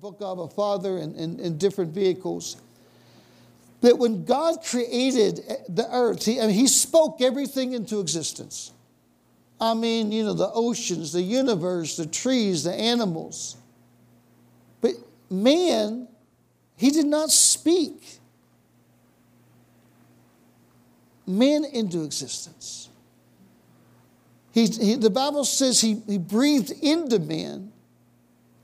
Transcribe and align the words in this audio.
book 0.00 0.18
of 0.20 0.38
a 0.38 0.48
father 0.48 0.98
in, 0.98 1.14
in, 1.16 1.40
in 1.40 1.58
different 1.58 1.92
vehicles. 1.92 2.56
That 3.80 3.98
when 3.98 4.24
God 4.24 4.62
created 4.64 5.40
the 5.68 5.86
earth, 5.90 6.24
he, 6.24 6.40
I 6.40 6.46
mean, 6.46 6.54
he 6.54 6.66
spoke 6.66 7.20
everything 7.20 7.72
into 7.72 8.00
existence. 8.00 8.72
I 9.60 9.74
mean, 9.74 10.12
you 10.12 10.24
know, 10.24 10.34
the 10.34 10.50
oceans, 10.52 11.12
the 11.12 11.22
universe, 11.22 11.96
the 11.96 12.06
trees, 12.06 12.62
the 12.64 12.72
animals. 12.72 13.56
But 14.80 14.92
man, 15.30 16.06
he 16.76 16.90
did 16.90 17.06
not 17.06 17.30
speak 17.30 18.20
man 21.26 21.64
into 21.64 22.04
existence. 22.04 22.88
He, 24.52 24.66
he, 24.66 24.94
the 24.94 25.10
Bible 25.10 25.44
says 25.44 25.80
he, 25.80 26.02
he 26.06 26.18
breathed 26.18 26.70
into 26.70 27.18
man 27.18 27.72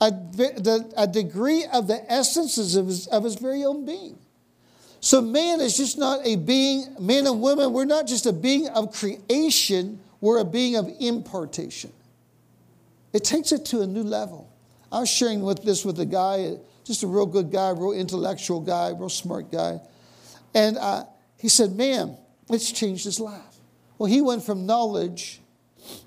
a, 0.04 0.10
the, 0.10 0.92
a 0.96 1.06
degree 1.06 1.64
of 1.72 1.86
the 1.86 2.12
essences 2.12 2.76
of 2.76 2.86
his, 2.86 3.06
of 3.06 3.24
his 3.24 3.36
very 3.36 3.64
own 3.64 3.86
being. 3.86 4.18
So, 5.00 5.20
man 5.20 5.60
is 5.60 5.76
just 5.76 5.98
not 5.98 6.20
a 6.26 6.36
being, 6.36 6.94
men 6.98 7.26
and 7.26 7.40
women, 7.40 7.72
we're 7.72 7.84
not 7.84 8.06
just 8.06 8.26
a 8.26 8.32
being 8.32 8.68
of 8.68 8.92
creation, 8.92 10.00
we're 10.20 10.38
a 10.38 10.44
being 10.44 10.76
of 10.76 10.90
impartation. 11.00 11.92
It 13.12 13.24
takes 13.24 13.52
it 13.52 13.64
to 13.66 13.80
a 13.80 13.86
new 13.86 14.02
level. 14.02 14.50
I 14.90 15.00
was 15.00 15.10
sharing 15.10 15.42
with 15.42 15.62
this 15.62 15.84
with 15.84 15.98
a 16.00 16.06
guy, 16.06 16.56
just 16.84 17.02
a 17.02 17.06
real 17.06 17.26
good 17.26 17.50
guy, 17.50 17.70
real 17.70 17.92
intellectual 17.92 18.60
guy, 18.60 18.90
real 18.90 19.08
smart 19.08 19.50
guy. 19.50 19.80
And 20.54 20.76
uh, 20.78 21.04
he 21.38 21.48
said, 21.48 21.72
Man, 21.72 22.16
it's 22.50 22.72
changed 22.72 23.04
his 23.04 23.20
life. 23.20 23.42
Well, 23.98 24.10
he 24.10 24.20
went 24.20 24.42
from 24.42 24.66
knowledge 24.66 25.40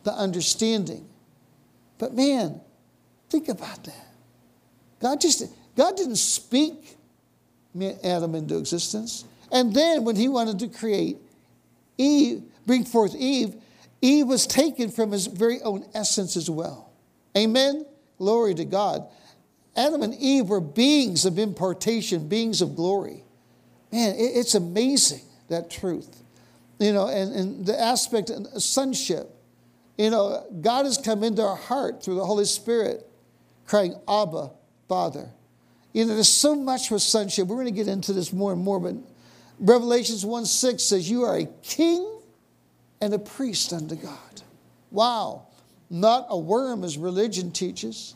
to 0.03 0.11
understanding. 0.11 1.07
But 1.97 2.13
man, 2.13 2.61
think 3.29 3.49
about 3.49 3.83
that. 3.83 4.07
God 4.99 5.21
just 5.21 5.43
God 5.75 5.95
didn't 5.95 6.15
speak 6.17 6.97
Adam 8.03 8.35
into 8.35 8.57
existence. 8.57 9.25
And 9.51 9.73
then 9.73 10.03
when 10.03 10.15
he 10.15 10.27
wanted 10.27 10.59
to 10.59 10.67
create 10.67 11.17
Eve, 11.97 12.43
bring 12.65 12.83
forth 12.83 13.15
Eve, 13.15 13.55
Eve 14.01 14.27
was 14.27 14.45
taken 14.45 14.89
from 14.89 15.11
his 15.11 15.27
very 15.27 15.61
own 15.61 15.85
essence 15.93 16.35
as 16.35 16.49
well. 16.49 16.91
Amen? 17.35 17.85
Glory 18.17 18.53
to 18.55 18.65
God. 18.65 19.07
Adam 19.75 20.01
and 20.01 20.13
Eve 20.15 20.49
were 20.49 20.59
beings 20.59 21.25
of 21.25 21.37
impartation, 21.37 22.27
beings 22.27 22.61
of 22.61 22.75
glory. 22.75 23.23
Man, 23.91 24.15
it's 24.17 24.55
amazing, 24.55 25.21
that 25.49 25.69
truth. 25.69 26.23
You 26.79 26.93
know, 26.93 27.07
and, 27.07 27.33
and 27.33 27.65
the 27.65 27.79
aspect 27.79 28.29
of 28.29 28.61
sonship. 28.61 29.29
You 29.97 30.09
know, 30.09 30.45
God 30.61 30.85
has 30.85 30.97
come 30.97 31.23
into 31.23 31.41
our 31.41 31.55
heart 31.55 32.03
through 32.03 32.15
the 32.15 32.25
Holy 32.25 32.45
Spirit, 32.45 33.06
crying, 33.67 33.93
Abba, 34.07 34.51
Father. 34.87 35.29
You 35.93 36.05
know, 36.05 36.15
there's 36.15 36.27
so 36.27 36.55
much 36.55 36.89
with 36.89 37.01
sonship. 37.01 37.47
We're 37.47 37.57
going 37.57 37.67
to 37.67 37.71
get 37.71 37.87
into 37.87 38.13
this 38.13 38.33
more 38.33 38.53
and 38.53 38.61
more, 38.61 38.79
but 38.79 38.95
Revelations 39.59 40.25
1 40.25 40.45
6 40.45 40.81
says, 40.83 41.09
You 41.09 41.23
are 41.23 41.37
a 41.37 41.45
king 41.61 42.19
and 43.01 43.13
a 43.13 43.19
priest 43.19 43.73
unto 43.73 43.95
God. 43.95 44.41
Wow. 44.91 45.47
Not 45.89 46.27
a 46.29 46.37
worm, 46.37 46.83
as 46.83 46.97
religion 46.97 47.51
teaches. 47.51 48.15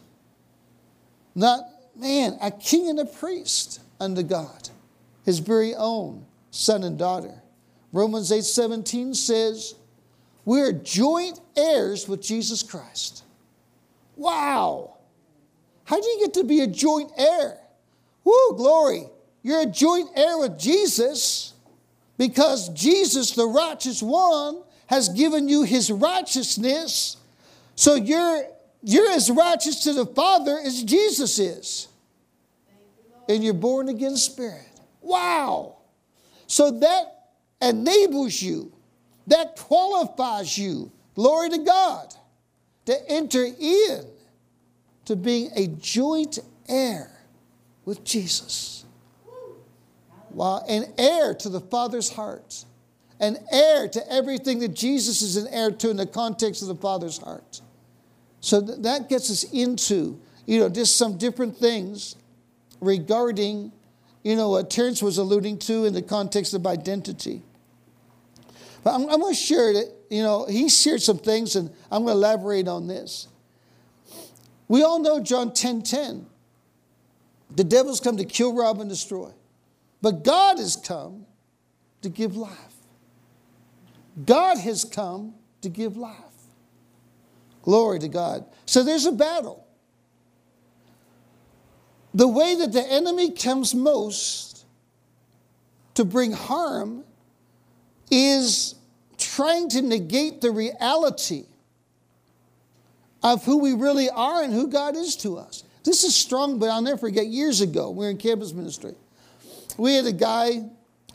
Not, 1.35 1.61
man, 1.95 2.37
a 2.41 2.51
king 2.51 2.89
and 2.89 2.99
a 2.99 3.05
priest 3.05 3.79
unto 3.99 4.23
God, 4.23 4.69
his 5.23 5.39
very 5.39 5.73
own 5.75 6.25
son 6.51 6.83
and 6.83 6.97
daughter. 6.97 7.41
Romans 7.93 8.31
8 8.31 8.43
17 8.43 9.13
says, 9.13 9.75
We're 10.45 10.71
joint 10.71 11.39
heirs 11.55 12.07
with 12.07 12.21
Jesus 12.21 12.61
Christ. 12.63 13.23
Wow. 14.15 14.97
How 15.85 15.99
do 15.99 16.07
you 16.07 16.19
get 16.19 16.33
to 16.35 16.43
be 16.43 16.61
a 16.61 16.67
joint 16.67 17.11
heir? 17.17 17.57
Woo, 18.23 18.55
glory. 18.55 19.05
You're 19.43 19.61
a 19.61 19.65
joint 19.65 20.09
heir 20.15 20.37
with 20.37 20.59
Jesus 20.59 21.53
because 22.17 22.69
Jesus, 22.69 23.31
the 23.31 23.47
righteous 23.47 24.01
one, 24.01 24.61
has 24.87 25.09
given 25.09 25.47
you 25.47 25.63
his 25.63 25.91
righteousness. 25.91 27.17
So 27.75 27.95
you're, 27.95 28.43
you're 28.83 29.09
as 29.11 29.31
righteous 29.31 29.83
to 29.85 29.93
the 29.93 30.05
Father 30.05 30.59
as 30.63 30.83
Jesus 30.83 31.39
is. 31.39 31.87
And 33.27 33.43
you're 33.43 33.53
born 33.53 33.89
again 33.89 34.17
spirit. 34.17 34.67
Wow. 35.01 35.77
So 36.47 36.71
that 36.79 37.29
enables 37.61 38.41
you, 38.41 38.71
that 39.27 39.55
qualifies 39.55 40.57
you, 40.57 40.91
glory 41.15 41.49
to 41.49 41.59
God, 41.59 42.13
to 42.85 43.09
enter 43.09 43.45
in 43.45 44.05
to 45.11 45.17
being 45.17 45.51
a 45.55 45.67
joint 45.67 46.39
heir 46.69 47.11
with 47.83 48.01
Jesus. 48.05 48.85
Wow, 50.29 50.63
an 50.69 50.85
heir 50.97 51.33
to 51.33 51.49
the 51.49 51.59
Father's 51.59 52.09
heart, 52.09 52.63
an 53.19 53.37
heir 53.51 53.89
to 53.89 54.09
everything 54.09 54.59
that 54.59 54.69
Jesus 54.69 55.21
is 55.21 55.35
an 55.35 55.47
heir 55.53 55.69
to 55.69 55.89
in 55.89 55.97
the 55.97 56.05
context 56.05 56.61
of 56.61 56.69
the 56.69 56.75
Father's 56.75 57.17
heart. 57.17 57.59
So 58.39 58.61
that 58.61 59.09
gets 59.09 59.29
us 59.29 59.43
into, 59.51 60.17
you 60.45 60.61
know, 60.61 60.69
just 60.69 60.95
some 60.95 61.17
different 61.17 61.57
things 61.57 62.15
regarding, 62.79 63.73
you 64.23 64.37
know, 64.37 64.51
what 64.51 64.69
Terence 64.69 65.03
was 65.03 65.17
alluding 65.17 65.59
to 65.59 65.83
in 65.83 65.93
the 65.93 66.01
context 66.01 66.53
of 66.53 66.65
identity. 66.65 67.41
But 68.81 68.93
I'm, 68.95 69.09
I'm 69.09 69.19
going 69.19 69.33
to 69.33 69.39
share 69.39 69.71
it. 69.71 69.93
You 70.09 70.23
know, 70.23 70.45
he 70.45 70.69
shared 70.69 71.01
some 71.01 71.17
things, 71.17 71.57
and 71.57 71.69
I'm 71.91 72.05
going 72.05 72.13
to 72.15 72.17
elaborate 72.17 72.69
on 72.69 72.87
this. 72.87 73.27
We 74.71 74.83
all 74.83 74.99
know 74.99 75.19
John 75.19 75.51
10 75.51 75.81
10. 75.81 76.25
The 77.57 77.63
devil's 77.65 77.99
come 77.99 78.15
to 78.15 78.23
kill, 78.23 78.55
rob, 78.55 78.79
and 78.79 78.89
destroy. 78.89 79.31
But 80.01 80.23
God 80.23 80.59
has 80.59 80.77
come 80.77 81.25
to 82.01 82.07
give 82.07 82.37
life. 82.37 82.55
God 84.25 84.57
has 84.59 84.85
come 84.85 85.33
to 85.59 85.67
give 85.67 85.97
life. 85.97 86.15
Glory 87.63 87.99
to 87.99 88.07
God. 88.07 88.45
So 88.65 88.81
there's 88.81 89.05
a 89.05 89.11
battle. 89.11 89.67
The 92.13 92.29
way 92.29 92.55
that 92.55 92.71
the 92.71 92.89
enemy 92.89 93.31
comes 93.31 93.75
most 93.75 94.65
to 95.95 96.05
bring 96.05 96.31
harm 96.31 97.03
is 98.09 98.75
trying 99.17 99.67
to 99.71 99.81
negate 99.81 100.39
the 100.39 100.51
reality 100.51 101.47
of 103.23 103.43
who 103.45 103.57
we 103.57 103.73
really 103.73 104.09
are 104.09 104.43
and 104.43 104.53
who 104.53 104.67
God 104.67 104.95
is 104.95 105.15
to 105.17 105.37
us. 105.37 105.63
This 105.83 106.03
is 106.03 106.15
strong, 106.15 106.59
but 106.59 106.69
I'll 106.69 106.81
never 106.81 106.97
forget 106.97 107.27
years 107.27 107.61
ago, 107.61 107.89
we 107.89 108.05
were 108.05 108.11
in 108.11 108.17
campus 108.17 108.53
ministry. 108.53 108.93
We 109.77 109.95
had 109.95 110.05
a 110.05 110.11
guy, 110.11 110.69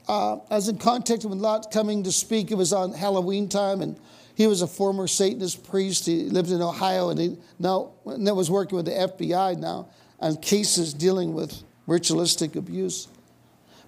uh, 0.09 0.37
I 0.51 0.57
was 0.57 0.69
in 0.69 0.79
contact 0.79 1.25
with 1.25 1.39
Lot 1.39 1.71
coming 1.71 2.03
to 2.05 2.13
speak. 2.13 2.51
It 2.51 2.57
was 2.57 2.73
on 2.73 2.93
Halloween 2.93 3.49
time, 3.49 3.81
and 3.81 3.99
he 4.35 4.47
was 4.47 4.63
a 4.63 4.67
former 4.67 5.07
Satanist 5.07 5.65
priest. 5.69 6.07
He 6.07 6.25
lived 6.25 6.51
in 6.51 6.61
Ohio, 6.61 7.11
and 7.11 7.21
he 7.21 7.37
now 7.59 7.93
and 8.07 8.25
was 8.37 8.51
working 8.51 8.77
with 8.77 8.87
the 8.87 8.93
FBI 8.93 9.59
now 9.59 9.89
on 10.21 10.37
cases 10.37 10.95
dealing 10.95 11.35
with 11.35 11.63
ritualistic 11.87 12.57
abuse. 12.57 13.09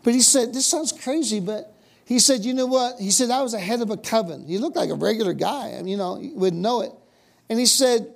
But 0.02 0.14
he 0.14 0.20
said, 0.20 0.54
This 0.54 0.66
sounds 0.66 0.92
crazy, 0.92 1.40
but 1.40 1.74
he 2.04 2.18
said, 2.18 2.44
You 2.44 2.54
know 2.54 2.66
what? 2.66 3.00
He 3.00 3.10
said, 3.10 3.30
I 3.30 3.42
was 3.42 3.54
a 3.54 3.60
head 3.60 3.80
of 3.80 3.90
a 3.90 3.96
coven. 3.96 4.46
He 4.46 4.58
looked 4.58 4.76
like 4.76 4.90
a 4.90 4.94
regular 4.94 5.32
guy. 5.32 5.74
I 5.74 5.78
mean, 5.78 5.88
you 5.88 5.96
know, 5.96 6.18
you 6.18 6.34
wouldn't 6.34 6.62
know 6.62 6.82
it. 6.82 6.92
And 7.48 7.59
he 7.59 7.66
said, 7.66 8.14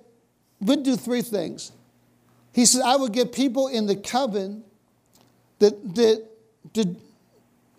We'd 0.60 0.84
do 0.84 0.96
three 0.96 1.22
things. 1.22 1.72
He 2.52 2.66
said, 2.66 2.82
I 2.82 2.96
would 2.96 3.12
get 3.12 3.32
people 3.32 3.66
in 3.66 3.86
the 3.86 3.96
coven 3.96 4.62
that, 5.58 5.94
that, 5.96 6.24
to 6.74 6.96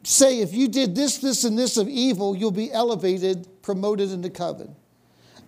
say, 0.04 0.42
if 0.42 0.54
you 0.54 0.68
did 0.68 0.96
this, 0.96 1.20
this, 1.20 1.46
and 1.46 1.58
this 1.58 1.78
of 1.78 1.88
evil, 1.88 2.36
you'll 2.36 2.52
be 2.52 2.72
elevated, 2.72 3.48
promoted 3.62 4.12
in 4.12 4.22
the 4.22 4.30
coven. 4.30 4.76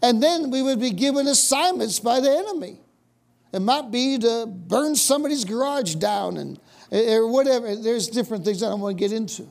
And 0.01 0.23
then 0.23 0.49
we 0.49 0.61
would 0.61 0.79
be 0.79 0.91
given 0.91 1.27
assignments 1.27 1.99
by 1.99 2.21
the 2.21 2.29
enemy. 2.29 2.79
It 3.51 3.61
might 3.61 3.91
be 3.91 4.17
to 4.19 4.45
burn 4.45 4.95
somebody's 4.95 5.43
garage 5.43 5.95
down 5.95 6.37
and 6.37 6.59
or 6.91 7.27
whatever. 7.27 7.75
There's 7.75 8.07
different 8.07 8.45
things 8.45 8.59
that 8.61 8.67
I 8.67 8.73
want 8.75 8.97
to 8.97 8.99
get 8.99 9.11
into. 9.11 9.47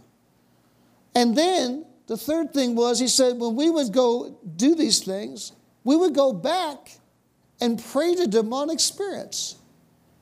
And 1.14 1.36
then 1.36 1.84
the 2.06 2.16
third 2.16 2.52
thing 2.52 2.74
was, 2.76 3.00
he 3.00 3.08
said, 3.08 3.38
when 3.38 3.56
we 3.56 3.70
would 3.70 3.92
go 3.92 4.38
do 4.56 4.74
these 4.74 5.02
things, 5.02 5.52
we 5.84 5.96
would 5.96 6.14
go 6.14 6.32
back 6.32 6.90
and 7.60 7.82
pray 7.92 8.14
to 8.14 8.26
demonic 8.26 8.80
spirits 8.80 9.56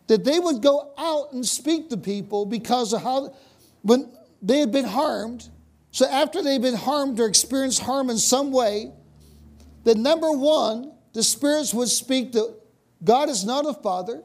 that 0.08 0.24
they 0.24 0.38
would 0.38 0.60
go 0.60 0.92
out 0.98 1.32
and 1.32 1.46
speak 1.46 1.88
to 1.88 1.96
people 1.96 2.44
because 2.44 2.92
of 2.92 3.02
how, 3.02 3.34
when 3.82 4.12
they 4.42 4.58
had 4.58 4.72
been 4.72 4.84
harmed. 4.84 5.48
So 5.92 6.06
after 6.06 6.42
they've 6.42 6.60
been 6.60 6.74
harmed 6.74 7.18
or 7.20 7.26
experienced 7.26 7.80
harm 7.80 8.10
in 8.10 8.18
some 8.18 8.52
way, 8.52 8.92
that 9.84 9.96
number 9.96 10.30
one, 10.30 10.92
the 11.12 11.22
spirits 11.22 11.72
would 11.72 11.88
speak 11.88 12.32
that 12.32 12.54
God 13.02 13.28
is 13.28 13.44
not 13.44 13.66
a 13.66 13.74
father. 13.74 14.22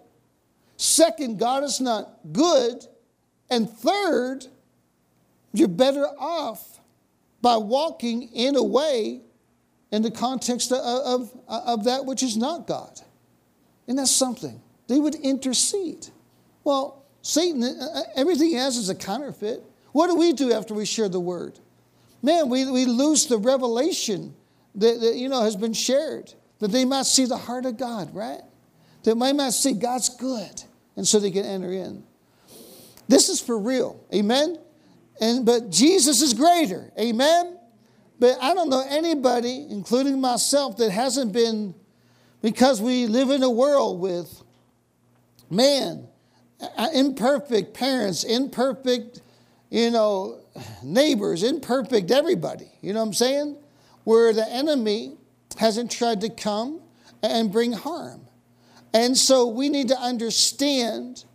Second, 0.78 1.40
God 1.40 1.64
is 1.64 1.80
not 1.80 2.20
good. 2.32 2.86
And 3.50 3.70
third, 3.70 4.46
you're 5.54 5.68
better 5.68 6.06
off 6.20 6.80
by 7.42 7.58
walking 7.58 8.24
in 8.34 8.56
a 8.56 8.64
way 8.64 9.22
in 9.92 10.02
the 10.02 10.12
context 10.12 10.72
of, 10.72 10.80
of, 10.80 11.32
of 11.48 11.84
that 11.86 12.06
which 12.06 12.24
is 12.24 12.38
not 12.38 12.68
God. 12.68 13.00
And 13.88 13.98
that's 13.98 14.12
something. 14.12 14.62
They 14.88 15.00
would 15.00 15.16
intercede. 15.16 16.08
Well, 16.64 17.06
Satan, 17.22 17.64
uh, 17.64 17.88
uh, 17.94 18.02
everything 18.16 18.50
he 18.50 18.54
has 18.56 18.78
is 18.78 18.90
a 18.90 18.96
counterfeit. 18.96 19.64
What 19.92 20.08
do 20.08 20.16
we 20.16 20.34
do 20.34 20.54
after 20.54 20.74
we 20.74 20.86
share 20.86 21.10
the 21.10 21.20
word? 21.20 21.60
Man, 22.22 22.50
we, 22.50 22.70
we 22.70 22.86
lose 22.86 23.28
the 23.28 23.38
revelation 23.38 24.36
that, 24.76 25.00
that, 25.02 25.16
you 25.16 25.30
know 25.30 25.42
has 25.42 25.56
been 25.56 25.74
shared, 25.74 26.34
that 26.60 26.72
they 26.72 26.86
might 26.86 27.06
see 27.06 27.26
the 27.26 27.38
heart 27.38 27.66
of 27.66 27.78
God, 27.78 28.14
right? 28.14 28.42
That 29.04 29.16
they 29.16 29.34
might 29.34 29.52
see 29.52 29.74
God's 29.74 30.10
good, 30.10 30.64
and 30.96 31.08
so 31.08 31.20
they 31.20 31.32
can 31.32 31.46
enter 31.46 31.72
in. 31.72 32.04
This 33.08 33.30
is 33.30 33.42
for 33.42 33.58
real, 33.58 34.04
amen. 34.14 34.58
And 35.20 35.46
but 35.46 35.70
Jesus 35.70 36.22
is 36.22 36.34
greater, 36.34 36.92
amen. 37.00 37.58
But 38.20 38.38
I 38.42 38.54
don't 38.54 38.70
know 38.70 38.86
anybody, 39.38 39.72
including 39.72 40.20
myself, 40.20 40.78
that 40.78 40.92
hasn't 40.92 41.32
been 41.32 41.74
because 42.42 42.82
we 42.82 43.08
live 43.08 43.30
in 43.30 43.44
a 43.44 43.50
world 43.50 44.00
with 44.00 44.44
man, 45.50 46.08
uh, 46.62 46.88
imperfect 46.94 47.74
parents, 47.74 48.24
imperfect, 48.24 49.22
you 49.70 49.92
know, 49.92 50.40
neighbors, 50.84 51.44
imperfect 51.44 52.12
everybody. 52.12 52.72
You 52.82 52.94
know 52.94 53.00
what 53.00 53.08
I'm 53.08 53.14
saying? 53.14 53.58
Where 54.04 54.34
the 54.34 54.48
enemy 54.50 55.18
hasn't 55.58 55.92
tried 55.92 56.22
to 56.22 56.30
come 56.30 56.82
and 57.24 57.52
bring 57.52 57.72
harm. 57.74 58.22
And 58.94 59.18
so 59.18 59.48
we 59.48 59.70
need 59.70 59.90
to 59.90 60.00
understand 60.00 61.26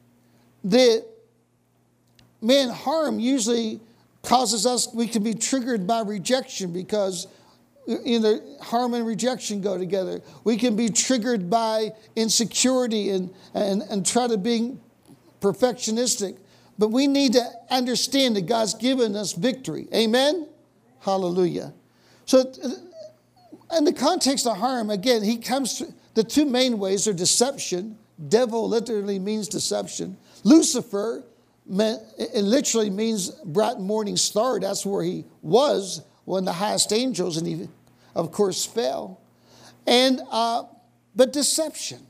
that, 0.64 1.04
man, 2.40 2.70
harm 2.70 3.18
usually 3.20 3.80
causes 4.22 4.66
us, 4.66 4.92
we 4.94 5.06
can 5.06 5.22
be 5.22 5.34
triggered 5.34 5.86
by 5.86 6.00
rejection 6.00 6.72
because 6.72 7.26
either 7.86 8.40
harm 8.60 8.94
and 8.94 9.06
rejection 9.06 9.60
go 9.60 9.76
together. 9.76 10.20
We 10.44 10.56
can 10.56 10.76
be 10.76 10.88
triggered 10.88 11.50
by 11.50 11.92
insecurity 12.16 13.10
and, 13.10 13.32
and, 13.54 13.82
and 13.82 14.06
try 14.06 14.28
to 14.28 14.38
be 14.38 14.76
perfectionistic. 15.40 16.38
But 16.78 16.88
we 16.88 17.06
need 17.06 17.34
to 17.34 17.44
understand 17.70 18.36
that 18.36 18.46
God's 18.46 18.74
given 18.74 19.16
us 19.16 19.32
victory. 19.32 19.88
Amen? 19.94 20.48
Hallelujah. 21.00 21.74
So, 22.24 22.52
in 23.76 23.84
the 23.84 23.92
context 23.92 24.46
of 24.46 24.56
harm, 24.56 24.90
again, 24.90 25.22
he 25.22 25.38
comes 25.38 25.78
to 25.78 25.92
the 26.14 26.22
two 26.22 26.44
main 26.44 26.78
ways 26.78 27.08
are 27.08 27.12
deception. 27.12 27.98
Devil 28.28 28.68
literally 28.68 29.18
means 29.18 29.48
deception. 29.48 30.16
Lucifer 30.44 31.24
meant, 31.66 32.02
it 32.18 32.42
literally 32.42 32.90
means 32.90 33.30
bright 33.30 33.78
morning 33.78 34.16
star. 34.16 34.60
That's 34.60 34.84
where 34.86 35.02
he 35.02 35.24
was 35.40 36.02
one 36.24 36.40
of 36.40 36.44
the 36.46 36.52
highest 36.52 36.92
angels, 36.92 37.36
and 37.36 37.46
he, 37.46 37.68
of 38.14 38.32
course, 38.32 38.64
fell. 38.64 39.20
And 39.86 40.20
uh, 40.30 40.64
but 41.14 41.32
deception, 41.32 42.06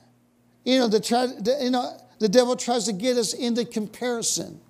you 0.65 0.79
know, 0.79 0.89
the, 0.89 0.99
the, 0.99 1.59
you 1.65 1.71
know, 1.71 1.97
the 2.19 2.29
devil 2.29 2.57
tries 2.57 2.85
to 2.85 2.93
get 2.93 3.17
us 3.17 3.33
into 3.33 3.65
comparison. 3.65 4.61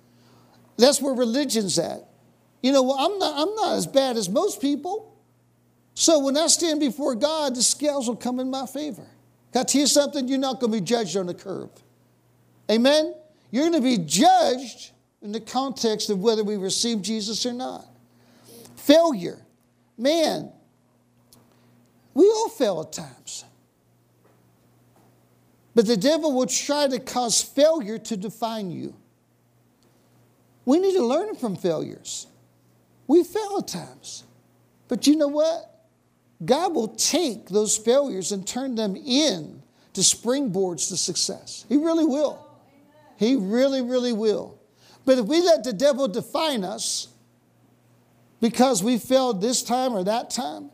That's 0.77 1.01
where 1.01 1.13
religion's 1.13 1.77
at. 1.77 2.07
You 2.61 2.71
know, 2.71 2.81
well, 2.81 2.97
I'm 2.97 3.19
not, 3.19 3.47
I'm 3.47 3.55
not 3.55 3.73
as 3.73 3.85
bad 3.85 4.17
as 4.17 4.29
most 4.29 4.61
people. 4.61 5.15
So 5.93 6.19
when 6.19 6.35
I 6.37 6.47
stand 6.47 6.79
before 6.79 7.13
God, 7.13 7.55
the 7.55 7.61
scales 7.61 8.07
will 8.07 8.15
come 8.15 8.39
in 8.39 8.49
my 8.49 8.65
favor. 8.65 9.05
Can 9.51 9.61
I 9.61 9.63
tell 9.63 9.81
you 9.81 9.87
something? 9.87 10.27
You're 10.27 10.39
not 10.39 10.59
going 10.59 10.71
to 10.71 10.79
be 10.79 10.83
judged 10.83 11.15
on 11.15 11.27
the 11.27 11.35
curve. 11.35 11.69
Amen? 12.71 13.13
You're 13.51 13.69
going 13.69 13.79
to 13.79 13.87
be 13.87 14.03
judged 14.03 14.91
in 15.21 15.31
the 15.31 15.39
context 15.39 16.09
of 16.09 16.19
whether 16.19 16.43
we 16.43 16.55
receive 16.55 17.03
Jesus 17.03 17.45
or 17.45 17.53
not. 17.53 17.85
Failure. 18.83 19.39
Man, 19.97 20.51
we 22.13 22.25
all 22.25 22.49
fail 22.49 22.81
at 22.81 22.91
times. 22.91 23.45
But 25.73 25.87
the 25.87 25.95
devil 25.95 26.33
will 26.33 26.47
try 26.47 26.89
to 26.89 26.99
cause 26.99 27.41
failure 27.41 27.97
to 27.97 28.17
define 28.17 28.71
you. 28.71 28.93
We 30.65 30.79
need 30.79 30.95
to 30.95 31.05
learn 31.05 31.35
from 31.35 31.55
failures. 31.55 32.27
We 33.07 33.23
fail 33.23 33.55
at 33.59 33.69
times. 33.69 34.25
But 34.89 35.07
you 35.07 35.15
know 35.15 35.29
what? 35.29 35.85
God 36.43 36.75
will 36.75 36.89
take 36.89 37.47
those 37.47 37.77
failures 37.77 38.33
and 38.33 38.45
turn 38.45 38.75
them 38.75 38.97
in 38.97 39.63
to 39.93 40.01
springboards 40.01 40.89
to 40.89 40.97
success. 40.97 41.65
He 41.69 41.77
really 41.77 42.05
will. 42.05 42.45
He 43.17 43.37
really, 43.37 43.81
really 43.81 44.13
will. 44.13 44.59
But 45.05 45.19
if 45.19 45.25
we 45.25 45.41
let 45.41 45.63
the 45.63 45.71
devil 45.71 46.09
define 46.09 46.65
us, 46.65 47.07
because 48.43 48.83
we 48.83 48.97
failed 48.97 49.41
this 49.41 49.63
time 49.63 49.93
or 49.93 50.03
that 50.03 50.29
time, 50.29 50.69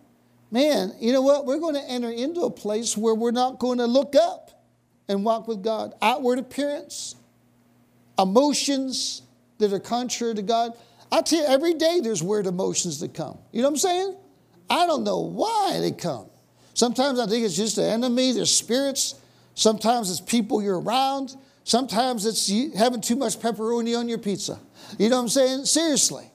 man, 0.49 0.91
you 0.99 1.13
know 1.13 1.21
what? 1.21 1.45
We're 1.45 1.59
going 1.59 1.75
to 1.75 1.83
enter 1.83 2.09
into 2.09 2.41
a 2.41 2.49
place 2.49 2.97
where 2.97 3.13
we're 3.13 3.29
not 3.29 3.59
going 3.59 3.77
to 3.77 3.85
look 3.85 4.15
up 4.15 4.65
and 5.07 5.23
walk 5.23 5.47
with 5.47 5.63
God. 5.63 5.93
Outward 6.01 6.39
appearance, 6.39 7.13
emotions 8.17 9.21
that 9.59 9.71
are 9.71 9.79
contrary 9.79 10.33
to 10.33 10.41
God. 10.41 10.71
I 11.11 11.21
tell 11.21 11.41
you, 11.41 11.45
every 11.45 11.75
day 11.75 11.99
there's 11.99 12.23
weird 12.23 12.47
emotions 12.47 13.01
that 13.01 13.13
come. 13.13 13.37
You 13.51 13.61
know 13.61 13.67
what 13.67 13.73
I'm 13.73 13.77
saying? 13.77 14.17
I 14.67 14.87
don't 14.87 15.03
know 15.03 15.19
why 15.19 15.77
they 15.79 15.91
come. 15.91 16.25
Sometimes 16.73 17.19
I 17.19 17.27
think 17.27 17.45
it's 17.45 17.55
just 17.55 17.75
the 17.75 17.85
enemy, 17.85 18.31
there's 18.31 18.51
spirits. 18.51 19.13
Sometimes 19.53 20.09
it's 20.09 20.21
people 20.21 20.63
you're 20.63 20.81
around. 20.81 21.35
Sometimes 21.65 22.25
it's 22.25 22.51
having 22.75 23.01
too 23.01 23.15
much 23.15 23.37
pepperoni 23.37 23.95
on 23.95 24.09
your 24.09 24.17
pizza. 24.17 24.59
You 24.97 25.09
know 25.09 25.17
what 25.17 25.21
I'm 25.21 25.29
saying? 25.29 25.65
Seriously. 25.65 26.31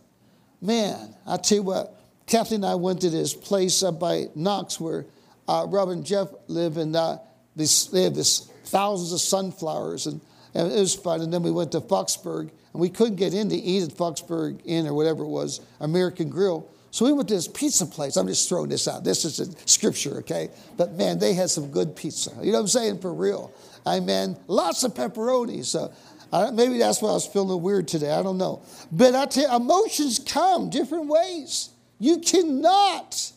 Man, 0.64 1.14
I 1.26 1.36
tell 1.36 1.56
you 1.56 1.62
what, 1.62 1.94
Kathy 2.26 2.54
and 2.54 2.64
I 2.64 2.74
went 2.76 3.02
to 3.02 3.10
this 3.10 3.34
place 3.34 3.82
up 3.82 4.00
by 4.00 4.28
Knox 4.34 4.80
where 4.80 5.04
uh, 5.46 5.66
Rob 5.68 5.90
and 5.90 6.06
Jeff 6.06 6.28
live, 6.48 6.78
and 6.78 6.96
uh, 6.96 7.18
they 7.54 8.02
have 8.02 8.14
this 8.14 8.50
thousands 8.64 9.12
of 9.12 9.20
sunflowers, 9.20 10.06
and, 10.06 10.22
and, 10.54 10.72
it 10.72 10.80
was 10.80 10.94
fun. 10.94 11.20
And 11.20 11.30
then 11.30 11.42
we 11.42 11.50
went 11.50 11.72
to 11.72 11.82
Foxburg, 11.82 12.48
and 12.72 12.80
we 12.80 12.88
couldn't 12.88 13.16
get 13.16 13.34
in 13.34 13.50
to 13.50 13.56
eat 13.56 13.82
at 13.82 13.90
Foxburg 13.90 14.62
Inn 14.64 14.86
or 14.86 14.94
whatever 14.94 15.24
it 15.24 15.28
was, 15.28 15.60
American 15.80 16.30
Grill. 16.30 16.66
So 16.92 17.04
we 17.04 17.12
went 17.12 17.28
to 17.28 17.34
this 17.34 17.46
pizza 17.46 17.84
place. 17.84 18.16
I'm 18.16 18.26
just 18.26 18.48
throwing 18.48 18.70
this 18.70 18.88
out. 18.88 19.04
This 19.04 19.26
is 19.26 19.40
a 19.40 19.68
scripture, 19.68 20.20
okay? 20.20 20.48
But 20.78 20.94
man, 20.94 21.18
they 21.18 21.34
had 21.34 21.50
some 21.50 21.70
good 21.72 21.94
pizza. 21.94 22.30
You 22.40 22.52
know 22.52 22.58
what 22.58 22.60
I'm 22.60 22.68
saying? 22.68 23.00
For 23.00 23.12
real. 23.12 23.52
I 23.84 24.00
mean, 24.00 24.34
lots 24.46 24.82
of 24.82 24.94
pepperoni. 24.94 25.62
So 25.62 25.92
maybe 26.32 26.78
that's 26.78 27.00
why 27.00 27.10
I 27.10 27.12
was 27.12 27.26
feeling 27.26 27.62
weird 27.62 27.88
today. 27.88 28.12
I 28.12 28.22
don't 28.22 28.38
know. 28.38 28.62
But 28.90 29.14
I 29.14 29.26
tell 29.26 29.56
emotions 29.56 30.18
come 30.18 30.70
different 30.70 31.06
ways. 31.06 31.70
You 31.98 32.18
cannot, 32.18 33.32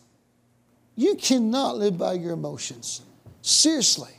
you 0.96 1.14
cannot 1.14 1.76
live 1.76 1.98
by 1.98 2.14
your 2.14 2.32
emotions. 2.32 3.02
Seriously. 3.42 4.10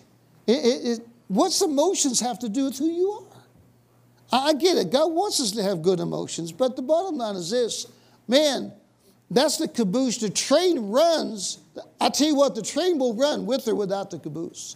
It, 0.47 0.65
it, 0.65 0.87
it, 0.87 1.07
what's 1.27 1.61
emotions 1.61 2.19
have 2.19 2.39
to 2.39 2.49
do 2.49 2.65
with 2.65 2.77
who 2.77 2.89
you 2.89 3.11
are? 3.11 3.41
I, 4.31 4.49
I 4.49 4.53
get 4.53 4.77
it. 4.77 4.91
God 4.91 5.11
wants 5.11 5.39
us 5.39 5.51
to 5.51 5.63
have 5.63 5.81
good 5.81 5.99
emotions, 5.99 6.51
but 6.51 6.75
the 6.75 6.81
bottom 6.81 7.17
line 7.17 7.35
is 7.35 7.51
this 7.51 7.87
man, 8.27 8.71
that's 9.31 9.57
the 9.57 9.67
caboose. 9.67 10.17
The 10.17 10.29
train 10.29 10.89
runs. 10.91 11.59
I 12.01 12.09
tell 12.09 12.27
you 12.27 12.35
what, 12.35 12.55
the 12.55 12.61
train 12.61 12.97
will 12.97 13.13
run 13.13 13.45
with 13.45 13.67
or 13.67 13.75
without 13.75 14.09
the 14.09 14.19
caboose. 14.19 14.75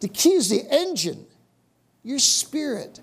The 0.00 0.08
key 0.08 0.34
is 0.34 0.50
the 0.50 0.62
engine, 0.70 1.24
your 2.02 2.18
spirit 2.18 3.00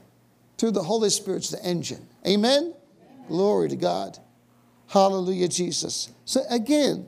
through 0.62 0.70
the 0.70 0.84
Holy 0.84 1.10
Spirit's 1.10 1.50
the 1.50 1.60
engine. 1.66 2.08
Amen? 2.26 2.62
Amen? 2.62 3.28
Glory 3.28 3.68
to 3.70 3.76
God. 3.76 4.20
Hallelujah, 4.86 5.48
Jesus. 5.48 6.12
So 6.24 6.42
again, 6.52 7.08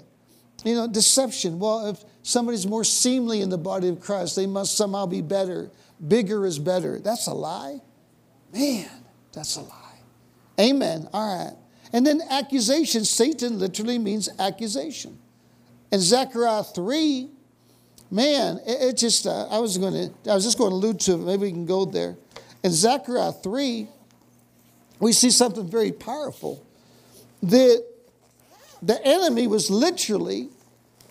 you 0.65 0.73
know, 0.73 0.87
deception. 0.87 1.59
Well, 1.59 1.85
if 1.85 2.03
somebody's 2.23 2.65
more 2.65 2.83
seemly 2.83 3.41
in 3.41 3.49
the 3.49 3.59
body 3.59 3.89
of 3.89 3.99
Christ, 3.99 4.35
they 4.35 4.47
must 4.47 4.75
somehow 4.75 5.05
be 5.05 5.21
better. 5.21 5.69
Bigger 6.07 6.47
is 6.47 6.57
better. 6.57 6.97
That's 6.97 7.27
a 7.27 7.33
lie. 7.35 7.79
Man, 8.51 8.89
that's 9.31 9.55
a 9.57 9.61
lie. 9.61 9.99
Amen. 10.59 11.07
All 11.13 11.45
right. 11.45 11.55
And 11.93 12.07
then 12.07 12.21
accusation. 12.31 13.05
Satan 13.05 13.59
literally 13.59 13.99
means 13.99 14.29
accusation. 14.39 15.19
And 15.91 16.01
Zechariah 16.01 16.63
3, 16.63 17.29
man, 18.09 18.61
it, 18.65 18.81
it 18.81 18.97
just, 18.97 19.27
uh, 19.27 19.45
I 19.51 19.59
was 19.59 19.77
going 19.77 19.93
to, 19.93 20.31
I 20.31 20.33
was 20.33 20.43
just 20.43 20.57
going 20.57 20.71
to 20.71 20.75
allude 20.75 20.99
to 21.01 21.13
it. 21.13 21.17
Maybe 21.17 21.43
we 21.43 21.51
can 21.51 21.67
go 21.67 21.85
there. 21.85 22.17
In 22.63 22.71
Zechariah 22.71 23.33
3, 23.33 23.87
we 24.99 25.11
see 25.11 25.29
something 25.29 25.69
very 25.69 25.91
powerful. 25.91 26.65
That 27.43 27.83
the 28.81 29.05
enemy 29.05 29.47
was 29.47 29.69
literally 29.69 30.49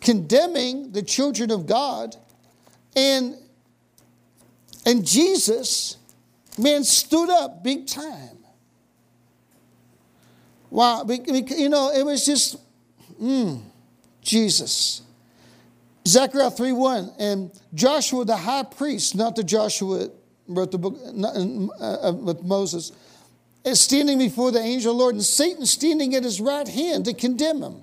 condemning 0.01 0.93
the 0.93 1.03
children 1.03 1.51
of 1.51 1.67
God 1.67 2.17
and 2.97 3.37
and 4.85 5.07
Jesus 5.07 5.97
man 6.59 6.85
stood 6.85 7.31
up 7.31 7.63
big 7.63 7.87
time. 7.87 8.39
Wow 10.71 11.05
you 11.09 11.69
know 11.69 11.91
it 11.91 12.05
was 12.05 12.27
just 12.27 12.57
mm, 13.21 13.63
Jesus. 14.23 15.03
Zechariah 16.07 16.51
3 16.51 16.73
1 16.73 17.13
and 17.19 17.61
Joshua 17.75 18.25
the 18.25 18.37
high 18.37 18.65
priest 18.65 19.15
not 19.15 19.37
the 19.37 19.45
Joshua 19.45 20.11
wrote 20.49 20.71
the 20.71 20.79
book 20.79 20.99
uh, 21.05 22.09
uh, 22.09 22.13
with 22.13 22.43
Moses, 22.43 22.93
is 23.65 23.81
standing 23.81 24.19
before 24.19 24.51
the 24.51 24.61
angel 24.61 24.93
of 24.93 24.99
the 24.99 25.03
Lord, 25.03 25.15
and 25.15 25.25
Satan 25.25 25.67
standing 25.67 26.15
at 26.15 26.25
his 26.25 26.41
right 26.41 26.67
hand 26.67 27.05
to 27.05 27.15
condemn 27.15 27.63
him. 27.63 27.83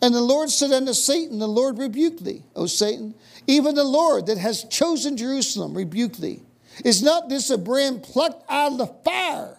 And 0.00 0.12
the 0.12 0.20
Lord 0.20 0.50
said 0.50 0.72
unto 0.72 0.92
Satan, 0.92 1.38
The 1.38 1.46
Lord 1.46 1.78
rebuke 1.78 2.18
thee, 2.18 2.42
O 2.56 2.66
Satan. 2.66 3.14
Even 3.46 3.76
the 3.76 3.84
Lord 3.84 4.26
that 4.26 4.38
has 4.38 4.64
chosen 4.64 5.16
Jerusalem 5.16 5.74
rebuke 5.74 6.14
thee. 6.14 6.42
Is 6.84 7.02
not 7.02 7.28
this 7.28 7.50
a 7.50 7.58
brand 7.58 8.02
plucked 8.02 8.44
out 8.50 8.72
of 8.72 8.78
the 8.78 8.86
fire? 8.86 9.58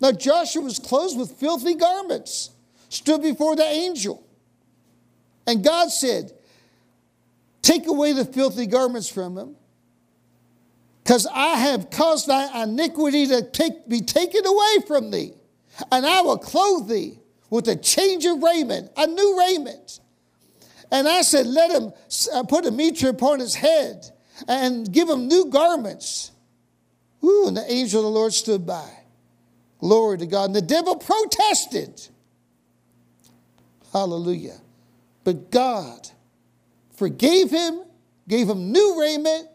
Now 0.00 0.12
Joshua 0.12 0.62
was 0.62 0.78
clothed 0.78 1.18
with 1.18 1.32
filthy 1.32 1.74
garments, 1.74 2.50
stood 2.90 3.22
before 3.22 3.56
the 3.56 3.64
angel. 3.64 4.22
And 5.46 5.64
God 5.64 5.90
said, 5.90 6.32
Take 7.62 7.86
away 7.86 8.12
the 8.12 8.24
filthy 8.24 8.66
garments 8.66 9.08
from 9.08 9.38
him, 9.38 9.55
because 11.06 11.28
I 11.32 11.58
have 11.58 11.88
caused 11.90 12.26
thy 12.26 12.64
iniquity 12.64 13.28
to 13.28 13.40
take, 13.40 13.88
be 13.88 14.00
taken 14.00 14.44
away 14.44 14.78
from 14.88 15.12
thee, 15.12 15.34
and 15.92 16.04
I 16.04 16.20
will 16.22 16.36
clothe 16.36 16.88
thee 16.88 17.20
with 17.48 17.68
a 17.68 17.76
change 17.76 18.26
of 18.26 18.42
raiment, 18.42 18.90
a 18.96 19.06
new 19.06 19.38
raiment. 19.38 20.00
And 20.90 21.06
I 21.06 21.22
said, 21.22 21.46
Let 21.46 21.70
him 21.70 21.92
uh, 22.34 22.42
put 22.42 22.66
a 22.66 22.72
mitre 22.72 23.08
upon 23.08 23.38
his 23.38 23.54
head 23.54 24.10
and 24.48 24.92
give 24.92 25.08
him 25.08 25.28
new 25.28 25.46
garments. 25.46 26.32
Ooh, 27.22 27.44
and 27.46 27.56
the 27.56 27.72
angel 27.72 28.00
of 28.00 28.06
the 28.06 28.10
Lord 28.10 28.32
stood 28.32 28.66
by. 28.66 28.90
Glory 29.78 30.18
to 30.18 30.26
God. 30.26 30.46
And 30.46 30.56
the 30.56 30.60
devil 30.60 30.96
protested. 30.96 32.02
Hallelujah. 33.92 34.58
But 35.22 35.52
God 35.52 36.08
forgave 36.96 37.50
him, 37.50 37.84
gave 38.26 38.48
him 38.48 38.72
new 38.72 39.00
raiment, 39.00 39.46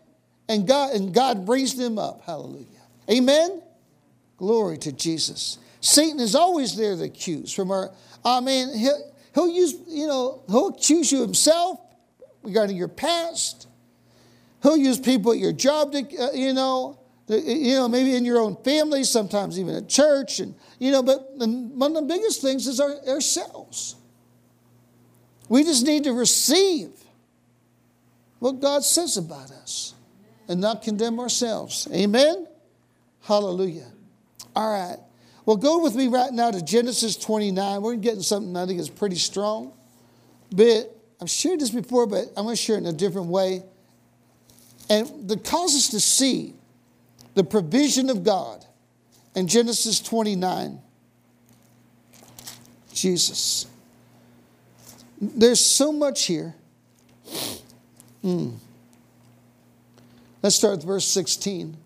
and 0.48 0.68
God, 0.68 0.94
and 0.94 1.14
God 1.14 1.48
raised 1.48 1.80
him 1.80 1.98
up. 1.98 2.22
Hallelujah. 2.26 2.66
Amen. 3.10 3.62
Glory 4.38 4.78
to 4.80 4.92
Jesus. 4.92 5.58
Satan 5.82 6.20
is 6.20 6.36
always 6.36 6.76
there 6.76 6.96
to 6.96 7.04
accuse 7.04 7.54
from 7.54 7.72
our, 7.72 7.92
I 8.24 8.40
mean, 8.40 8.78
he'll, 8.78 9.14
he'll 9.34 9.50
use, 9.50 9.76
you 9.88 10.08
know, 10.08 10.44
he'll 10.48 10.68
accuse 10.68 11.12
you 11.12 11.22
himself 11.22 11.80
regarding 12.44 12.78
your 12.78 12.88
past. 12.88 13.68
He'll 14.62 14.78
use 14.78 15.00
people 15.00 15.32
at 15.32 15.40
your 15.40 15.54
job 15.54 15.92
to, 15.94 16.00
uh, 16.18 16.32
you 16.34 16.54
know, 16.54 17.00
you 17.28 17.76
know, 17.76 17.88
maybe 17.88 18.16
in 18.16 18.26
your 18.26 18.40
own 18.40 18.58
family, 18.64 19.04
sometimes 19.04 19.58
even 19.58 19.76
at 19.76 19.88
church, 19.88 20.40
and 20.40 20.54
you 20.80 20.92
know, 20.92 21.02
but 21.02 21.32
one 21.36 21.96
of 21.96 22.08
the 22.08 22.14
biggest 22.14 22.42
things 22.42 22.68
is 22.68 22.80
our, 22.80 22.98
ourselves. 23.08 23.96
We 25.48 25.64
just 25.64 25.86
need 25.86 26.04
to 26.06 26.14
receive 26.14 26.92
what 28.40 28.60
God 28.60 28.84
says 28.84 29.18
about 29.18 29.52
us 29.52 29.94
and 30.52 30.60
not 30.60 30.82
condemn 30.82 31.20
ourselves. 31.20 31.88
Amen? 31.94 32.46
Hallelujah. 33.22 33.88
All 34.54 34.72
right. 34.72 34.98
Well, 35.46 35.56
go 35.56 35.82
with 35.82 35.96
me 35.96 36.10
right 36.10 36.32
now 36.32 36.52
to 36.52 36.62
Genesis 36.62 37.16
29. 37.16 37.82
We're 37.82 37.96
getting 37.96 38.22
something 38.22 38.56
I 38.58 38.66
think 38.66 38.80
is 38.80 38.90
pretty 38.90 39.16
strong. 39.16 39.72
But 40.52 40.94
I've 41.22 41.30
shared 41.30 41.62
this 41.62 41.70
before, 41.70 42.06
but 42.06 42.26
I'm 42.36 42.44
going 42.44 42.56
to 42.56 42.62
share 42.62 42.76
it 42.76 42.80
in 42.80 42.88
a 42.88 42.94
different 42.94 43.28
way. 43.28 43.64
And 44.90 45.30
the 45.30 45.38
cause 45.38 45.74
us 45.74 45.88
to 45.92 46.02
see 46.02 46.54
the 47.34 47.46
provision 47.46 48.10
of 48.10 48.26
God 48.26 48.66
in 49.36 49.48
Genesis 49.48 50.02
29. 50.02 50.82
Jesus. 52.94 53.68
There's 55.22 55.64
so 55.64 55.94
much 55.94 56.26
here. 56.26 56.56
Mm. 58.22 58.58
Let's 60.42 60.56
start 60.56 60.78
with 60.78 60.86
verse 60.86 61.06
16. 61.06 61.78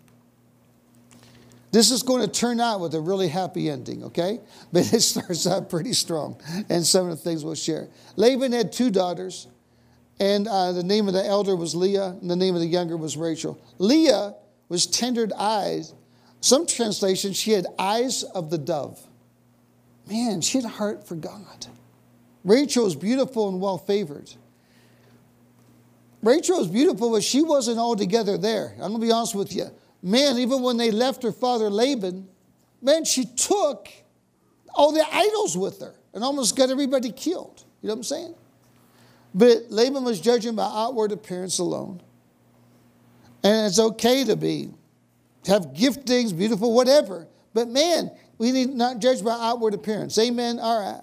This 1.72 1.90
is 1.90 2.02
going 2.02 2.22
to 2.22 2.28
turn 2.28 2.58
out 2.58 2.80
with 2.80 2.94
a 2.94 3.00
really 3.00 3.28
happy 3.28 3.68
ending, 3.68 4.04
okay? 4.04 4.40
But 4.72 4.92
it 4.92 5.00
starts 5.00 5.46
out 5.46 5.68
pretty 5.68 5.92
strong, 5.92 6.40
and 6.68 6.86
some 6.86 7.08
of 7.08 7.10
the 7.10 7.22
things 7.22 7.44
we'll 7.44 7.54
share. 7.54 7.88
Laban 8.16 8.52
had 8.52 8.72
two 8.72 8.90
daughters, 8.90 9.46
and 10.18 10.48
uh, 10.48 10.72
the 10.72 10.82
name 10.82 11.08
of 11.08 11.14
the 11.14 11.24
elder 11.24 11.54
was 11.54 11.74
Leah, 11.74 12.16
and 12.20 12.30
the 12.30 12.36
name 12.36 12.54
of 12.54 12.60
the 12.60 12.66
younger 12.66 12.96
was 12.96 13.16
Rachel. 13.16 13.60
Leah 13.78 14.34
was 14.68 14.86
tendered 14.86 15.32
eyes. 15.34 15.92
Some 16.40 16.66
translations, 16.66 17.36
she 17.36 17.52
had 17.52 17.66
eyes 17.78 18.22
of 18.22 18.50
the 18.50 18.58
dove. 18.58 19.00
Man, 20.08 20.40
she 20.40 20.58
had 20.58 20.64
a 20.64 20.68
heart 20.68 21.06
for 21.06 21.14
God. 21.14 21.66
Rachel 22.44 22.84
was 22.84 22.94
beautiful 22.94 23.48
and 23.48 23.60
well 23.60 23.78
favored. 23.78 24.32
Rachel 26.26 26.58
was 26.58 26.66
beautiful, 26.66 27.12
but 27.12 27.22
she 27.22 27.40
wasn't 27.40 27.78
altogether 27.78 28.36
there. 28.36 28.72
I'm 28.74 28.90
going 28.90 28.94
to 28.94 29.06
be 29.06 29.12
honest 29.12 29.34
with 29.36 29.54
you. 29.54 29.66
Man, 30.02 30.38
even 30.38 30.60
when 30.60 30.76
they 30.76 30.90
left 30.90 31.22
her 31.22 31.30
father 31.30 31.70
Laban, 31.70 32.28
man, 32.82 33.04
she 33.04 33.24
took 33.24 33.88
all 34.74 34.92
the 34.92 35.06
idols 35.10 35.56
with 35.56 35.80
her 35.80 35.94
and 36.12 36.24
almost 36.24 36.56
got 36.56 36.68
everybody 36.68 37.12
killed. 37.12 37.64
You 37.80 37.88
know 37.88 37.94
what 37.94 37.98
I'm 37.98 38.02
saying? 38.02 38.34
But 39.34 39.70
Laban 39.70 40.02
was 40.02 40.20
judging 40.20 40.56
by 40.56 40.64
outward 40.64 41.12
appearance 41.12 41.60
alone. 41.60 42.02
And 43.44 43.66
it's 43.66 43.78
okay 43.78 44.24
to 44.24 44.34
be, 44.34 44.70
have 45.46 45.66
giftings, 45.74 46.36
beautiful, 46.36 46.72
whatever. 46.72 47.28
But 47.54 47.68
man, 47.68 48.10
we 48.38 48.50
need 48.50 48.70
not 48.70 48.98
judge 48.98 49.22
by 49.22 49.30
outward 49.30 49.74
appearance. 49.74 50.18
Amen. 50.18 50.58
All 50.58 50.80
right. 50.80 51.02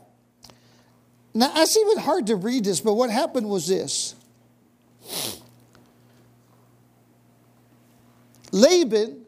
Now, 1.34 1.52
I 1.54 1.64
see 1.64 1.82
hard 1.98 2.28
to 2.28 2.36
read 2.36 2.66
this, 2.66 2.82
but 2.82 2.96
what 2.96 3.10
happened 3.10 3.50
was 3.50 3.68
this. 3.68 4.16
Laban 8.52 9.26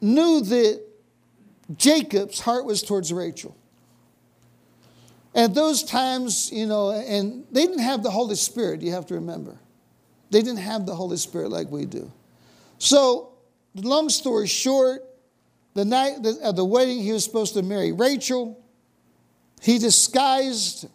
knew 0.00 0.40
that 0.42 0.82
Jacob's 1.76 2.40
heart 2.40 2.64
was 2.64 2.82
towards 2.82 3.12
Rachel. 3.12 3.56
At 5.34 5.54
those 5.54 5.82
times, 5.82 6.50
you 6.52 6.66
know, 6.66 6.90
and 6.90 7.44
they 7.50 7.62
didn't 7.62 7.80
have 7.80 8.02
the 8.02 8.10
Holy 8.10 8.34
Spirit, 8.34 8.82
you 8.82 8.92
have 8.92 9.06
to 9.06 9.14
remember. 9.14 9.58
They 10.30 10.42
didn't 10.42 10.58
have 10.58 10.84
the 10.84 10.94
Holy 10.94 11.16
Spirit 11.16 11.50
like 11.50 11.70
we 11.70 11.86
do. 11.86 12.10
So, 12.78 13.32
long 13.74 14.08
story 14.08 14.46
short, 14.46 15.04
the 15.74 15.84
night 15.84 16.16
of 16.42 16.56
the 16.56 16.64
wedding, 16.64 17.00
he 17.00 17.12
was 17.12 17.24
supposed 17.24 17.54
to 17.54 17.62
marry 17.62 17.92
Rachel. 17.92 18.62
He 19.62 19.78
disguised 19.78 20.88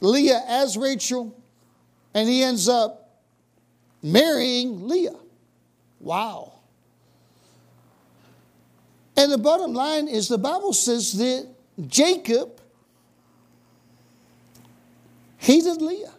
Leah 0.00 0.42
as 0.46 0.76
Rachel, 0.76 1.34
and 2.16 2.26
he 2.26 2.42
ends 2.42 2.66
up 2.66 3.10
marrying 4.02 4.88
Leah. 4.88 5.20
Wow. 6.00 6.54
And 9.18 9.30
the 9.30 9.36
bottom 9.36 9.74
line 9.74 10.08
is 10.08 10.26
the 10.26 10.38
Bible 10.38 10.72
says 10.72 11.12
that 11.18 11.46
Jacob 11.86 12.58
hated 15.36 15.82
Leah. 15.82 16.14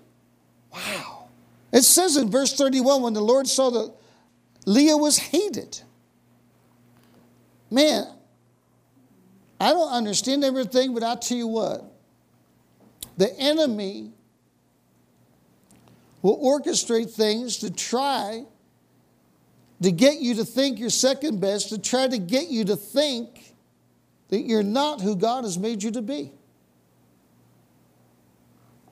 Wow. 0.71 1.29
It 1.71 1.81
says 1.81 2.15
in 2.15 2.29
verse 2.29 2.53
31 2.53 3.01
when 3.01 3.13
the 3.13 3.21
Lord 3.21 3.47
saw 3.47 3.71
that 3.71 3.91
Leah 4.67 4.97
was 4.97 5.17
hated. 5.17 5.81
Man, 7.71 8.05
I 9.59 9.73
don't 9.73 9.91
understand 9.91 10.43
everything, 10.43 10.93
but 10.93 11.01
I'll 11.01 11.17
tell 11.17 11.37
you 11.37 11.47
what. 11.47 11.83
The 13.17 13.35
enemy 13.39 14.11
will 16.27 16.59
orchestrate 16.59 17.09
things 17.09 17.55
to 17.59 17.71
try 17.71 18.43
to 19.81 19.91
get 19.93 20.19
you 20.19 20.35
to 20.35 20.43
think 20.43 20.77
you're 20.77 20.89
second 20.89 21.39
best, 21.39 21.69
to 21.69 21.77
try 21.77 22.05
to 22.05 22.17
get 22.17 22.49
you 22.49 22.65
to 22.65 22.75
think 22.75 23.53
that 24.27 24.41
you're 24.41 24.61
not 24.61 24.99
who 24.99 25.15
God 25.15 25.45
has 25.45 25.57
made 25.57 25.81
you 25.81 25.91
to 25.91 26.01
be. 26.01 26.33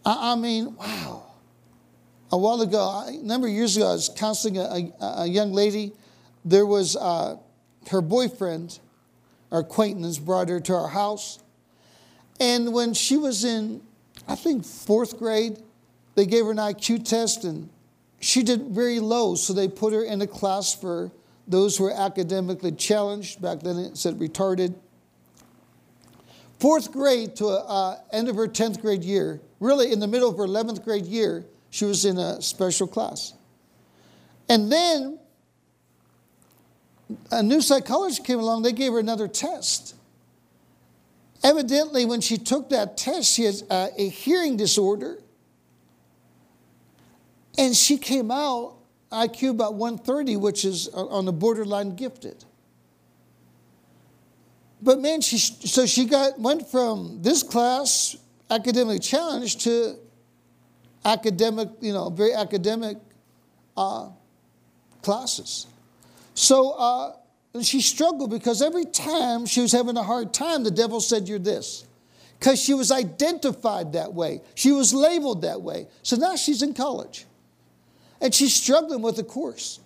I, 0.06 0.32
I 0.32 0.36
mean, 0.36 0.78
wow 0.78 1.24
a 2.32 2.38
while 2.38 2.62
ago, 2.62 3.04
a 3.06 3.12
number 3.12 3.48
of 3.48 3.54
years 3.54 3.76
ago, 3.76 3.90
I 3.90 3.94
was 3.94 4.08
counseling 4.08 4.58
a, 4.58 4.94
a, 5.02 5.24
a 5.24 5.28
young 5.28 5.52
lady. 5.52 5.92
There 6.46 6.66
was 6.66 6.96
uh, 6.96 7.36
her 7.92 8.00
boyfriend, 8.00 8.80
our 9.52 9.60
acquaintance, 9.60 10.20
brought 10.20 10.48
her 10.48 10.62
to 10.62 10.74
our 10.74 10.88
house. 10.88 11.40
And 12.40 12.74
when 12.74 12.94
she 12.94 13.18
was 13.18 13.44
in, 13.44 13.82
I 14.26 14.36
think, 14.36 14.64
fourth 14.64 15.20
grade, 15.20 15.58
they 16.16 16.26
gave 16.26 16.46
her 16.46 16.52
an 16.52 16.58
IQ 16.58 17.08
test 17.08 17.44
and 17.44 17.70
she 18.20 18.42
did 18.42 18.70
very 18.70 19.00
low. 19.00 19.36
So 19.36 19.54
they 19.54 19.68
put 19.68 19.94
her 19.94 20.04
in 20.04 20.22
a 20.22 20.28
class 20.28 20.74
for 20.74 21.12
those 21.48 21.78
who 21.78 21.86
were 21.86 21.94
academically 21.94 22.72
challenged. 22.72 23.42
Back 23.42 23.60
then 23.60 23.78
it 23.78 23.98
said 23.98 24.16
retarded. 24.16 24.74
Fourth 26.60 26.92
grade 26.92 27.36
to 27.36 27.48
uh, 27.48 28.00
end 28.12 28.30
of 28.30 28.36
her 28.38 28.48
10th 28.48 28.82
grade 28.82 29.04
year, 29.04 29.42
really 29.60 29.92
in 29.92 30.00
the 30.00 30.08
middle 30.08 30.30
of 30.30 30.38
her 30.38 30.46
11th 30.46 30.84
grade 30.84 31.06
year, 31.06 31.46
she 31.70 31.86
was 31.86 32.06
in 32.06 32.18
a 32.18 32.42
special 32.42 32.88
class. 32.88 33.34
And 34.48 34.72
then 34.72 35.20
a 37.32 37.44
new 37.44 37.62
psychologist 37.62 38.26
came 38.26 38.40
along, 38.40 38.64
they 38.64 38.72
gave 38.72 38.94
her 38.94 39.00
another 39.00 39.28
test. 39.28 39.96
Evidently, 41.44 42.06
when 42.06 42.22
she 42.22 42.38
took 42.38 42.70
that 42.70 42.98
test, 42.98 43.36
she 43.36 43.44
had 43.44 43.56
uh, 43.70 43.88
a 43.98 44.10
hearing 44.10 44.58
disorder. 44.58 45.20
And 47.58 47.76
she 47.76 47.98
came 47.98 48.32
out 48.32 48.76
IQ 49.12 49.52
about 49.52 49.76
130, 49.76 50.38
which 50.38 50.66
is 50.66 50.90
on 50.90 51.26
the 51.26 51.34
borderline 51.34 51.96
gifted. 51.96 52.44
But 54.82 55.00
man, 55.00 55.22
she 55.22 55.38
so 55.38 55.86
she 55.86 56.06
got 56.06 56.40
went 56.40 56.68
from 56.70 57.22
this 57.22 57.44
class 57.44 58.18
academically 58.50 59.00
challenged 59.00 59.62
to 59.62 59.96
academic, 61.04 61.70
you 61.82 61.94
know, 61.94 62.10
very 62.10 62.34
academic 62.34 62.98
uh, 63.78 64.10
classes. 65.02 65.68
So 66.34 66.72
uh, 66.72 67.14
she 67.62 67.80
struggled 67.82 68.30
because 68.30 68.62
every 68.62 68.86
time 68.86 69.46
she 69.46 69.62
was 69.62 69.72
having 69.72 69.98
a 69.98 70.04
hard 70.04 70.34
time, 70.34 70.64
the 70.64 70.72
devil 70.72 71.00
said, 71.00 71.28
You're 71.28 71.40
this. 71.40 71.86
Because 72.38 72.62
she 72.62 72.74
was 72.74 72.92
identified 72.92 73.94
that 73.94 74.14
way, 74.14 74.42
she 74.56 74.74
was 74.74 74.94
labeled 74.94 75.44
that 75.44 75.62
way. 75.62 75.88
So 76.04 76.18
now 76.18 76.36
she's 76.36 76.62
in 76.62 76.74
college 76.74 77.26
and 78.22 78.34
she's 78.34 78.54
struggling 78.54 79.02
with 79.02 79.18
the 79.18 79.24
course. 79.24 79.80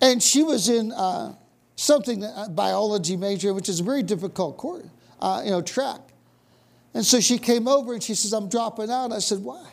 And 0.00 0.22
she 0.22 0.42
was 0.42 0.68
in 0.68 0.92
uh, 0.92 1.34
something, 1.76 2.24
a 2.24 2.28
uh, 2.28 2.48
biology 2.48 3.16
major, 3.16 3.52
which 3.52 3.68
is 3.68 3.80
a 3.80 3.82
very 3.82 4.02
difficult 4.02 4.56
course, 4.56 4.86
uh, 5.20 5.42
you 5.44 5.50
know, 5.50 5.60
track. 5.60 6.00
And 6.94 7.04
so 7.04 7.20
she 7.20 7.38
came 7.38 7.68
over 7.68 7.92
and 7.92 8.02
she 8.02 8.14
says, 8.14 8.32
I'm 8.32 8.48
dropping 8.48 8.90
out. 8.90 9.12
I 9.12 9.18
said, 9.18 9.40
Why? 9.40 9.64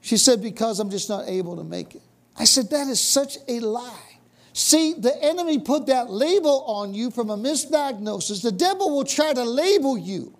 She 0.00 0.16
said, 0.16 0.42
Because 0.42 0.80
I'm 0.80 0.90
just 0.90 1.08
not 1.08 1.28
able 1.28 1.56
to 1.56 1.64
make 1.64 1.94
it. 1.94 2.02
I 2.38 2.44
said, 2.44 2.70
That 2.70 2.88
is 2.88 3.00
such 3.00 3.38
a 3.48 3.60
lie. 3.60 4.18
See, 4.52 4.94
the 4.94 5.14
enemy 5.22 5.58
put 5.58 5.86
that 5.86 6.10
label 6.10 6.64
on 6.64 6.94
you 6.94 7.10
from 7.10 7.28
a 7.28 7.36
misdiagnosis. 7.36 8.42
The 8.42 8.52
devil 8.52 8.90
will 8.90 9.04
try 9.04 9.34
to 9.34 9.44
label 9.44 9.98
you. 9.98 10.36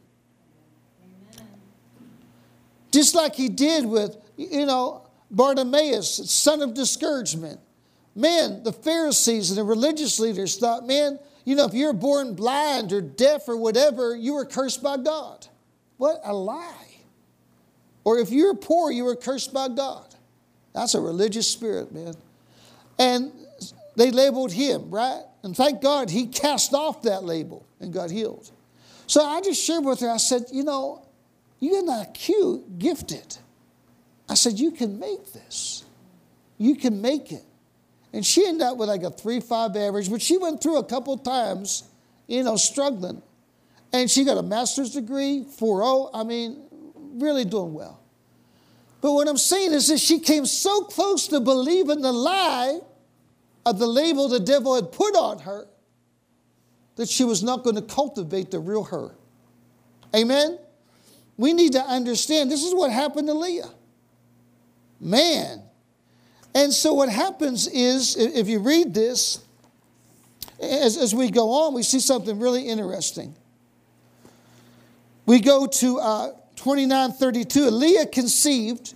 Amen. 1.02 1.50
Just 2.90 3.14
like 3.14 3.34
he 3.34 3.50
did 3.50 3.84
with, 3.84 4.16
you 4.38 4.64
know, 4.64 5.05
Bartimaeus, 5.30 6.30
son 6.30 6.62
of 6.62 6.75
discouragement. 6.75 7.61
Man, 8.14 8.62
the 8.62 8.73
Pharisees 8.73 9.50
and 9.50 9.59
the 9.59 9.64
religious 9.64 10.18
leaders 10.18 10.56
thought, 10.56 10.87
man, 10.87 11.18
you 11.45 11.54
know, 11.54 11.64
if 11.64 11.75
you're 11.75 11.92
born 11.92 12.35
blind 12.35 12.92
or 12.92 13.00
deaf 13.00 13.49
or 13.49 13.56
whatever, 13.56 14.16
you 14.16 14.35
were 14.35 14.45
cursed 14.45 14.83
by 14.83 14.97
God. 14.97 15.47
What 15.97 16.21
a 16.25 16.35
lie. 16.35 16.97
Or 18.04 18.18
if 18.18 18.30
you're 18.30 18.54
poor, 18.54 18.90
you 18.90 19.04
were 19.04 19.16
cursed 19.16 19.52
by 19.52 19.68
God. 19.68 20.14
That's 20.73 20.95
a 20.95 21.00
religious 21.00 21.49
spirit, 21.49 21.92
man. 21.92 22.14
And 22.99 23.33
they 23.97 24.11
labeled 24.11 24.52
him, 24.52 24.90
right? 24.90 25.23
And 25.42 25.56
thank 25.56 25.80
God 25.80 26.11
he 26.11 26.26
cast 26.26 26.75
off 26.75 27.02
that 27.02 27.25
label 27.25 27.64
and 27.80 27.92
got 27.92 28.11
healed. 28.11 28.50
So 29.06 29.25
I 29.25 29.40
just 29.40 29.64
shared 29.64 29.85
with 29.85 30.00
her, 30.00 30.11
I 30.11 30.16
said, 30.16 30.45
you 30.52 30.64
know, 30.64 31.06
you're 31.61 31.85
not 31.85 32.14
cute, 32.14 32.78
gifted. 32.78 33.38
I 34.28 34.35
said, 34.35 34.59
you 34.59 34.71
can 34.71 34.99
make 34.99 35.33
this. 35.33 35.85
You 36.59 36.75
can 36.75 37.00
make 37.00 37.33
it. 37.33 37.45
And 38.12 38.25
she 38.25 38.47
ended 38.47 38.62
up 38.62 38.76
with 38.76 38.88
like 38.88 39.02
a 39.02 39.11
3 39.11 39.40
5 39.40 39.76
average, 39.76 40.11
but 40.11 40.23
she 40.23 40.38
went 40.38 40.62
through 40.62 40.78
a 40.78 40.85
couple 40.85 41.18
times, 41.18 41.85
you 42.26 42.42
know, 42.42 42.56
struggling. 42.56 43.23
And 43.92 44.11
she 44.11 44.25
got 44.25 44.38
a 44.38 44.42
master's 44.42 44.92
degree, 44.92 45.45
4.0. 45.59 46.11
I 46.14 46.25
mean, 46.25 46.62
really 47.14 47.45
doing 47.45 47.75
well. 47.75 48.00
But 49.00 49.12
what 49.12 49.28
I'm 49.28 49.37
saying 49.37 49.73
is 49.73 49.88
that 49.88 49.99
she 49.99 50.18
came 50.18 50.47
so 50.47 50.83
close 50.83 51.28
to 51.28 51.40
believing 51.40 52.00
the 52.00 52.12
lie 52.12 52.80
of 53.64 53.78
the 53.78 53.87
label 53.87 54.28
the 54.28 54.40
devil 54.40 54.75
had 54.75 54.92
put 54.92 55.14
on 55.14 55.40
her 55.40 55.66
that 56.97 57.09
she 57.09 57.25
was 57.25 57.42
not 57.42 57.62
going 57.62 57.76
to 57.76 57.83
cultivate 57.83 58.50
the 58.50 58.59
real 58.59 58.85
her. 58.85 59.14
Amen? 60.14 60.59
We 61.37 61.52
need 61.52 61.73
to 61.73 61.83
understand 61.83 62.50
this 62.50 62.64
is 62.64 62.75
what 62.75 62.90
happened 62.90 63.28
to 63.28 63.35
Leah. 63.35 63.71
Man. 65.00 65.62
And 66.54 66.72
so 66.72 66.94
what 66.94 67.08
happens 67.08 67.68
is, 67.68 68.16
if 68.16 68.48
you 68.48 68.60
read 68.60 68.94
this, 68.94 69.44
as, 70.60 70.96
as 70.96 71.14
we 71.14 71.30
go 71.30 71.50
on, 71.50 71.74
we 71.74 71.82
see 71.82 72.00
something 72.00 72.38
really 72.38 72.66
interesting. 72.66 73.34
We 75.26 75.40
go 75.40 75.66
to 75.66 75.98
uh, 75.98 76.30
2932. 76.56 77.70
Leah 77.70 78.06
conceived 78.06 78.94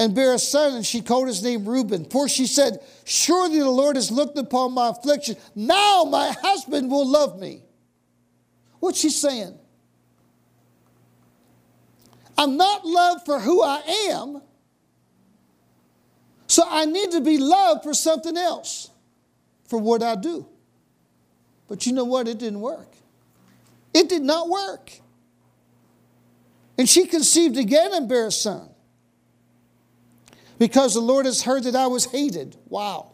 and 0.00 0.14
bare 0.14 0.34
a 0.34 0.38
son, 0.38 0.74
and 0.74 0.86
she 0.86 1.00
called 1.00 1.26
his 1.26 1.42
name 1.42 1.64
Reuben. 1.68 2.04
For 2.04 2.28
she 2.28 2.46
said, 2.46 2.80
Surely 3.04 3.58
the 3.58 3.70
Lord 3.70 3.96
has 3.96 4.10
looked 4.10 4.38
upon 4.38 4.72
my 4.72 4.88
affliction. 4.88 5.36
Now 5.54 6.04
my 6.04 6.34
husband 6.40 6.90
will 6.90 7.06
love 7.06 7.38
me. 7.38 7.62
What's 8.80 9.00
she 9.00 9.10
saying? 9.10 9.58
I'm 12.36 12.56
not 12.56 12.84
loved 12.84 13.26
for 13.26 13.40
who 13.40 13.62
I 13.62 13.80
am, 14.10 14.40
so 16.48 16.64
I 16.66 16.86
need 16.86 17.10
to 17.12 17.20
be 17.20 17.36
loved 17.36 17.84
for 17.84 17.92
something 17.92 18.36
else, 18.36 18.90
for 19.66 19.78
what 19.78 20.02
I 20.02 20.16
do. 20.16 20.46
But 21.68 21.86
you 21.86 21.92
know 21.92 22.04
what? 22.04 22.26
It 22.26 22.38
didn't 22.38 22.60
work. 22.60 22.88
It 23.92 24.08
did 24.08 24.22
not 24.22 24.48
work. 24.48 24.90
And 26.78 26.88
she 26.88 27.06
conceived 27.06 27.58
again 27.58 27.92
and 27.92 28.08
bare 28.08 28.28
a 28.28 28.32
son. 28.32 28.70
Because 30.58 30.94
the 30.94 31.00
Lord 31.00 31.26
has 31.26 31.42
heard 31.42 31.64
that 31.64 31.76
I 31.76 31.86
was 31.86 32.06
hated. 32.06 32.56
Wow. 32.68 33.12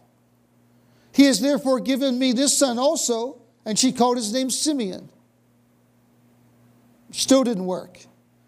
He 1.13 1.25
has 1.25 1.41
therefore 1.41 1.81
given 1.81 2.19
me 2.19 2.33
this 2.33 2.57
son 2.57 2.79
also, 2.79 3.41
and 3.65 3.79
she 3.79 3.93
called 3.93 4.17
his 4.17 4.33
name 4.33 4.49
Simeon. 4.49 5.11
Still 7.11 7.43
didn't 7.45 7.67
work. 7.67 7.99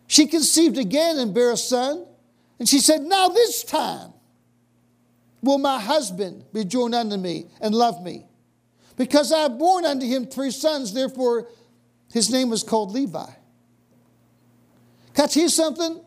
She 0.06 0.26
conceived 0.26 0.78
again 0.78 1.18
and 1.18 1.34
bare 1.34 1.52
a 1.52 1.56
son, 1.56 2.06
and 2.58 2.68
she 2.68 2.78
said, 2.78 3.02
Now 3.02 3.28
this 3.28 3.64
time 3.64 4.12
will 5.46 5.58
my 5.58 5.80
husband 5.80 6.44
be 6.52 6.64
joined 6.64 6.94
unto 6.94 7.16
me 7.16 7.46
and 7.60 7.74
love 7.74 8.02
me. 8.02 8.26
Because 8.96 9.32
I 9.32 9.40
have 9.40 9.58
borne 9.58 9.84
unto 9.84 10.06
him 10.06 10.26
three 10.26 10.50
sons, 10.50 10.92
therefore 10.92 11.48
his 12.12 12.30
name 12.30 12.50
was 12.50 12.62
called 12.62 12.92
Levi. 12.92 13.30
Tell 15.14 15.28
you 15.32 15.48
something? 15.48 16.00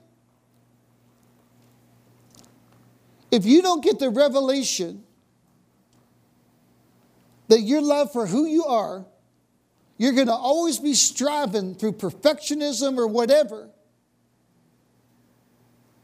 If 3.31 3.45
you 3.45 3.61
don't 3.61 3.83
get 3.83 3.99
the 3.99 4.09
revelation 4.09 5.03
that 7.47 7.61
your 7.61 7.81
love 7.81 8.11
for 8.11 8.27
who 8.27 8.45
you 8.45 8.65
are, 8.65 9.05
you're 9.97 10.13
going 10.13 10.27
to 10.27 10.33
always 10.33 10.79
be 10.79 10.93
striving 10.93 11.75
through 11.75 11.93
perfectionism 11.93 12.97
or 12.97 13.07
whatever 13.07 13.69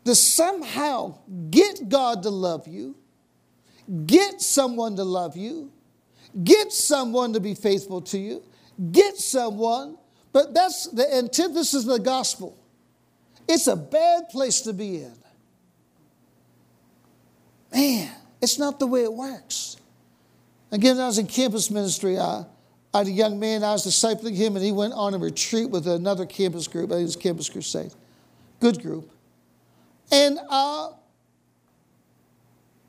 to 0.04 0.13
somehow 0.13 1.17
get 1.50 1.89
God 1.89 2.24
to 2.24 2.30
love 2.30 2.67
you 2.67 2.95
Get 4.06 4.41
someone 4.41 4.95
to 4.95 5.04
love 5.04 5.38
you. 5.38 5.71
Get 6.43 6.74
someone 6.74 7.34
to 7.34 7.39
be 7.39 7.54
faithful 7.54 8.02
to 8.02 8.17
you. 8.17 8.43
Get 8.91 9.17
someone. 9.17 9.98
But 10.34 10.54
that's 10.54 10.88
the 10.88 11.13
antithesis 11.15 11.84
of 11.84 11.86
the 11.86 12.00
gospel. 12.00 12.58
It's 13.48 13.67
a 13.67 13.76
bad 13.76 14.30
place 14.30 14.62
to 14.62 14.74
be 14.74 14.98
in. 14.98 15.13
Man, 17.74 18.12
it's 18.41 18.58
not 18.58 18.80
the 18.80 18.88
way 18.88 19.04
it 19.04 19.13
works. 19.13 19.78
Again, 20.71 21.00
I 21.00 21.08
was 21.08 21.19
in 21.19 21.28
campus 21.28 21.69
ministry. 21.69 22.17
I, 22.17 22.45
I 22.93 23.00
had 23.00 23.08
a 23.08 23.12
young 23.12 23.39
man, 23.39 23.63
I 23.63 23.74
was 23.74 23.86
discipling 23.86 24.36
him, 24.36 24.56
and 24.56 24.65
he 24.65 24.71
went 24.71 24.93
on 24.93 25.13
a 25.13 25.17
retreat 25.17 25.69
with 25.69 25.88
another 25.88 26.26
campus 26.26 26.67
group. 26.67 26.91
I 26.91 26.95
think 26.95 27.02
it 27.02 27.06
was 27.06 27.15
Campus 27.17 27.50
Crusade. 27.50 27.93
Good 28.60 28.82
group. 28.82 29.10
And 30.12 30.39
uh, 30.50 30.91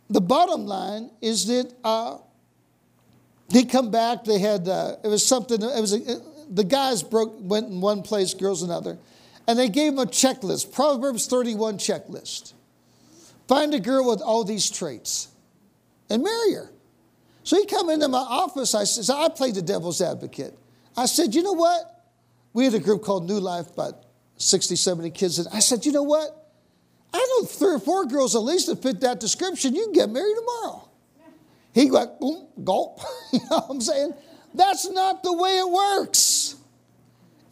the 0.09 0.21
bottom 0.21 0.67
line 0.67 1.11
is 1.21 1.47
that 1.47 1.73
uh, 1.83 2.19
they 3.49 3.65
come 3.65 3.91
back. 3.91 4.25
They 4.25 4.39
had 4.39 4.69
uh, 4.69 4.97
it 5.03 5.09
was 5.09 5.27
something. 5.27 5.61
It 5.61 5.81
was 5.81 5.95
a, 5.95 6.21
the 6.49 6.65
guys 6.65 7.03
broke 7.03 7.35
went 7.39 7.69
in 7.69 7.81
one 7.81 8.03
place, 8.03 8.35
girls 8.35 8.63
another, 8.63 8.99
and 9.47 9.59
they 9.59 9.69
gave 9.69 9.93
them 9.93 10.07
a 10.07 10.11
checklist. 10.11 10.73
Proverbs 10.73 11.27
thirty 11.27 11.55
one 11.55 11.79
checklist. 11.79 12.53
Find 13.49 13.75
a 13.75 13.81
girl 13.81 14.09
with 14.09 14.21
all 14.21 14.45
these 14.45 14.71
traits, 14.71 15.29
and 16.11 16.23
marry 16.23 16.55
her. 16.55 16.71
So 17.47 17.57
he 17.57 17.67
come 17.67 17.91
into 17.91 18.09
my 18.09 18.19
office. 18.19 18.75
I 18.75 18.83
said, 18.83 19.15
I 19.15 19.29
played 19.29 19.55
the 19.55 19.63
devil's 19.63 20.03
advocate. 20.03 20.59
I 20.97 21.07
said, 21.07 21.33
you 21.33 21.45
know 21.45 21.53
what? 21.53 22.05
We 22.53 22.65
had 22.65 22.75
a 22.75 22.81
group 22.81 23.05
called 23.05 23.29
New 23.29 23.39
Life, 23.39 23.71
about 23.71 24.03
60, 24.39 24.75
70 24.75 25.11
kids. 25.11 25.39
And 25.39 25.47
I 25.53 25.61
said, 25.61 25.87
you 25.87 25.93
know 25.93 26.03
what? 26.03 26.46
I 27.17 27.27
know 27.41 27.47
three 27.47 27.75
or 27.75 27.79
four 27.79 28.05
girls 28.05 28.37
at 28.37 28.41
least 28.41 28.67
that 28.67 28.83
fit 28.83 29.01
that 29.01 29.21
description. 29.21 29.75
You 29.75 29.85
can 29.85 29.93
get 29.93 30.11
married 30.11 30.37
tomorrow. 30.37 30.89
He 31.73 31.91
went, 31.91 32.21
boom, 32.21 32.47
gulp. 32.63 33.01
you 33.33 33.41
know 33.51 33.61
what 33.61 33.71
I'm 33.71 33.81
saying? 33.81 34.13
That's 34.55 34.89
not 34.89 35.23
the 35.23 35.33
way 35.33 35.59
it 35.59 35.71
works. 35.71 36.57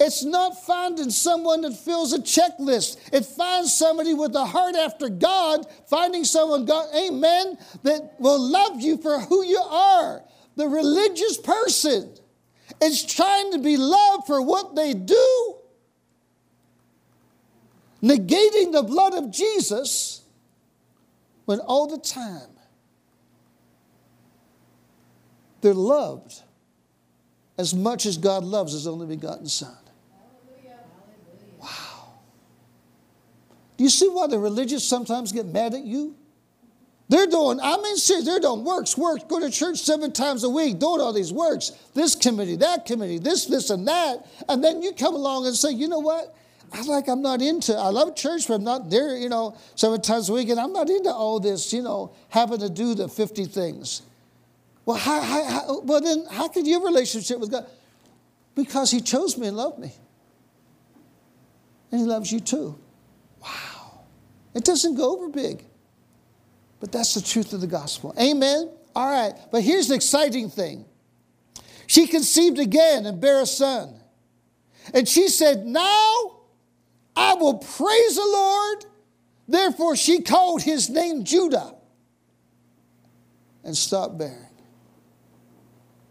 It's 0.01 0.25
not 0.25 0.63
finding 0.65 1.09
someone 1.11 1.63
that 1.63 1.77
fills 1.77 2.13
a 2.13 2.19
checklist. 2.19 2.99
It 3.13 3.25
finds 3.25 3.73
somebody 3.73 4.13
with 4.13 4.35
a 4.35 4.45
heart 4.45 4.75
after 4.75 5.09
God, 5.09 5.67
finding 5.89 6.25
someone, 6.25 6.67
God, 6.67 6.89
amen, 6.95 7.57
that 7.85 8.15
will 8.19 8.41
love 8.41 8.81
you 8.81 8.99
for 8.99 9.21
who 9.21 9.45
you 9.45 9.61
are. 9.61 10.23
The 10.57 10.69
religious 10.69 11.39
person 11.39 12.13
is 12.83 13.05
trying 13.05 13.53
to 13.53 13.59
be 13.59 13.77
loved 13.77 14.27
for 14.27 14.43
what 14.43 14.75
they 14.75 14.93
do 14.95 15.57
negating 18.05 18.73
the 18.73 18.83
blood 18.83 19.15
of 19.15 19.31
Jesus 19.31 20.23
when 21.47 21.59
all 21.61 21.87
the 21.87 21.99
time 21.99 22.51
they're 25.63 25.73
loved 25.73 26.43
as 27.57 27.75
much 27.75 28.05
as 28.05 28.19
God 28.19 28.45
loves 28.45 28.75
his 28.75 28.87
only 28.87 29.07
begotten 29.07 29.47
Son. 29.47 29.75
Wow. 31.59 31.69
Do 33.79 33.85
you 33.85 33.91
see 33.91 34.09
why 34.09 34.27
the 34.27 34.39
religious 34.39 34.87
sometimes 34.87 35.33
get 35.33 35.47
mad 35.47 35.73
at 35.73 35.85
you? 35.85 36.15
They're 37.09 37.27
doing, 37.27 37.61
I 37.63 37.77
mean, 37.77 37.97
serious, 37.97 38.27
they're 38.27 38.41
doing 38.41 38.65
works, 38.65 38.97
works, 38.97 39.25
go 39.25 39.39
to 39.39 39.51
church 39.51 39.79
seven 39.79 40.13
times 40.13 40.43
a 40.43 40.49
week, 40.49 40.79
doing 40.79 41.01
all 41.01 41.13
these 41.13 41.33
works, 41.33 41.71
this 41.95 42.15
committee, 42.15 42.57
that 42.57 42.87
committee, 42.87 43.19
this, 43.19 43.47
this, 43.47 43.71
and 43.71 43.87
that. 43.87 44.27
And 44.49 44.65
then 44.65 44.83
you 44.83 44.93
come 44.93 45.15
along 45.15 45.47
and 45.47 45.55
say, 45.55 45.71
you 45.71 45.87
know 45.89 45.99
what? 45.99 46.35
I 46.73 46.83
like, 46.83 47.09
I'm 47.09 47.23
not 47.23 47.41
into, 47.41 47.75
I 47.75 47.89
love 47.89 48.17
church, 48.17 48.49
but 48.49 48.55
I'm 48.55 48.65
not 48.65 48.91
there, 48.91 49.17
you 49.17 49.29
know, 49.29 49.57
seven 49.75 50.01
times 50.01 50.29
a 50.29 50.33
week, 50.33 50.49
and 50.49 50.59
I'm 50.59 50.73
not 50.73 50.91
into 50.91 51.13
all 51.13 51.39
this, 51.41 51.73
you 51.73 51.83
know, 51.83 52.15
having 52.29 52.59
to 52.61 52.69
do 52.69 52.95
the 52.95 53.09
50 53.09 53.45
things. 53.47 54.03
Well, 54.85 54.97
how, 54.97 55.21
how, 55.21 55.45
how, 55.45 55.81
well 55.81 56.01
then, 56.01 56.27
how 56.31 56.49
could 56.49 56.67
your 56.67 56.85
relationship 56.85 57.39
with 57.39 57.51
God? 57.51 57.67
Because 58.55 58.91
He 58.91 59.01
chose 59.01 59.39
me 59.39 59.47
and 59.47 59.57
loved 59.57 59.79
me. 59.79 59.93
And 61.91 62.01
He 62.01 62.07
loves 62.07 62.33
you 62.33 62.41
too. 62.41 62.79
Wow. 63.41 64.03
It 64.55 64.65
doesn't 64.65 64.97
go 64.97 65.17
over 65.17 65.29
big. 65.29 65.65
But 66.81 66.93
that's 66.93 67.15
the 67.15 67.23
truth 67.23 67.53
of 67.53 67.61
the 67.61 67.67
gospel. 67.67 68.15
Amen? 68.21 68.71
All 68.95 69.11
right. 69.11 69.35
But 69.51 69.63
here's 69.63 69.89
the 69.89 69.95
exciting 69.95 70.51
thing 70.51 70.85
she 71.87 72.07
conceived 72.07 72.59
again 72.59 73.07
and 73.07 73.21
bare 73.21 73.43
a 73.43 73.47
son. 73.47 73.95
And 74.93 75.09
she 75.09 75.29
said, 75.29 75.67
Now 75.67 76.34
I 77.17 77.35
will 77.35 77.55
praise 77.55 78.17
the 78.17 78.25
Lord. 78.25 78.87
Therefore, 79.47 79.97
she 79.97 80.23
called 80.23 80.63
his 80.63 80.89
name 80.89 81.25
Judah 81.25 81.75
and 83.63 83.77
stopped 83.77 84.19
bearing 84.19 84.37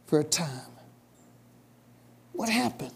for 0.06 0.20
a 0.20 0.24
time. 0.24 0.50
What 2.34 2.50
happened? 2.50 2.94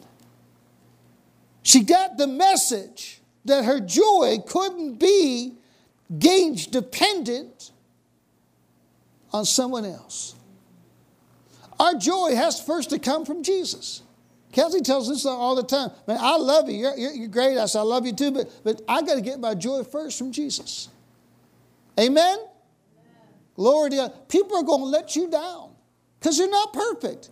She 1.64 1.84
got 1.84 2.18
the 2.18 2.28
message 2.28 3.22
that 3.46 3.66
her 3.66 3.80
joy 3.80 4.38
couldn't 4.46 5.00
be 5.00 5.54
gauge 6.18 6.68
dependent 6.68 7.72
on 9.32 9.46
someone 9.46 9.86
else. 9.86 10.36
Our 11.80 11.96
joy 11.96 12.36
has 12.36 12.62
first 12.62 12.90
to 12.92 13.00
come 13.00 13.26
from 13.26 13.44
Jesus. 13.44 14.02
Kelsey 14.52 14.82
tells 14.82 15.10
us 15.10 15.26
all 15.26 15.56
the 15.56 15.64
time, 15.64 15.92
man, 16.08 16.18
I 16.20 16.38
love 16.38 16.70
you. 16.70 16.78
You're, 16.78 16.98
you're, 16.98 17.14
you're 17.14 17.28
great. 17.28 17.58
I 17.58 17.66
said, 17.66 17.80
I 17.80 17.84
love 17.84 18.06
you 18.06 18.14
too, 18.14 18.32
but, 18.32 18.50
but 18.64 18.82
I 18.88 19.02
got 19.02 19.16
to 19.16 19.22
get 19.22 19.40
my 19.40 19.54
joy 19.54 19.84
first 19.84 20.18
from 20.18 20.32
Jesus. 20.32 20.90
Amen? 22.00 22.38
Amen. 22.38 22.48
Glory 23.56 23.90
to 23.92 23.96
God. 23.98 24.30
People 24.30 24.58
are 24.58 24.64
going 24.64 24.82
to 24.82 24.88
let 24.88 25.16
you 25.16 25.30
down 25.30 25.72
because 26.20 26.38
they're 26.38 26.50
not 26.50 26.74
perfect. 26.74 27.30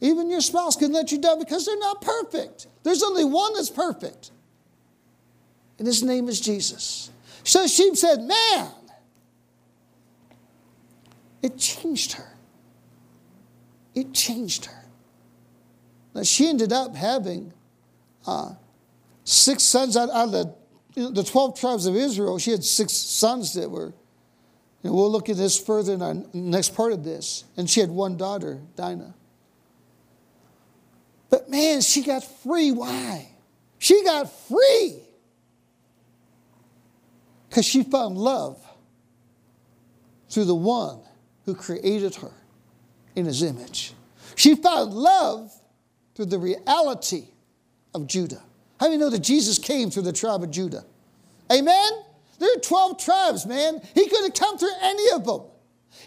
Even 0.00 0.30
your 0.30 0.40
spouse 0.40 0.76
can 0.76 0.92
let 0.92 1.10
you 1.10 1.18
down 1.18 1.38
because 1.38 1.66
they're 1.66 1.78
not 1.78 2.00
perfect. 2.00 2.66
There's 2.82 3.02
only 3.02 3.24
one 3.24 3.54
that's 3.54 3.70
perfect, 3.70 4.30
and 5.78 5.86
his 5.86 6.02
name 6.02 6.28
is 6.28 6.40
Jesus. 6.40 7.10
So 7.42 7.66
she 7.66 7.94
said, 7.94 8.20
Man, 8.22 8.70
it 11.42 11.58
changed 11.58 12.12
her. 12.12 12.36
It 13.94 14.14
changed 14.14 14.66
her. 14.66 14.77
Now, 16.18 16.24
she 16.24 16.48
ended 16.48 16.72
up 16.72 16.96
having 16.96 17.52
uh, 18.26 18.54
six 19.22 19.62
sons 19.62 19.96
out, 19.96 20.08
of 20.10 20.32
the, 20.32 20.52
you 20.96 21.04
know, 21.04 21.10
the 21.12 21.22
12 21.22 21.60
tribes 21.60 21.86
of 21.86 21.94
Israel. 21.94 22.40
She 22.40 22.50
had 22.50 22.64
six 22.64 22.92
sons 22.92 23.54
that 23.54 23.70
were, 23.70 23.92
and 24.82 24.92
we'll 24.92 25.12
look 25.12 25.28
at 25.28 25.36
this 25.36 25.60
further 25.60 25.94
in 25.94 26.02
our 26.02 26.16
next 26.32 26.74
part 26.74 26.90
of 26.92 27.04
this. 27.04 27.44
And 27.56 27.70
she 27.70 27.78
had 27.78 27.88
one 27.88 28.16
daughter, 28.16 28.60
Dinah. 28.74 29.14
But 31.30 31.48
man, 31.48 31.82
she 31.82 32.02
got 32.02 32.24
free. 32.24 32.72
Why? 32.72 33.28
She 33.78 34.02
got 34.02 34.24
free 34.48 34.98
because 37.48 37.64
she 37.64 37.84
found 37.84 38.18
love 38.18 38.60
through 40.30 40.46
the 40.46 40.56
one 40.56 40.98
who 41.44 41.54
created 41.54 42.16
her 42.16 42.32
in 43.14 43.24
his 43.24 43.40
image. 43.40 43.92
She 44.34 44.56
found 44.56 44.92
love 44.92 45.52
through 46.18 46.26
the 46.26 46.38
reality 46.40 47.28
of 47.94 48.08
Judah. 48.08 48.42
How 48.80 48.86
do 48.86 48.92
you 48.92 48.98
know 48.98 49.08
that 49.08 49.20
Jesus 49.20 49.56
came 49.56 49.88
through 49.88 50.02
the 50.02 50.12
tribe 50.12 50.42
of 50.42 50.50
Judah? 50.50 50.84
Amen? 51.52 51.90
There 52.40 52.52
are 52.56 52.60
12 52.60 52.98
tribes, 52.98 53.46
man. 53.46 53.80
He 53.94 54.08
could 54.08 54.24
have 54.24 54.34
come 54.34 54.58
through 54.58 54.74
any 54.82 55.12
of 55.12 55.24
them. 55.24 55.42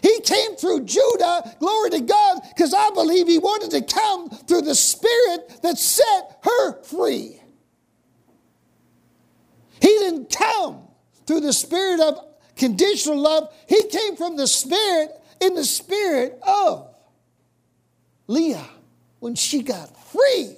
He 0.02 0.20
came 0.20 0.56
through 0.56 0.84
Judah, 0.84 1.56
glory 1.58 1.88
to 1.92 2.00
God, 2.00 2.42
because 2.54 2.74
I 2.74 2.90
believe 2.90 3.26
he 3.26 3.38
wanted 3.38 3.70
to 3.70 3.80
come 3.80 4.28
through 4.28 4.62
the 4.62 4.74
spirit 4.74 5.60
that 5.62 5.78
set 5.78 6.40
her 6.42 6.82
free. 6.82 7.40
He 9.80 9.88
didn't 9.88 10.28
come 10.30 10.88
through 11.26 11.40
the 11.40 11.54
spirit 11.54 12.00
of 12.00 12.18
conditional 12.56 13.18
love. 13.18 13.50
He 13.66 13.84
came 13.84 14.16
from 14.16 14.36
the 14.36 14.46
spirit 14.46 15.10
in 15.40 15.54
the 15.54 15.64
spirit 15.64 16.38
of 16.46 16.94
Leah 18.26 18.68
when 19.22 19.36
she 19.36 19.62
got 19.62 19.96
free. 20.10 20.56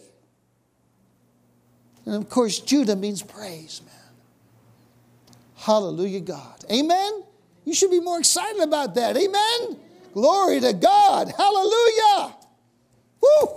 And 2.06 2.14
of 2.14 2.30
course, 2.30 2.60
Judah 2.60 2.96
means 2.96 3.22
praise, 3.22 3.82
man. 3.84 5.34
Hallelujah, 5.54 6.20
God. 6.20 6.64
Amen? 6.72 7.24
You 7.66 7.74
should 7.74 7.90
be 7.90 8.00
more 8.00 8.18
excited 8.18 8.62
about 8.62 8.94
that. 8.94 9.18
Amen? 9.18 9.78
Glory 10.14 10.60
to 10.60 10.72
God. 10.72 11.30
Hallelujah. 11.36 12.36
Woo! 13.20 13.48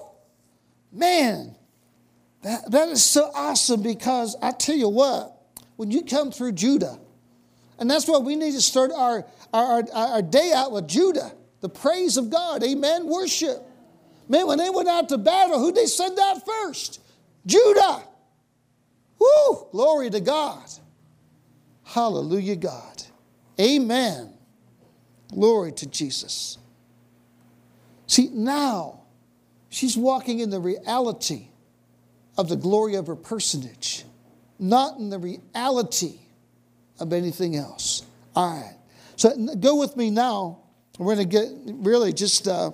Man, 0.91 1.55
that, 2.41 2.69
that 2.69 2.89
is 2.89 3.01
so 3.01 3.31
awesome 3.33 3.81
because 3.81 4.35
I 4.41 4.51
tell 4.51 4.75
you 4.75 4.89
what, 4.89 5.41
when 5.77 5.89
you 5.89 6.03
come 6.03 6.33
through 6.33 6.51
Judah, 6.51 6.99
and 7.79 7.89
that's 7.89 8.09
why 8.09 8.17
we 8.17 8.35
need 8.35 8.51
to 8.51 8.61
start 8.61 8.91
our, 8.93 9.25
our, 9.53 9.83
our, 9.93 10.21
day 10.21 10.51
out 10.53 10.73
with 10.73 10.89
Judah, 10.89 11.31
the 11.61 11.69
praise 11.69 12.17
of 12.17 12.29
God. 12.29 12.61
Amen. 12.61 13.07
Worship. 13.07 13.66
Man, 14.29 14.47
when 14.47 14.57
they 14.57 14.69
went 14.69 14.89
out 14.89 15.09
to 15.09 15.17
battle, 15.17 15.59
who 15.59 15.71
they 15.71 15.85
send 15.85 16.19
out 16.19 16.45
first? 16.45 17.01
Judah. 17.45 18.03
Woo! 19.19 19.67
Glory 19.71 20.09
to 20.09 20.19
God. 20.19 20.69
Hallelujah, 21.83 22.57
God. 22.57 23.03
Amen. 23.59 24.33
Glory 25.33 25.71
to 25.73 25.87
Jesus. 25.87 26.57
See, 28.05 28.29
now 28.31 29.01
she's 29.69 29.97
walking 29.97 30.39
in 30.39 30.49
the 30.49 30.59
reality 30.59 31.47
of 32.37 32.49
the 32.49 32.55
glory 32.55 32.95
of 32.95 33.07
her 33.07 33.15
personage 33.15 34.05
not 34.59 34.97
in 34.97 35.09
the 35.09 35.19
reality 35.19 36.19
of 36.99 37.13
anything 37.13 37.55
else. 37.55 38.03
All 38.35 38.59
right. 38.59 38.75
So 39.15 39.55
go 39.55 39.75
with 39.75 39.95
me 39.95 40.09
now. 40.09 40.59
We're 40.97 41.15
going 41.15 41.29
to 41.29 41.31
get 41.31 41.49
really 41.65 42.13
just 42.13 42.47
uh, 42.47 42.71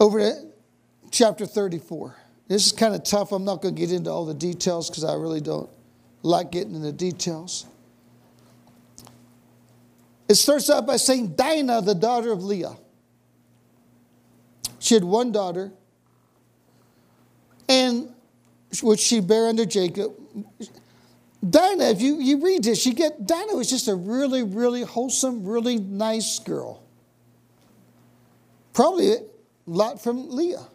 over 0.00 0.18
to 0.18 0.46
chapter 1.10 1.46
34. 1.46 2.16
This 2.48 2.66
is 2.66 2.72
kind 2.72 2.94
of 2.94 3.04
tough. 3.04 3.32
I'm 3.32 3.44
not 3.44 3.62
going 3.62 3.74
to 3.74 3.80
get 3.80 3.92
into 3.92 4.10
all 4.10 4.26
the 4.26 4.34
details 4.34 4.90
because 4.90 5.04
I 5.04 5.14
really 5.14 5.40
don't 5.40 5.70
like 6.22 6.50
getting 6.50 6.74
into 6.74 6.92
details. 6.92 7.66
It 10.28 10.34
starts 10.34 10.70
out 10.70 10.86
by 10.86 10.96
saying 10.96 11.34
Dinah, 11.36 11.82
the 11.82 11.94
daughter 11.94 12.32
of 12.32 12.42
Leah. 12.42 12.76
She 14.78 14.94
had 14.94 15.04
one 15.04 15.32
daughter, 15.32 15.72
and 17.68 18.12
which 18.82 19.00
she 19.00 19.20
bare 19.20 19.48
unto 19.48 19.64
Jacob. 19.64 20.12
Dinah, 21.48 21.84
if 21.84 22.00
you, 22.00 22.20
you 22.20 22.42
read 22.42 22.64
this, 22.64 22.84
you 22.86 22.94
get 22.94 23.26
Dinah 23.26 23.54
was 23.54 23.68
just 23.68 23.88
a 23.88 23.94
really, 23.94 24.42
really 24.42 24.82
wholesome, 24.82 25.44
really 25.44 25.78
nice 25.78 26.38
girl. 26.38 26.82
Probably 28.72 29.16
lot 29.66 30.02
from 30.02 30.30
Leah. 30.30 30.66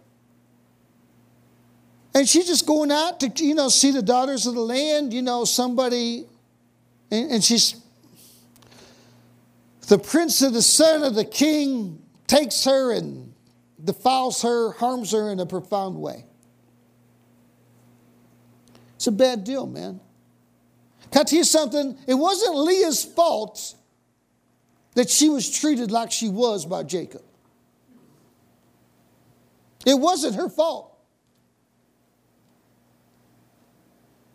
And 2.14 2.28
she's 2.28 2.48
just 2.48 2.66
going 2.66 2.92
out 2.92 3.20
to, 3.22 3.32
you 3.44 3.56
know, 3.56 3.70
see 3.70 3.92
the 3.92 4.02
daughters 4.02 4.46
of 4.48 4.56
the 4.56 4.62
land, 4.62 5.14
you 5.14 5.22
know, 5.22 5.46
somebody, 5.46 6.26
and, 7.12 7.32
and 7.32 7.44
she's, 7.44 7.76
the 9.88 10.00
prince 10.00 10.42
of 10.42 10.54
the 10.54 10.62
son 10.62 11.04
of 11.04 11.16
the 11.16 11.26
king 11.26 12.02
takes 12.28 12.64
her 12.66 12.92
and 12.92 13.34
defiles 13.84 14.42
her, 14.42 14.72
harms 14.74 15.12
her 15.12 15.32
in 15.32 15.40
a 15.40 15.46
profound 15.46 15.96
way. 15.96 16.26
It's 18.96 19.08
a 19.08 19.12
bad 19.12 19.44
deal, 19.44 19.66
man. 19.66 20.02
Can 21.12 21.22
I 21.22 21.24
tell 21.24 21.38
you 21.38 21.46
something? 21.46 21.98
It 22.06 22.16
wasn't 22.16 22.56
Leah's 22.58 23.06
fault 23.06 23.76
that 24.96 25.10
she 25.10 25.30
was 25.30 25.50
treated 25.50 25.92
like 25.92 26.12
she 26.12 26.28
was 26.28 26.66
by 26.66 26.84
Jacob. 26.84 27.22
It 29.86 30.00
wasn't 30.00 30.36
her 30.36 30.50
fault. 30.50 30.98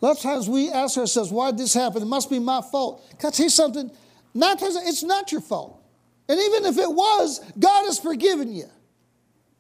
A 0.01 0.07
lot 0.07 0.17
of 0.17 0.23
times 0.23 0.49
we 0.49 0.71
ask 0.71 0.99
ourselves, 0.99 1.31
why 1.31 1.51
did 1.51 1.61
this 1.61 1.73
happen? 1.73 2.03
It 2.03 2.07
must 2.07 2.29
be 2.29 2.39
my 2.39 2.61
fault. 2.61 3.03
Can 3.19 3.29
I 3.29 3.31
tell 3.31 3.45
you 3.45 3.51
something? 3.51 3.91
Not, 4.35 4.59
it's 4.61 5.03
not 5.03 5.33
your 5.33 5.41
fault. 5.41 5.83
And 6.29 6.39
even 6.39 6.65
if 6.65 6.79
it 6.79 6.91
was, 6.91 7.41
God 7.59 7.85
has 7.85 7.99
forgiven 7.99 8.53
you. 8.55 8.67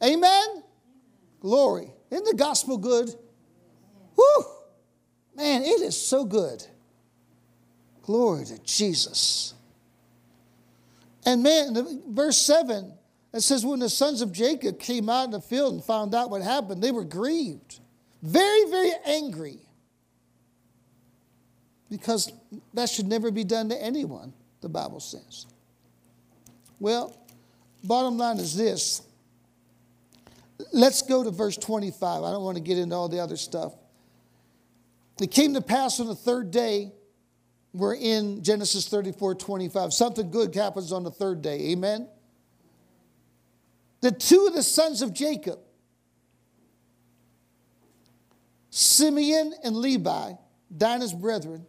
Amen? 0.02 0.62
Glory. 1.40 1.90
Isn't 2.10 2.24
the 2.24 2.34
gospel 2.36 2.76
good? 2.78 3.10
Woo! 4.16 4.44
Man, 5.36 5.62
it 5.62 5.80
is 5.80 5.98
so 5.98 6.24
good. 6.24 6.64
Glory 8.02 8.44
to 8.44 8.58
Jesus. 8.64 9.54
And 11.24 11.42
man, 11.42 12.02
verse 12.08 12.36
7, 12.38 12.92
it 13.34 13.40
says, 13.40 13.66
when 13.66 13.80
the 13.80 13.88
sons 13.88 14.22
of 14.22 14.30
Jacob 14.30 14.78
came 14.78 15.08
out 15.08 15.24
in 15.24 15.30
the 15.32 15.40
field 15.40 15.74
and 15.74 15.84
found 15.84 16.14
out 16.14 16.30
what 16.30 16.40
happened, 16.40 16.80
they 16.80 16.92
were 16.92 17.04
grieved, 17.04 17.80
very, 18.22 18.70
very 18.70 18.92
angry. 19.04 19.58
Because 21.90 22.32
that 22.74 22.88
should 22.88 23.08
never 23.08 23.32
be 23.32 23.42
done 23.42 23.68
to 23.70 23.82
anyone, 23.82 24.32
the 24.60 24.68
Bible 24.68 25.00
says. 25.00 25.46
Well, 26.78 27.16
bottom 27.82 28.16
line 28.16 28.38
is 28.38 28.56
this. 28.56 29.02
Let's 30.72 31.02
go 31.02 31.24
to 31.24 31.30
verse 31.30 31.56
25. 31.56 32.22
I 32.22 32.30
don't 32.30 32.44
want 32.44 32.56
to 32.56 32.62
get 32.62 32.78
into 32.78 32.94
all 32.94 33.08
the 33.08 33.18
other 33.18 33.36
stuff. 33.36 33.74
It 35.20 35.32
came 35.32 35.54
to 35.54 35.60
pass 35.60 35.98
on 35.98 36.06
the 36.06 36.14
third 36.14 36.52
day, 36.52 36.92
we're 37.72 37.96
in 37.96 38.44
Genesis 38.44 38.86
34 38.86 39.34
25. 39.34 39.92
Something 39.92 40.30
good 40.30 40.54
happens 40.54 40.92
on 40.92 41.02
the 41.02 41.10
third 41.10 41.42
day. 41.42 41.72
Amen? 41.72 42.08
The 44.04 44.12
two 44.12 44.44
of 44.46 44.52
the 44.52 44.62
sons 44.62 45.00
of 45.00 45.14
Jacob, 45.14 45.58
Simeon 48.68 49.54
and 49.64 49.74
Levi, 49.74 50.32
Dinah's 50.76 51.14
brethren, 51.14 51.64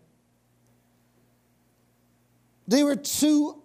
they 2.68 2.84
were 2.84 2.98
two, 2.98 3.64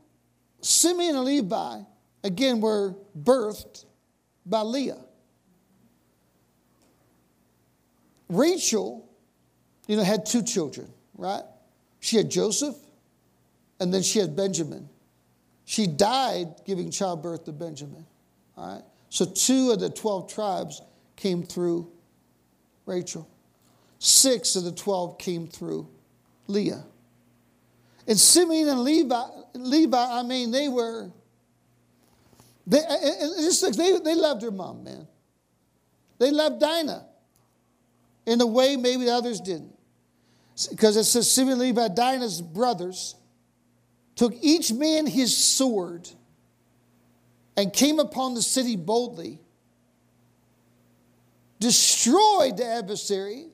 Simeon 0.61 1.17
and 1.17 1.25
Levi, 1.25 1.81
again, 2.23 2.61
were 2.61 2.95
birthed 3.21 3.87
by 4.47 4.61
Leah. 4.61 5.05
Rachel, 8.29 9.11
you 9.89 9.97
know, 9.97 10.05
had 10.05 10.25
two 10.25 10.45
children, 10.45 10.89
right? 11.19 11.43
She 11.99 12.19
had 12.19 12.31
Joseph, 12.31 12.77
and 13.81 13.93
then 13.93 14.03
she 14.03 14.21
had 14.21 14.37
Benjamin. 14.37 14.89
She 15.65 15.89
died 15.89 16.55
giving 16.65 16.93
childbirth 16.93 17.47
to 17.47 17.53
Benjamin. 17.53 18.07
All 18.61 18.75
right? 18.75 18.85
So 19.09 19.25
two 19.25 19.71
of 19.71 19.81
the 19.81 19.91
12 19.91 20.33
tribes 20.33 20.83
came 21.17 21.43
through 21.43 21.91
Rachel. 22.87 23.29
Six 23.99 24.55
of 24.57 24.65
the 24.65 24.73
12 24.73 25.19
came 25.19 25.47
through 25.47 25.89
Leah. 26.47 26.85
And 28.07 28.19
Simeon 28.19 28.69
and 28.69 28.81
Levi, 28.81 29.23
Levi 29.55 29.97
I 29.99 30.23
mean, 30.23 30.51
they 30.51 30.69
were, 30.69 31.11
they, 32.67 32.81
they, 32.81 33.99
they 33.99 34.15
loved 34.15 34.43
their 34.43 34.51
mom, 34.51 34.85
man. 34.85 35.07
They 36.19 36.31
loved 36.31 36.61
Dinah 36.61 37.07
in 38.27 38.41
a 38.41 38.47
way 38.47 38.77
maybe 38.77 39.05
the 39.05 39.13
others 39.13 39.41
didn't. 39.41 39.75
Because 40.71 40.97
it 40.97 41.05
says 41.05 41.31
Simeon 41.31 41.53
and 41.53 41.61
Levi, 41.61 41.89
Dinah's 41.89 42.43
brothers, 42.43 43.15
took 44.17 44.35
each 44.43 44.73
man 44.73 45.07
his 45.07 45.35
sword 45.37 46.09
and 47.57 47.73
came 47.73 47.99
upon 47.99 48.35
the 48.35 48.43
city 48.43 48.77
boldly, 48.77 49.39
destroyed 51.59 52.57
the 52.57 52.65
adversary, 52.65 53.47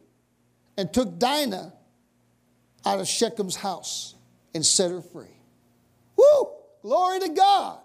and 0.77 0.93
took 0.93 1.19
Dinah 1.19 1.73
out 2.85 3.01
of 3.01 3.07
Shechem's 3.07 3.57
house 3.57 4.15
and 4.55 4.65
set 4.65 4.91
her 4.91 5.01
free. 5.01 5.27
Woo! 6.17 6.49
Glory 6.83 7.21
to 7.21 7.29
God. 7.31 7.81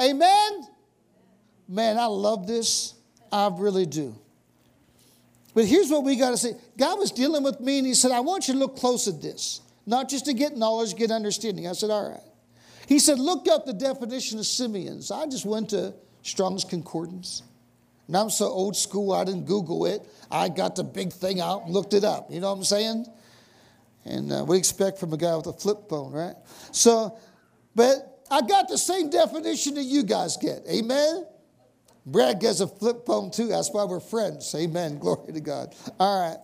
Amen. 0.00 0.66
Man, 1.68 1.98
I 1.98 2.06
love 2.06 2.46
this. 2.46 2.94
I 3.32 3.50
really 3.52 3.86
do. 3.86 4.16
But 5.54 5.64
here's 5.64 5.90
what 5.90 6.04
we 6.04 6.16
got 6.16 6.30
to 6.30 6.36
say 6.36 6.54
God 6.78 6.98
was 6.98 7.10
dealing 7.10 7.42
with 7.42 7.60
me, 7.60 7.78
and 7.78 7.86
He 7.86 7.94
said, 7.94 8.12
I 8.12 8.20
want 8.20 8.48
you 8.48 8.54
to 8.54 8.60
look 8.60 8.76
close 8.76 9.08
at 9.08 9.20
this, 9.20 9.60
not 9.86 10.08
just 10.08 10.26
to 10.26 10.34
get 10.34 10.56
knowledge, 10.56 10.94
get 10.96 11.10
understanding. 11.10 11.66
I 11.66 11.72
said, 11.72 11.90
All 11.90 12.10
right. 12.10 12.29
He 12.90 12.98
said, 12.98 13.20
Look 13.20 13.46
up 13.46 13.66
the 13.66 13.72
definition 13.72 14.40
of 14.40 14.46
Simeons. 14.46 15.12
I 15.12 15.24
just 15.26 15.46
went 15.46 15.70
to 15.70 15.94
Strong's 16.22 16.64
Concordance. 16.64 17.44
And 18.08 18.16
I'm 18.16 18.30
so 18.30 18.46
old 18.46 18.76
school, 18.76 19.12
I 19.12 19.22
didn't 19.22 19.46
Google 19.46 19.86
it. 19.86 20.02
I 20.28 20.48
got 20.48 20.74
the 20.74 20.82
big 20.82 21.12
thing 21.12 21.40
out 21.40 21.62
and 21.64 21.72
looked 21.72 21.94
it 21.94 22.02
up. 22.02 22.32
You 22.32 22.40
know 22.40 22.50
what 22.50 22.58
I'm 22.58 22.64
saying? 22.64 23.06
And 24.04 24.32
uh, 24.32 24.44
what 24.44 24.56
expect 24.56 24.98
from 24.98 25.12
a 25.12 25.16
guy 25.16 25.36
with 25.36 25.46
a 25.46 25.52
flip 25.52 25.88
phone, 25.88 26.10
right? 26.10 26.34
So, 26.72 27.16
but 27.76 28.24
I 28.28 28.40
got 28.40 28.66
the 28.68 28.76
same 28.76 29.08
definition 29.08 29.74
that 29.74 29.84
you 29.84 30.02
guys 30.02 30.36
get. 30.36 30.64
Amen? 30.68 31.26
Brad 32.04 32.40
gets 32.40 32.58
a 32.58 32.66
flip 32.66 33.06
phone 33.06 33.30
too. 33.30 33.46
That's 33.46 33.70
why 33.70 33.84
we're 33.84 34.00
friends. 34.00 34.52
Amen. 34.56 34.98
Glory 35.00 35.32
to 35.32 35.40
God. 35.40 35.76
All 36.00 36.28
right. 36.28 36.38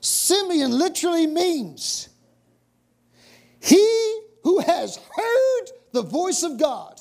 Simeon 0.00 0.78
literally 0.78 1.26
means 1.26 2.08
he 3.60 4.20
who 4.44 4.60
has 4.60 4.96
heard 4.96 5.77
the 5.92 6.02
voice 6.02 6.42
of 6.42 6.58
God 6.58 7.00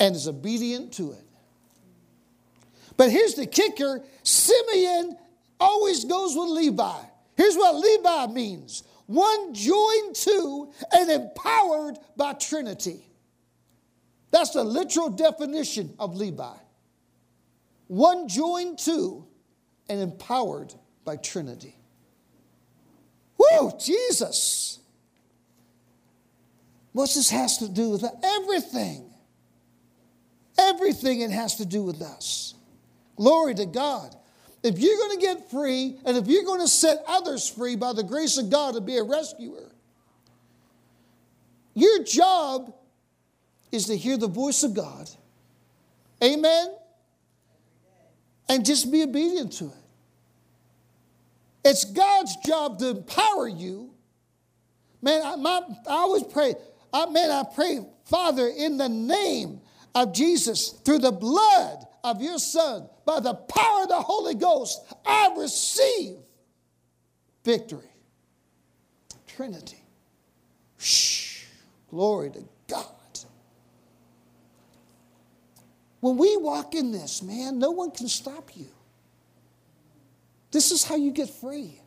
and 0.00 0.14
is 0.14 0.28
obedient 0.28 0.92
to 0.94 1.12
it. 1.12 1.24
But 2.96 3.10
here's 3.10 3.34
the 3.34 3.46
kicker 3.46 4.02
Simeon 4.22 5.16
always 5.58 6.04
goes 6.04 6.36
with 6.36 6.48
Levi. 6.48 7.00
Here's 7.36 7.56
what 7.56 7.74
Levi 7.76 8.26
means 8.32 8.82
one 9.06 9.52
joined 9.54 10.14
to 10.16 10.72
and 10.92 11.10
empowered 11.10 11.98
by 12.16 12.32
Trinity. 12.34 13.06
That's 14.30 14.50
the 14.50 14.64
literal 14.64 15.10
definition 15.10 15.94
of 15.98 16.16
Levi. 16.16 16.56
One 17.86 18.28
joined 18.28 18.78
to 18.80 19.26
and 19.88 20.00
empowered 20.00 20.74
by 21.04 21.16
Trinity. 21.16 21.76
Whoa, 23.36 23.76
Jesus. 23.78 24.80
What's 26.94 27.16
this 27.16 27.28
has 27.30 27.58
to 27.58 27.68
do 27.68 27.90
with? 27.90 28.04
Everything. 28.22 29.10
Everything 30.56 31.22
it 31.22 31.32
has 31.32 31.56
to 31.56 31.66
do 31.66 31.82
with 31.82 32.00
us. 32.00 32.54
Glory 33.16 33.52
to 33.56 33.66
God. 33.66 34.14
If 34.62 34.78
you're 34.78 34.96
going 34.96 35.18
to 35.18 35.26
get 35.26 35.50
free 35.50 35.98
and 36.04 36.16
if 36.16 36.28
you're 36.28 36.44
going 36.44 36.60
to 36.60 36.68
set 36.68 36.98
others 37.08 37.50
free 37.50 37.74
by 37.74 37.92
the 37.92 38.04
grace 38.04 38.38
of 38.38 38.48
God 38.48 38.76
to 38.76 38.80
be 38.80 38.96
a 38.96 39.02
rescuer, 39.02 39.72
your 41.74 42.04
job 42.04 42.72
is 43.72 43.86
to 43.86 43.96
hear 43.96 44.16
the 44.16 44.28
voice 44.28 44.62
of 44.62 44.72
God. 44.72 45.10
Amen? 46.22 46.76
And 48.48 48.64
just 48.64 48.92
be 48.92 49.02
obedient 49.02 49.52
to 49.54 49.64
it. 49.64 49.84
It's 51.64 51.84
God's 51.84 52.36
job 52.36 52.78
to 52.78 52.90
empower 52.90 53.48
you. 53.48 53.90
Man, 55.02 55.22
I, 55.24 55.34
my, 55.34 55.60
I 55.88 55.92
always 55.92 56.22
pray, 56.22 56.54
I, 56.94 57.06
man, 57.10 57.30
I 57.32 57.42
pray, 57.42 57.80
Father, 58.04 58.46
in 58.46 58.76
the 58.76 58.88
name 58.88 59.60
of 59.96 60.14
Jesus, 60.14 60.70
through 60.84 61.00
the 61.00 61.10
blood 61.10 61.84
of 62.04 62.22
your 62.22 62.38
Son, 62.38 62.88
by 63.04 63.18
the 63.18 63.34
power 63.34 63.82
of 63.82 63.88
the 63.88 64.00
Holy 64.00 64.36
Ghost, 64.36 64.80
I 65.04 65.34
receive 65.36 66.18
victory. 67.44 67.90
Trinity. 69.26 69.82
Shh. 70.78 71.46
Glory 71.90 72.30
to 72.30 72.44
God. 72.68 72.86
When 75.98 76.16
we 76.16 76.36
walk 76.36 76.74
in 76.74 76.92
this, 76.92 77.22
man, 77.22 77.58
no 77.58 77.72
one 77.72 77.90
can 77.90 78.06
stop 78.06 78.50
you. 78.54 78.68
This 80.52 80.70
is 80.70 80.84
how 80.84 80.94
you 80.94 81.10
get 81.10 81.28
free. 81.28 81.80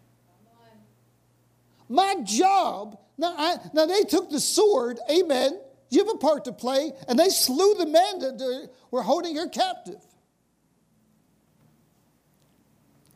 My 1.88 2.16
job, 2.24 2.98
now, 3.18 3.34
I, 3.36 3.58
now 3.74 3.86
they 3.86 4.04
took 4.04 4.30
the 4.30 4.40
sword, 4.40 5.00
amen. 5.10 5.60
You 5.90 6.06
have 6.06 6.14
a 6.14 6.18
part 6.18 6.46
to 6.46 6.52
play, 6.52 6.92
and 7.08 7.18
they 7.18 7.30
slew 7.30 7.76
the 7.76 7.86
men 7.86 8.20
that 8.20 8.70
were 8.92 9.02
holding 9.02 9.36
her 9.38 9.48
captive. 9.48 10.02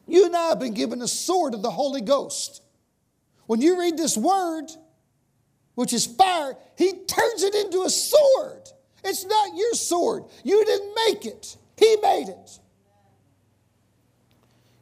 You 0.08 0.26
and 0.26 0.36
I 0.36 0.50
have 0.50 0.60
been 0.60 0.74
given 0.74 1.02
a 1.02 1.08
sword 1.08 1.54
of 1.54 1.62
the 1.62 1.70
Holy 1.70 2.02
Ghost. 2.02 2.64
When 3.46 3.62
you 3.62 3.80
read 3.80 3.98
this 3.98 4.18
word, 4.18 4.68
which 5.76 5.94
is 5.94 6.06
fire, 6.06 6.56
he 6.78 6.92
turns 6.92 7.44
it 7.44 7.56
into 7.56 7.84
a 7.84 7.90
sword. 7.90 8.70
It's 9.04 9.26
not 9.26 9.56
your 9.56 9.74
sword. 9.74 10.24
You 10.44 10.64
didn't 10.66 10.94
make 11.08 11.26
it, 11.26 11.58
He 11.78 11.98
made 12.02 12.30
it. 12.30 12.60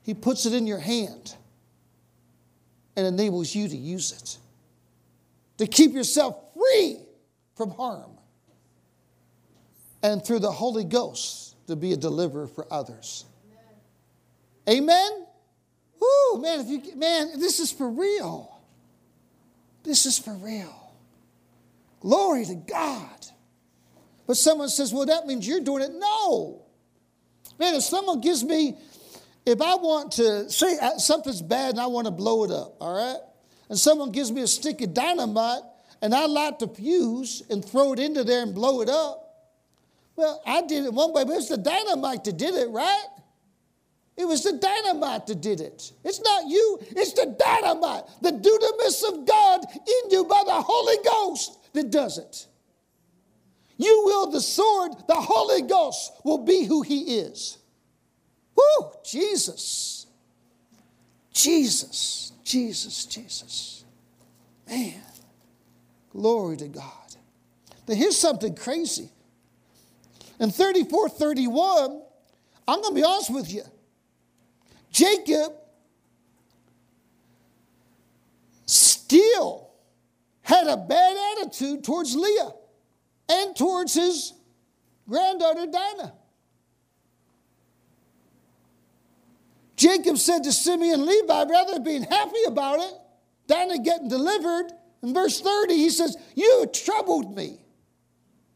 He 0.03 0.13
puts 0.13 0.45
it 0.45 0.53
in 0.53 0.65
your 0.65 0.79
hand 0.79 1.35
and 2.95 3.05
enables 3.05 3.53
you 3.53 3.67
to 3.67 3.77
use 3.77 4.11
it 4.11 4.37
to 5.59 5.67
keep 5.67 5.93
yourself 5.93 6.35
free 6.55 6.97
from 7.55 7.69
harm 7.71 8.11
and 10.01 10.25
through 10.25 10.39
the 10.39 10.51
Holy 10.51 10.85
Ghost 10.85 11.55
to 11.67 11.75
be 11.75 11.93
a 11.93 11.97
deliverer 11.97 12.47
for 12.47 12.65
others. 12.71 13.25
Amen. 14.67 15.25
Whoo, 15.99 16.41
man, 16.41 16.61
if 16.61 16.67
you 16.69 16.95
man, 16.95 17.39
this 17.39 17.59
is 17.59 17.71
for 17.71 17.89
real. 17.89 18.57
This 19.83 20.05
is 20.05 20.17
for 20.17 20.33
real. 20.33 20.93
Glory 21.99 22.45
to 22.45 22.55
God. 22.55 23.27
But 24.25 24.37
someone 24.37 24.69
says, 24.69 24.93
well, 24.93 25.07
that 25.07 25.25
means 25.25 25.45
you're 25.47 25.59
doing 25.59 25.83
it. 25.83 25.91
No. 25.93 26.61
Man, 27.59 27.75
if 27.75 27.83
someone 27.83 28.21
gives 28.21 28.43
me, 28.43 28.77
if 29.45 29.61
I 29.61 29.75
want 29.75 30.13
to 30.13 30.49
say 30.49 30.77
uh, 30.79 30.97
something's 30.99 31.41
bad 31.41 31.71
and 31.71 31.79
I 31.79 31.87
want 31.87 32.05
to 32.05 32.11
blow 32.11 32.45
it 32.45 32.51
up, 32.51 32.75
all 32.79 32.93
right? 32.93 33.19
And 33.69 33.77
someone 33.77 34.11
gives 34.11 34.31
me 34.31 34.41
a 34.41 34.47
stick 34.47 34.81
of 34.81 34.93
dynamite 34.93 35.61
and 36.01 36.13
I 36.13 36.25
light 36.25 36.59
the 36.59 36.67
fuse 36.67 37.43
and 37.49 37.63
throw 37.63 37.93
it 37.93 37.99
into 37.99 38.23
there 38.23 38.43
and 38.43 38.53
blow 38.55 38.81
it 38.81 38.89
up. 38.89 39.25
Well, 40.15 40.41
I 40.45 40.61
did 40.61 40.85
it 40.85 40.93
one 40.93 41.13
way, 41.13 41.23
but 41.23 41.33
it's 41.33 41.49
the 41.49 41.57
dynamite 41.57 42.23
that 42.25 42.37
did 42.37 42.55
it, 42.55 42.69
right? 42.69 43.07
It 44.17 44.27
was 44.27 44.43
the 44.43 44.57
dynamite 44.57 45.27
that 45.27 45.39
did 45.39 45.61
it. 45.61 45.93
It's 46.03 46.19
not 46.19 46.47
you, 46.47 46.79
it's 46.81 47.13
the 47.13 47.37
dynamite, 47.39 48.03
the 48.21 48.31
dunamis 48.31 49.07
of 49.07 49.25
God 49.25 49.61
in 49.73 50.11
you 50.11 50.25
by 50.25 50.43
the 50.45 50.61
Holy 50.61 50.97
Ghost 51.05 51.57
that 51.73 51.89
does 51.89 52.17
it. 52.17 52.47
You 53.77 54.03
wield 54.05 54.33
the 54.33 54.41
sword, 54.41 54.91
the 55.07 55.15
Holy 55.15 55.61
Ghost 55.61 56.11
will 56.25 56.39
be 56.39 56.65
who 56.65 56.81
He 56.81 57.19
is. 57.19 57.59
Woo! 58.57 58.91
Jesus. 59.05 60.05
Jesus, 61.31 62.33
Jesus, 62.49 63.05
Jesus. 63.05 63.83
Man, 64.67 65.03
glory 66.11 66.57
to 66.57 66.67
God. 66.67 67.15
Now, 67.87 67.93
here's 67.93 68.17
something 68.17 68.55
crazy. 68.55 69.11
In 70.39 70.49
34 70.49 71.09
31, 71.09 72.01
I'm 72.67 72.81
going 72.81 72.95
to 72.95 72.99
be 72.99 73.03
honest 73.03 73.31
with 73.31 73.53
you. 73.53 73.61
Jacob 74.91 75.53
still 78.65 79.69
had 80.41 80.65
a 80.65 80.77
bad 80.77 81.37
attitude 81.37 81.83
towards 81.83 82.15
Leah 82.15 82.51
and 83.29 83.55
towards 83.55 83.93
his 83.93 84.33
granddaughter 85.07 85.67
Dinah. 85.67 86.13
Jacob 89.79 90.17
said 90.17 90.43
to 90.43 90.51
Simeon 90.51 90.95
and 90.95 91.05
Levi, 91.05 91.43
rather 91.45 91.73
than 91.75 91.83
being 91.85 92.03
happy 92.03 92.43
about 92.45 92.81
it, 92.81 92.93
down 93.47 93.69
Dinah 93.69 93.81
getting 93.81 94.09
delivered, 94.09 94.73
in 95.01 95.13
verse 95.13 95.39
30, 95.39 95.73
he 95.73 95.89
says, 95.89 96.17
You 96.35 96.65
troubled 96.73 97.33
me. 97.33 97.57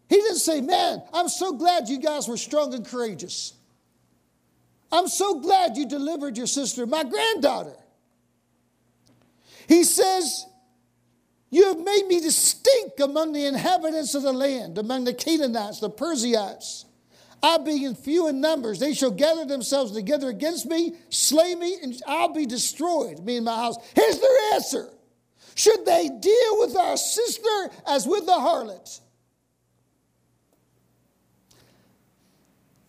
He 0.10 0.18
didn't 0.18 0.40
say, 0.40 0.60
Man, 0.60 1.02
I'm 1.14 1.30
so 1.30 1.54
glad 1.54 1.88
you 1.88 1.98
guys 1.98 2.28
were 2.28 2.36
strong 2.36 2.74
and 2.74 2.86
courageous. 2.86 3.54
I'm 4.92 5.08
so 5.08 5.40
glad 5.40 5.78
you 5.78 5.88
delivered 5.88 6.38
your 6.38 6.46
sister, 6.46 6.86
my 6.86 7.06
granddaughter. 7.06 7.78
He 9.70 9.86
says, 9.86 10.46
You 11.50 11.68
have 11.68 11.80
made 11.80 12.06
me 12.06 12.20
distinct 12.20 13.00
among 13.00 13.32
the 13.32 13.46
inhabitants 13.46 14.14
of 14.14 14.24
the 14.24 14.34
land, 14.34 14.78
among 14.78 15.06
the 15.06 15.14
Canaanites, 15.14 15.80
the 15.80 15.90
Perizzites. 15.90 16.84
I 17.44 17.58
being 17.58 17.94
few 17.94 18.30
in 18.30 18.40
numbers, 18.40 18.80
they 18.80 18.94
shall 18.94 19.12
gather 19.12 19.44
themselves 19.44 19.92
together 19.92 20.30
against 20.30 20.66
me, 20.66 20.94
slay 21.10 21.54
me, 21.56 21.78
and 21.84 21.94
I'll 22.08 22.34
be 22.34 22.46
destroyed, 22.46 23.20
me 23.20 23.36
and 23.36 23.46
my 23.46 23.56
house. 23.56 23.76
Here's 23.94 24.18
their 24.18 24.54
answer 24.54 24.90
Should 25.54 25.86
they 25.86 26.08
deal 26.08 26.60
with 26.60 26.78
our 26.78 26.96
sister 26.96 27.70
as 27.86 28.08
with 28.08 28.26
the 28.26 28.32
harlot? 28.32 29.02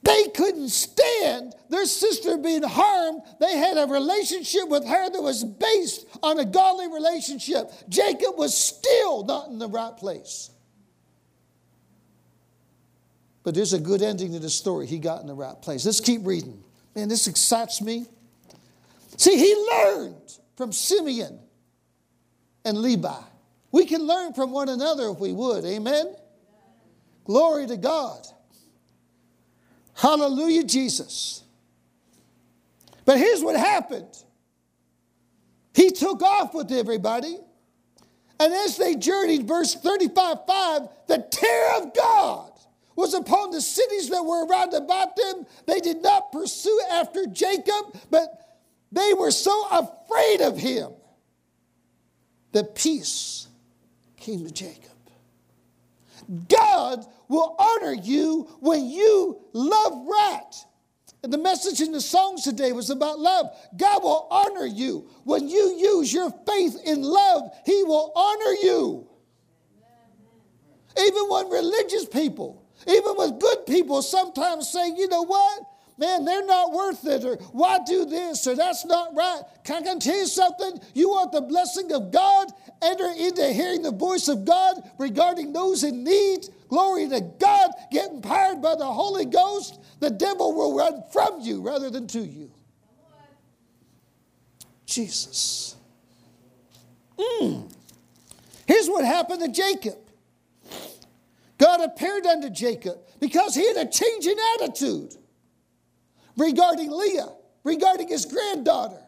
They 0.05 0.29
couldn't 0.29 0.69
stand 0.69 1.55
their 1.71 1.87
sister 1.87 2.37
being 2.37 2.63
harmed. 2.63 3.23
They 3.41 3.57
had 3.57 3.77
a 3.79 3.87
relationship 3.87 4.69
with 4.69 4.87
her 4.87 5.11
that 5.11 5.23
was 5.23 5.43
based 5.43 6.07
on 6.23 6.39
a 6.39 6.45
godly 6.45 6.87
relationship. 6.89 7.73
Jacob 7.89 8.37
was 8.37 8.55
still 8.55 9.25
not 9.25 9.49
in 9.49 9.59
the 9.59 9.69
right 9.69 9.97
place. 9.97 10.51
But 13.45 13.55
there's 13.55 13.75
a 13.75 13.79
good 13.79 14.03
ending 14.03 14.33
to 14.33 14.39
the 14.39 14.51
story. 14.51 14.87
He 14.87 14.99
got 14.99 15.21
in 15.21 15.27
the 15.27 15.35
right 15.35 15.61
place. 15.61 15.85
Let's 15.85 16.01
keep 16.01 16.23
reading. 16.25 16.65
Man, 16.97 17.09
this 17.09 17.29
excites 17.29 17.81
me. 17.81 18.07
See, 19.19 19.37
he 19.37 19.55
learned 19.71 20.39
from 20.57 20.73
Simeon 20.73 21.39
and 22.65 22.79
Levi. 22.79 23.21
We 23.71 23.85
can 23.85 24.03
learn 24.03 24.33
from 24.33 24.51
one 24.51 24.71
another 24.71 25.11
if 25.11 25.19
we 25.19 25.33
would. 25.33 25.65
Amen? 25.65 26.17
Glory 27.25 27.67
to 27.67 27.77
God. 27.77 28.27
Hallelujah, 29.95 30.65
Jesus. 30.65 31.43
But 33.05 33.19
here's 33.19 33.43
what 33.43 33.57
happened 33.57 34.17
He 35.75 35.91
took 35.91 36.23
off 36.23 36.55
with 36.55 36.73
everybody. 36.73 37.37
And 38.41 38.53
as 38.53 38.77
they 38.77 38.97
journeyed, 38.97 39.47
verse 39.47 39.75
35 39.75 40.39
5, 40.47 40.89
the 41.07 41.19
terror 41.31 41.83
of 41.83 41.95
God 41.95 42.51
was 42.97 43.15
upon 43.15 43.51
the 43.51 43.61
cities 43.61 44.09
that 44.11 44.25
were 44.25 44.47
around 44.47 44.75
about 44.75 45.17
them. 45.17 45.47
They 45.67 45.81
did 45.81 46.03
not 46.03 46.33
pursue 46.33 46.81
after 46.91 47.27
Jacob, 47.27 47.97
but 48.11 48.29
they 48.93 49.13
were 49.15 49.31
so 49.31 49.67
afraid 49.71 50.41
of 50.41 50.57
him 50.57 50.93
that 52.53 52.75
peace 52.75 53.49
came 54.17 54.45
to 54.45 54.53
Jacob. 54.53 54.91
God 56.49 57.05
will 57.29 57.57
honor 57.59 57.93
you 57.93 58.49
when 58.61 58.87
you 58.87 59.41
love 59.53 60.07
right. 60.07 60.53
And 61.23 61.33
the 61.33 61.39
message 61.39 61.81
in 61.81 61.91
the 61.91 62.01
songs 62.01 62.45
today 62.45 62.73
was 62.73 62.91
about 62.91 63.19
love. 63.19 63.47
God 63.77 64.03
will 64.03 64.29
honor 64.31 64.67
you. 64.67 65.09
When 65.25 65.49
you 65.49 65.75
use 65.79 66.13
your 66.13 66.31
faith 66.47 66.79
in 66.85 67.03
love, 67.03 67.51
He 67.65 67.83
will 67.83 68.13
honor 68.15 68.55
you. 68.63 69.09
Even 70.99 71.25
when 71.29 71.49
religious 71.49 72.05
people, 72.07 72.64
even 72.87 73.15
with 73.17 73.41
good 73.41 73.67
people, 73.67 74.03
sometimes 74.03 74.71
say, 74.71 74.89
you 74.89 75.09
know 75.09 75.23
what? 75.23 75.63
Man, 75.97 76.25
they're 76.25 76.45
not 76.45 76.73
worth 76.73 77.07
it, 77.07 77.25
or 77.25 77.37
why 77.53 77.79
do 77.87 78.05
this, 78.05 78.47
or 78.49 78.57
that's 78.57 78.85
not 78.85 79.15
right. 79.15 79.43
Can 79.63 79.87
I 79.87 79.97
tell 79.97 80.17
you 80.17 80.27
something? 80.27 80.81
You 80.93 81.11
want 81.11 81.31
the 81.31 81.41
blessing 81.41 81.93
of 81.93 82.11
God? 82.11 82.49
Enter 82.83 83.13
into 83.17 83.53
hearing 83.53 83.83
the 83.83 83.93
voice 83.93 84.27
of 84.27 84.45
God 84.45 84.83
regarding 84.99 85.53
those 85.53 85.85
in 85.85 86.03
need. 86.03 86.49
Glory 86.69 87.09
to 87.09 87.21
God. 87.21 87.71
Get 87.93 88.11
empowered 88.11 88.61
by 88.61 88.75
the 88.75 88.85
Holy 88.85 89.25
Ghost. 89.25 89.79
The 90.01 90.11
devil 90.11 90.53
will 90.53 90.77
run 90.77 91.05
from 91.13 91.41
you 91.41 91.63
rather 91.63 91.91
than 91.91 92.09
to 92.09 92.21
you. 92.21 92.51
Jesus. 94.85 95.77
Mm. 97.17 97.73
Here's 98.67 98.89
what 98.89 99.05
happened 99.05 99.41
to 99.43 99.49
Jacob 99.49 99.97
God 101.59 101.81
appeared 101.83 102.27
unto 102.27 102.51
Jacob 102.51 102.99
because 103.21 103.55
he 103.55 103.67
had 103.67 103.77
a 103.77 103.91
change 103.91 104.27
in 104.27 104.37
attitude 104.55 105.15
regarding 106.37 106.91
Leah, 106.91 107.33
regarding 107.63 108.09
his 108.09 108.27
granddaughter. 108.27 109.01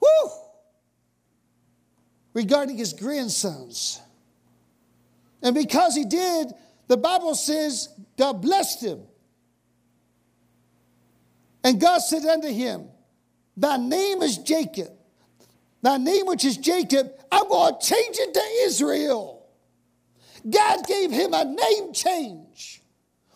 Woo! 0.00 0.30
Regarding 2.34 2.76
his 2.76 2.92
grandsons. 2.92 4.00
And 5.42 5.54
because 5.54 5.94
he 5.94 6.04
did, 6.04 6.52
the 6.88 6.96
Bible 6.96 7.34
says 7.34 7.88
God 8.16 8.42
blessed 8.42 8.82
him. 8.82 9.00
And 11.62 11.80
God 11.80 11.98
said 11.98 12.24
unto 12.24 12.48
him, 12.48 12.88
Thy 13.56 13.76
name 13.76 14.22
is 14.22 14.38
Jacob. 14.38 14.90
Thy 15.82 15.96
name, 15.96 16.26
which 16.26 16.44
is 16.44 16.56
Jacob, 16.56 17.12
I'm 17.30 17.48
going 17.48 17.74
to 17.78 17.86
change 17.86 18.16
it 18.18 18.34
to 18.34 18.40
Israel. 18.64 19.39
God 20.48 20.86
gave 20.86 21.10
him 21.10 21.34
a 21.34 21.44
name 21.44 21.92
change 21.92 22.82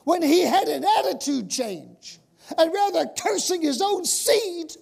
when 0.04 0.22
he 0.22 0.42
had 0.42 0.68
an 0.68 0.84
attitude 0.98 1.50
change 1.50 2.18
and 2.58 2.72
rather 2.72 3.06
cursing 3.18 3.62
his 3.62 3.80
own 3.82 4.04
seed 4.04 4.72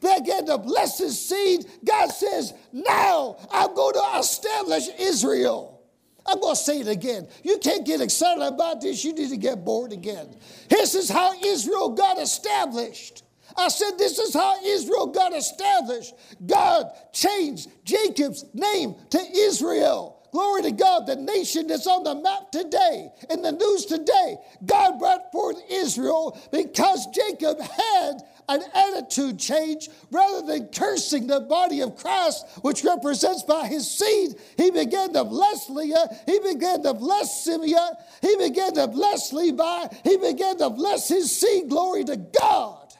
began 0.00 0.46
to 0.46 0.58
bless 0.58 0.98
his 0.98 1.20
seed. 1.20 1.66
God 1.84 2.08
says, 2.08 2.54
Now 2.72 3.36
I'm 3.50 3.74
going 3.74 3.94
to 3.94 4.18
establish 4.18 4.88
Israel. 4.98 5.80
I'm 6.24 6.40
going 6.40 6.54
to 6.54 6.60
say 6.60 6.80
it 6.80 6.88
again. 6.88 7.28
You 7.42 7.58
can't 7.58 7.84
get 7.84 8.00
excited 8.00 8.42
about 8.42 8.80
this. 8.80 9.04
You 9.04 9.12
need 9.12 9.30
to 9.30 9.36
get 9.36 9.64
bored 9.64 9.92
again. 9.92 10.36
This 10.68 10.94
is 10.94 11.08
how 11.08 11.32
Israel 11.44 11.90
got 11.90 12.20
established. 12.20 13.24
I 13.56 13.68
said, 13.68 13.98
This 13.98 14.18
is 14.18 14.34
how 14.34 14.62
Israel 14.64 15.08
got 15.08 15.34
established. 15.34 16.14
God 16.44 16.90
changed 17.12 17.68
Jacob's 17.84 18.44
name 18.54 18.94
to 19.10 19.18
Israel. 19.18 20.21
Glory 20.32 20.62
to 20.62 20.72
God, 20.72 21.06
the 21.06 21.16
nation 21.16 21.66
that's 21.66 21.86
on 21.86 22.04
the 22.04 22.14
map 22.14 22.50
today, 22.50 23.12
in 23.28 23.42
the 23.42 23.52
news 23.52 23.84
today. 23.84 24.38
God 24.64 24.98
brought 24.98 25.30
forth 25.30 25.62
Israel 25.70 26.40
because 26.50 27.06
Jacob 27.08 27.60
had 27.60 28.22
an 28.48 28.62
attitude 28.74 29.38
change 29.38 29.90
rather 30.10 30.46
than 30.46 30.68
cursing 30.68 31.26
the 31.26 31.40
body 31.40 31.82
of 31.82 31.96
Christ, 31.96 32.46
which 32.62 32.82
represents 32.82 33.42
by 33.42 33.66
his 33.66 33.88
seed. 33.90 34.36
He 34.56 34.70
began 34.70 35.12
to 35.12 35.24
bless 35.24 35.68
Leah, 35.68 36.08
he 36.24 36.40
began 36.40 36.82
to 36.82 36.94
bless 36.94 37.44
Simeon, 37.44 37.92
he 38.22 38.34
began 38.36 38.72
to 38.74 38.88
bless 38.88 39.34
Levi, 39.34 39.86
he 40.02 40.16
began 40.16 40.56
to 40.58 40.70
bless 40.70 41.08
his 41.08 41.38
seed. 41.38 41.68
Glory 41.68 42.04
to 42.04 42.16
God. 42.16 42.94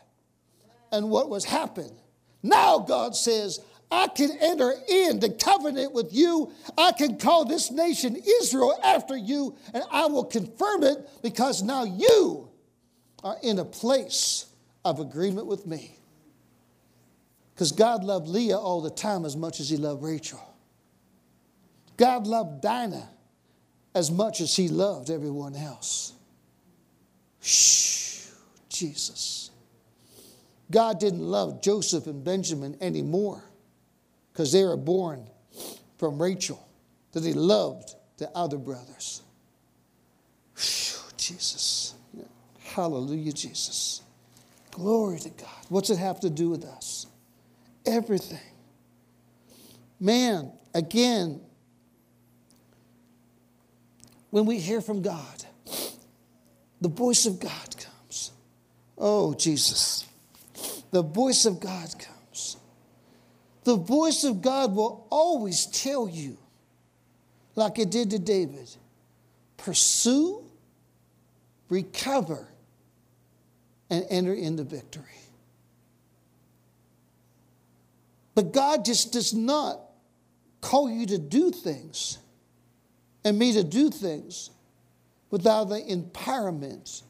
And 0.93 1.09
what 1.09 1.31
was 1.31 1.47
happened? 1.47 1.93
Now 2.43 2.79
God 2.81 3.17
says, 3.17 3.61
I 3.93 4.09
can 4.09 4.31
enter 4.41 4.73
into 4.89 5.29
covenant 5.29 5.93
with 5.93 6.15
you. 6.15 6.51
I 6.79 6.93
can 6.93 7.19
call 7.19 7.45
this 7.45 7.71
nation 7.71 8.17
Israel 8.41 8.81
after 8.83 9.15
you, 9.15 9.55
and 9.75 9.85
I 9.91 10.07
will 10.07 10.25
confirm 10.25 10.83
it 10.83 11.07
because 11.23 11.63
now 11.63 11.85
you 11.85 12.49
are 13.23 13.37
in 13.43 13.59
a 13.59 13.67
place 13.67 14.47
of 14.83 14.99
agreement 14.99 15.47
with 15.47 15.67
me. 15.67 15.99
Because 17.55 17.71
God 17.71 18.03
loved 18.03 18.29
Leah 18.29 18.57
all 18.57 18.81
the 18.81 18.91
time 18.91 19.27
as 19.27 19.37
much 19.37 19.61
as 19.61 19.69
he 19.69 19.77
loved 19.77 20.03
Rachel. 20.03 20.41
God 21.99 22.27
loved 22.27 22.63
Dinah 22.63 23.11
as 23.95 24.11
much 24.11 24.41
as 24.41 24.57
he 24.57 24.69
loved 24.69 25.11
everyone 25.11 25.55
else. 25.55 26.15
Shh, 27.43 28.27
Jesus. 28.71 29.51
God 30.71 30.99
didn't 30.99 31.21
love 31.21 31.61
Joseph 31.61 32.07
and 32.07 32.25
Benjamin 32.25 32.79
anymore 32.81 33.45
because 34.33 34.53
they 34.53 34.65
were 34.65 34.77
born 34.77 35.29
from 35.99 36.21
Rachel, 36.21 36.67
that 37.13 37.23
he 37.23 37.33
loved 37.33 37.95
the 38.17 38.31
other 38.31 38.59
brothers. 38.59 39.23
Whew, 40.57 41.13
Jesus. 41.17 41.95
Hallelujah, 42.61 43.33
Jesus. 43.33 44.03
Glory 44.71 45.19
to 45.21 45.29
God. 45.31 45.49
What's 45.69 45.91
it 45.91 45.99
have 45.99 46.21
to 46.21 46.31
do 46.31 46.49
with 46.49 46.65
us? 46.65 47.07
Everything. 47.85 48.39
Man, 50.01 50.51
again, 50.75 51.41
when 54.31 54.47
we 54.47 54.59
hear 54.59 54.81
from 54.81 55.03
God, 55.03 55.45
the 56.81 56.89
voice 56.89 57.27
of 57.27 57.39
God 57.39 57.77
comes. 57.77 58.33
Oh, 58.97 59.35
Jesus. 59.35 60.07
The 60.91 61.03
voice 61.03 61.45
of 61.45 61.61
God 61.61 61.91
comes. 61.99 62.12
The 63.65 63.77
voice 63.77 64.25
of 64.25 64.43
God 64.43 64.75
will 64.75 65.07
always 65.11 65.67
tell 65.67 66.09
you, 66.09 66.37
like 67.55 67.79
it 67.79 67.91
did 67.91 68.11
to 68.11 68.19
David, 68.19 68.69
pursue, 69.57 70.43
recover, 71.69 72.49
and 73.89 74.05
enter 74.11 74.35
into 74.35 74.65
victory. 74.65 75.05
But 78.35 78.53
God 78.53 78.85
just 78.85 79.13
does 79.13 79.35
not 79.35 79.79
call 80.61 80.91
you 80.91 81.07
to 81.07 81.19
do 81.19 81.51
things 81.51 82.19
and 83.25 83.39
me 83.39 83.53
to 83.53 83.63
do 83.63 83.91
things 83.91 84.51
without 85.31 85.65
the 85.65 85.81
empowerment 85.81 87.03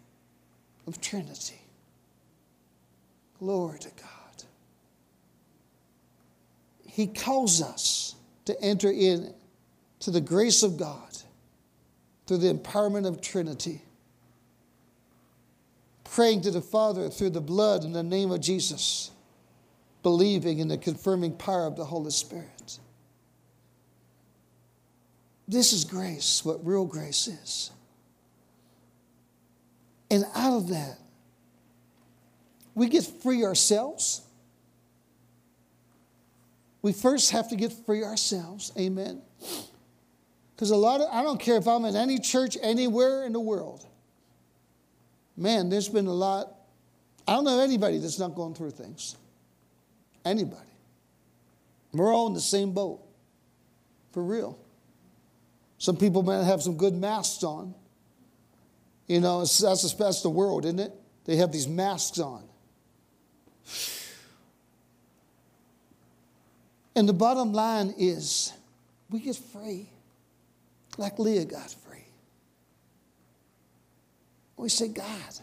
of 0.87 1.01
Trinity. 1.01 1.61
Glory 3.39 3.79
to 3.79 3.89
God. 3.91 4.22
He 6.93 7.07
calls 7.07 7.63
us 7.63 8.17
to 8.45 8.61
enter 8.61 8.91
in 8.91 9.33
to 10.01 10.11
the 10.11 10.21
grace 10.21 10.63
of 10.63 10.77
God 10.77 11.09
through 12.27 12.37
the 12.37 12.53
empowerment 12.53 13.07
of 13.07 13.23
Trinity. 13.23 13.81
Praying 16.05 16.43
to 16.43 16.51
the 16.51 16.61
Father 16.61 17.09
through 17.09 17.31
the 17.31 17.41
blood 17.41 17.85
in 17.85 17.93
the 17.93 18.03
name 18.03 18.31
of 18.31 18.43
Jesus, 18.43 19.11
believing 20.03 20.59
in 20.59 20.69
the 20.69 20.77
confirming 20.77 21.35
power 21.35 21.67
of 21.67 21.77
the 21.77 21.85
Holy 21.87 22.11
Spirit. 22.11 22.79
This 25.49 25.73
is 25.73 25.87
grace, 25.87 26.45
what 26.45 26.63
real 26.63 26.85
grace 26.85 27.27
is. 27.27 27.71
And 30.11 30.27
out 30.35 30.59
of 30.59 30.69
that, 30.69 30.99
we 32.75 32.91
get 32.91 33.07
free 33.07 33.45
ourselves. 33.45 34.21
We 36.83 36.93
first 36.93 37.31
have 37.31 37.49
to 37.51 37.57
get 37.57 37.73
free 37.87 38.03
ourselves. 38.03 38.73
Amen. 38.79 39.23
Because 40.55 40.71
a 40.71 40.77
lot 40.77 41.01
of, 41.01 41.09
I 41.13 41.23
don't 41.23 41.41
care 41.41 41.57
if 41.57 41.67
I'm 41.67 41.85
in 41.85 41.97
any 41.97 42.19
church 42.19 42.59
anywhere 42.61 43.25
in 43.25 43.33
the 43.33 43.41
world. 43.41 43.87
Man, 45.37 45.71
there's 45.71 45.89
been 45.89 46.07
a 46.07 46.13
lot. 46.13 46.53
I 47.27 47.35
don't 47.35 47.45
know 47.45 47.61
anybody 47.61 47.99
that's 47.99 48.19
not 48.19 48.35
going 48.35 48.55
through 48.55 48.73
things. 48.73 49.17
Anybody. 50.25 50.61
We're 51.93 52.13
all 52.13 52.27
in 52.27 52.35
the 52.35 52.41
same 52.41 52.73
boat. 52.73 53.01
For 54.13 54.23
real. 54.23 54.59
Some 55.79 55.97
people 55.97 56.23
might 56.23 56.45
have 56.45 56.63
some 56.63 56.77
good 56.77 56.95
masks 56.95 57.43
on. 57.43 57.75
You 59.07 59.21
know, 59.21 59.41
that's, 59.41 59.95
that's 59.95 60.23
the 60.23 60.31
world, 60.31 60.65
isn't 60.65 60.81
it? 60.81 60.93
They 61.25 61.37
have 61.37 61.53
these 61.53 61.69
masks 61.69 62.19
on. 62.19 62.45
And 66.95 67.09
the 67.09 67.13
bottom 67.13 67.53
line 67.53 67.95
is 67.99 68.53
we 69.11 69.21
get 69.21 69.37
free, 69.37 69.89
like 70.99 71.19
Leah 71.19 71.45
got 71.45 71.71
free. 71.71 72.05
We 74.57 74.69
say, 74.69 74.89
God, 74.89 75.39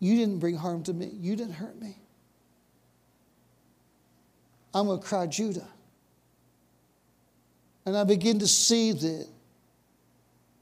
you 0.00 0.16
didn't 0.16 0.38
bring 0.38 0.56
harm 0.56 0.82
to 0.84 0.92
me, 0.92 1.10
you 1.20 1.36
didn't 1.36 1.54
hurt 1.54 1.80
me. 1.80 1.96
I'm 4.74 4.86
going 4.86 5.00
to 5.00 5.06
cry 5.06 5.26
Judah. 5.26 5.68
And 7.86 7.96
I 7.96 8.04
begin 8.04 8.40
to 8.40 8.46
see 8.46 8.92
that 8.92 9.26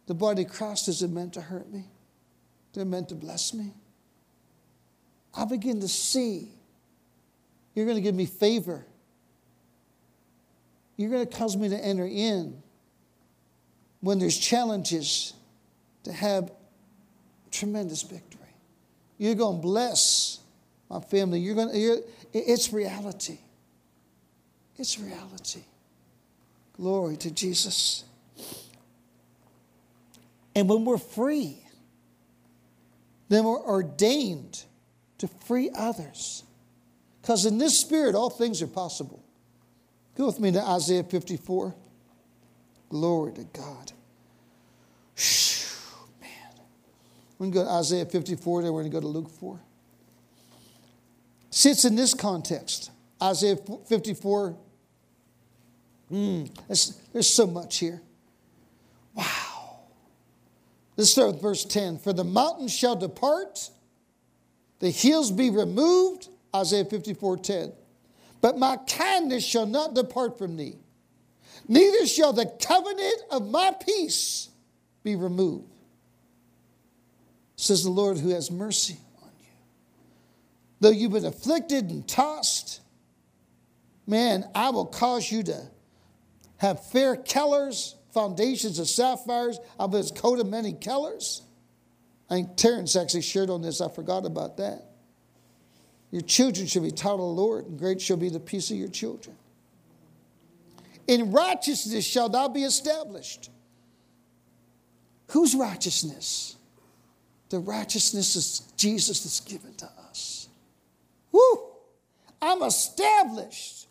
the 0.07 0.14
body 0.14 0.42
of 0.42 0.50
Christ 0.50 0.88
isn't 0.88 1.12
meant 1.12 1.32
to 1.34 1.40
hurt 1.40 1.72
me, 1.72 1.84
they're 2.72 2.84
meant 2.84 3.09
to 3.09 3.14
bless 3.14 3.55
me. 3.55 3.72
I 5.36 5.44
begin 5.46 5.80
to 5.80 5.88
see 5.88 6.50
you're 7.74 7.86
going 7.86 7.96
to 7.96 8.02
give 8.02 8.14
me 8.14 8.26
favor. 8.26 8.86
You're 10.97 11.11
going 11.11 11.26
to 11.26 11.36
cause 11.36 11.57
me 11.57 11.68
to 11.68 11.76
enter 11.76 12.07
in 12.07 12.62
when 14.01 14.18
there's 14.18 14.38
challenges 14.38 15.32
to 16.05 16.12
have 16.12 16.53
tremendous 17.51 18.03
victory. 18.03 18.40
You're 19.18 19.34
going 19.34 19.57
to 19.57 19.62
bless 19.62 20.40
my 20.90 21.01
family. 21.01 21.40
You're 21.40 21.55
going 21.55 21.70
to, 21.70 21.78
you're, 21.78 21.99
it's 22.32 22.72
reality. 22.72 23.38
It's 24.76 24.99
reality. 24.99 25.62
Glory 26.76 27.16
to 27.18 27.30
Jesus. 27.30 28.05
And 30.55 30.68
when 30.68 30.84
we're 30.84 30.99
free, 30.99 31.59
then 33.28 33.45
we're 33.45 33.62
ordained 33.62 34.64
to 35.18 35.28
free 35.28 35.70
others. 35.74 36.42
Because 37.22 37.47
in 37.47 37.59
this 37.59 37.78
spirit, 37.80 38.14
all 38.14 38.30
things 38.30 38.61
are 38.61 38.66
possible. 38.66 39.24
Go 40.16 40.26
with 40.26 40.38
me 40.40 40.52
to 40.52 40.62
Isaiah 40.62 41.02
54. 41.02 41.74
Glory 42.88 43.32
to 43.32 43.44
God. 43.44 43.92
man. 46.20 46.30
We're 47.38 47.46
going 47.46 47.52
to 47.52 47.58
go 47.58 47.64
to 47.64 47.70
Isaiah 47.70 48.06
54, 48.06 48.62
then 48.62 48.72
we're 48.72 48.82
going 48.82 48.92
to 48.92 48.96
go 48.96 49.00
to 49.00 49.06
Luke 49.06 49.30
4. 49.30 49.58
See, 51.50 51.70
it's 51.70 51.84
in 51.84 51.96
this 51.96 52.14
context. 52.14 52.90
Isaiah 53.22 53.56
54. 53.88 54.56
Mm, 56.12 56.50
there's 57.12 57.28
so 57.28 57.46
much 57.46 57.78
here. 57.78 58.02
Wow. 59.14 59.78
Let's 60.96 61.10
start 61.10 61.32
with 61.32 61.42
verse 61.42 61.64
10. 61.64 61.98
For 61.98 62.12
the 62.12 62.24
mountains 62.24 62.72
shall 62.72 62.96
depart 62.96 63.70
the 64.78 64.90
hills 64.90 65.30
be 65.32 65.50
removed, 65.50 66.28
Isaiah 66.54 66.84
54 66.84 67.38
10. 67.38 67.72
But 68.45 68.59
my 68.59 68.76
kindness 68.76 69.42
shall 69.42 69.64
not 69.64 69.95
depart 69.95 70.36
from 70.36 70.59
thee, 70.59 70.76
neither 71.66 72.07
shall 72.07 72.34
the 72.34 72.45
covenant 72.45 73.22
of 73.30 73.49
my 73.49 73.74
peace 73.86 74.51
be 75.03 75.16
removed, 75.16 75.72
says 77.57 77.84
the 77.84 77.90
Lord 77.90 78.18
who 78.18 78.28
has 78.34 78.51
mercy 78.51 78.99
on 79.22 79.30
you. 79.40 79.47
Though 80.78 80.90
you've 80.90 81.12
been 81.12 81.24
afflicted 81.24 81.88
and 81.88 82.07
tossed, 82.07 82.82
man, 84.07 84.47
I 84.55 84.68
will 84.68 84.84
cause 84.84 85.32
you 85.32 85.42
to 85.45 85.62
have 86.59 86.84
fair 86.84 87.16
colors, 87.16 87.97
foundations 88.12 88.78
of 88.78 88.90
sapphires. 88.90 89.59
Be 89.90 89.97
a 89.97 90.03
coat 90.11 90.38
of 90.38 90.49
many 90.49 90.74
colors. 90.74 91.40
I 92.28 92.34
think 92.34 92.57
Terrence 92.57 92.95
actually 92.95 93.22
shared 93.22 93.49
on 93.49 93.62
this. 93.62 93.80
I 93.80 93.88
forgot 93.88 94.26
about 94.26 94.59
that. 94.59 94.82
Your 96.14 96.22
children 96.22 96.68
shall 96.68 96.84
be 96.84 96.92
taught 96.92 97.14
of 97.14 97.18
the 97.18 97.24
Lord, 97.24 97.66
and 97.66 97.76
great 97.76 98.00
shall 98.00 98.16
be 98.16 98.28
the 98.28 98.38
peace 98.38 98.70
of 98.70 98.76
your 98.76 98.86
children. 98.86 99.34
In 101.08 101.32
righteousness 101.32 102.04
shall 102.04 102.28
thou 102.28 102.46
be 102.46 102.62
established. 102.62 103.50
Whose 105.32 105.56
righteousness? 105.56 106.54
The 107.48 107.58
righteousness 107.58 108.60
of 108.60 108.76
Jesus 108.76 109.24
that's 109.24 109.40
given 109.40 109.74
to 109.74 109.90
us. 110.08 110.48
Woo! 111.32 111.70
I'm 112.40 112.62
established 112.62 113.88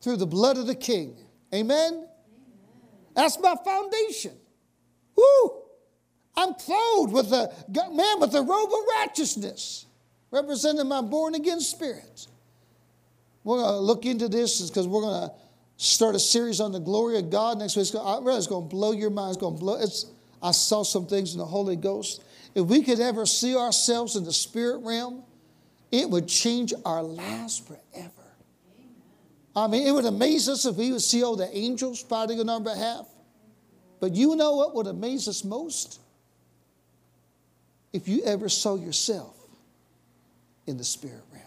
through 0.00 0.16
the 0.16 0.26
blood 0.26 0.56
of 0.56 0.66
the 0.66 0.74
King. 0.74 1.18
Amen? 1.54 2.08
That's 3.14 3.38
my 3.40 3.56
foundation. 3.62 4.32
Woo! 5.14 5.62
I'm 6.34 6.54
clothed 6.54 7.12
with 7.12 7.30
a 7.30 7.52
man 7.92 8.20
with 8.20 8.34
a 8.34 8.40
robe 8.40 8.70
of 8.72 8.80
righteousness, 9.00 9.85
representing 10.36 10.86
my 10.86 11.00
born 11.00 11.34
again 11.34 11.60
spirit. 11.60 12.26
We're 13.44 13.58
going 13.58 13.74
to 13.74 13.78
look 13.78 14.04
into 14.04 14.28
this 14.28 14.68
because 14.68 14.86
we're 14.86 15.02
going 15.02 15.28
to 15.28 15.34
start 15.76 16.14
a 16.14 16.18
series 16.18 16.60
on 16.60 16.72
the 16.72 16.80
glory 16.80 17.18
of 17.18 17.30
God 17.30 17.58
next 17.58 17.76
week. 17.76 17.82
It's 17.82 17.90
going 17.92 18.64
to 18.64 18.68
blow 18.68 18.92
your 18.92 19.10
mind. 19.10 19.30
It's 19.30 19.40
going 19.40 19.54
to 19.54 19.60
blow. 19.60 19.80
It's, 19.80 20.06
I 20.42 20.50
saw 20.50 20.82
some 20.82 21.06
things 21.06 21.32
in 21.32 21.38
the 21.38 21.46
Holy 21.46 21.76
Ghost. 21.76 22.22
If 22.54 22.66
we 22.66 22.82
could 22.82 23.00
ever 23.00 23.24
see 23.24 23.56
ourselves 23.56 24.16
in 24.16 24.24
the 24.24 24.32
spirit 24.32 24.78
realm, 24.78 25.22
it 25.90 26.08
would 26.10 26.28
change 26.28 26.74
our 26.84 27.02
lives 27.02 27.58
forever. 27.60 28.10
I 29.54 29.68
mean, 29.68 29.86
it 29.86 29.92
would 29.92 30.04
amaze 30.04 30.48
us 30.48 30.66
if 30.66 30.76
we 30.76 30.92
would 30.92 31.02
see 31.02 31.22
all 31.22 31.36
the 31.36 31.54
angels 31.56 32.02
fighting 32.02 32.40
on 32.40 32.48
our 32.50 32.60
behalf. 32.60 33.06
But 34.00 34.12
you 34.12 34.36
know 34.36 34.56
what 34.56 34.74
would 34.74 34.86
amaze 34.86 35.28
us 35.28 35.44
most? 35.44 36.00
If 37.92 38.08
you 38.08 38.22
ever 38.24 38.50
saw 38.50 38.76
yourself 38.76 39.35
in 40.66 40.76
the 40.76 40.84
spirit 40.84 41.22
realm. 41.32 41.42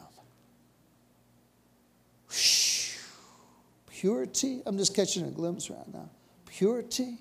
Purity, 3.87 4.61
I'm 4.65 4.77
just 4.77 4.95
catching 4.95 5.25
a 5.25 5.29
glimpse 5.29 5.69
right 5.69 5.93
now. 5.93 6.09
Purity, 6.45 7.17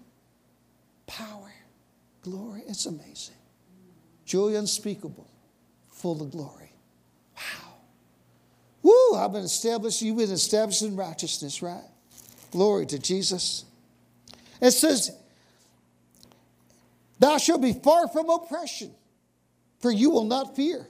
power, 1.06 1.52
glory, 2.22 2.62
it's 2.68 2.86
amazing. 2.86 3.34
Joy 4.24 4.54
unspeakable, 4.54 5.28
full 5.90 6.22
of 6.22 6.30
glory. 6.30 6.72
Wow. 7.36 7.72
Woo, 8.82 9.16
I've 9.16 9.32
been 9.32 9.42
established, 9.42 10.02
you've 10.02 10.18
been 10.18 10.30
established 10.30 10.82
in 10.82 10.94
righteousness, 10.94 11.62
right? 11.62 11.82
Glory 12.52 12.86
to 12.86 12.98
Jesus. 12.98 13.64
It 14.60 14.70
says, 14.70 15.10
Thou 17.18 17.38
shalt 17.38 17.62
be 17.62 17.72
far 17.72 18.06
from 18.06 18.30
oppression, 18.30 18.92
for 19.80 19.90
you 19.90 20.10
will 20.10 20.24
not 20.24 20.54
fear. 20.54 20.86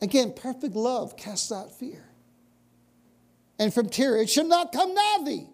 Again, 0.00 0.32
perfect 0.34 0.74
love 0.74 1.16
casts 1.16 1.50
out 1.50 1.76
fear. 1.78 2.04
And 3.58 3.74
from 3.74 3.88
terror, 3.88 4.18
it 4.18 4.30
shall 4.30 4.46
not 4.46 4.72
come 4.72 4.94
nigh 4.94 5.18
thee. 5.24 5.46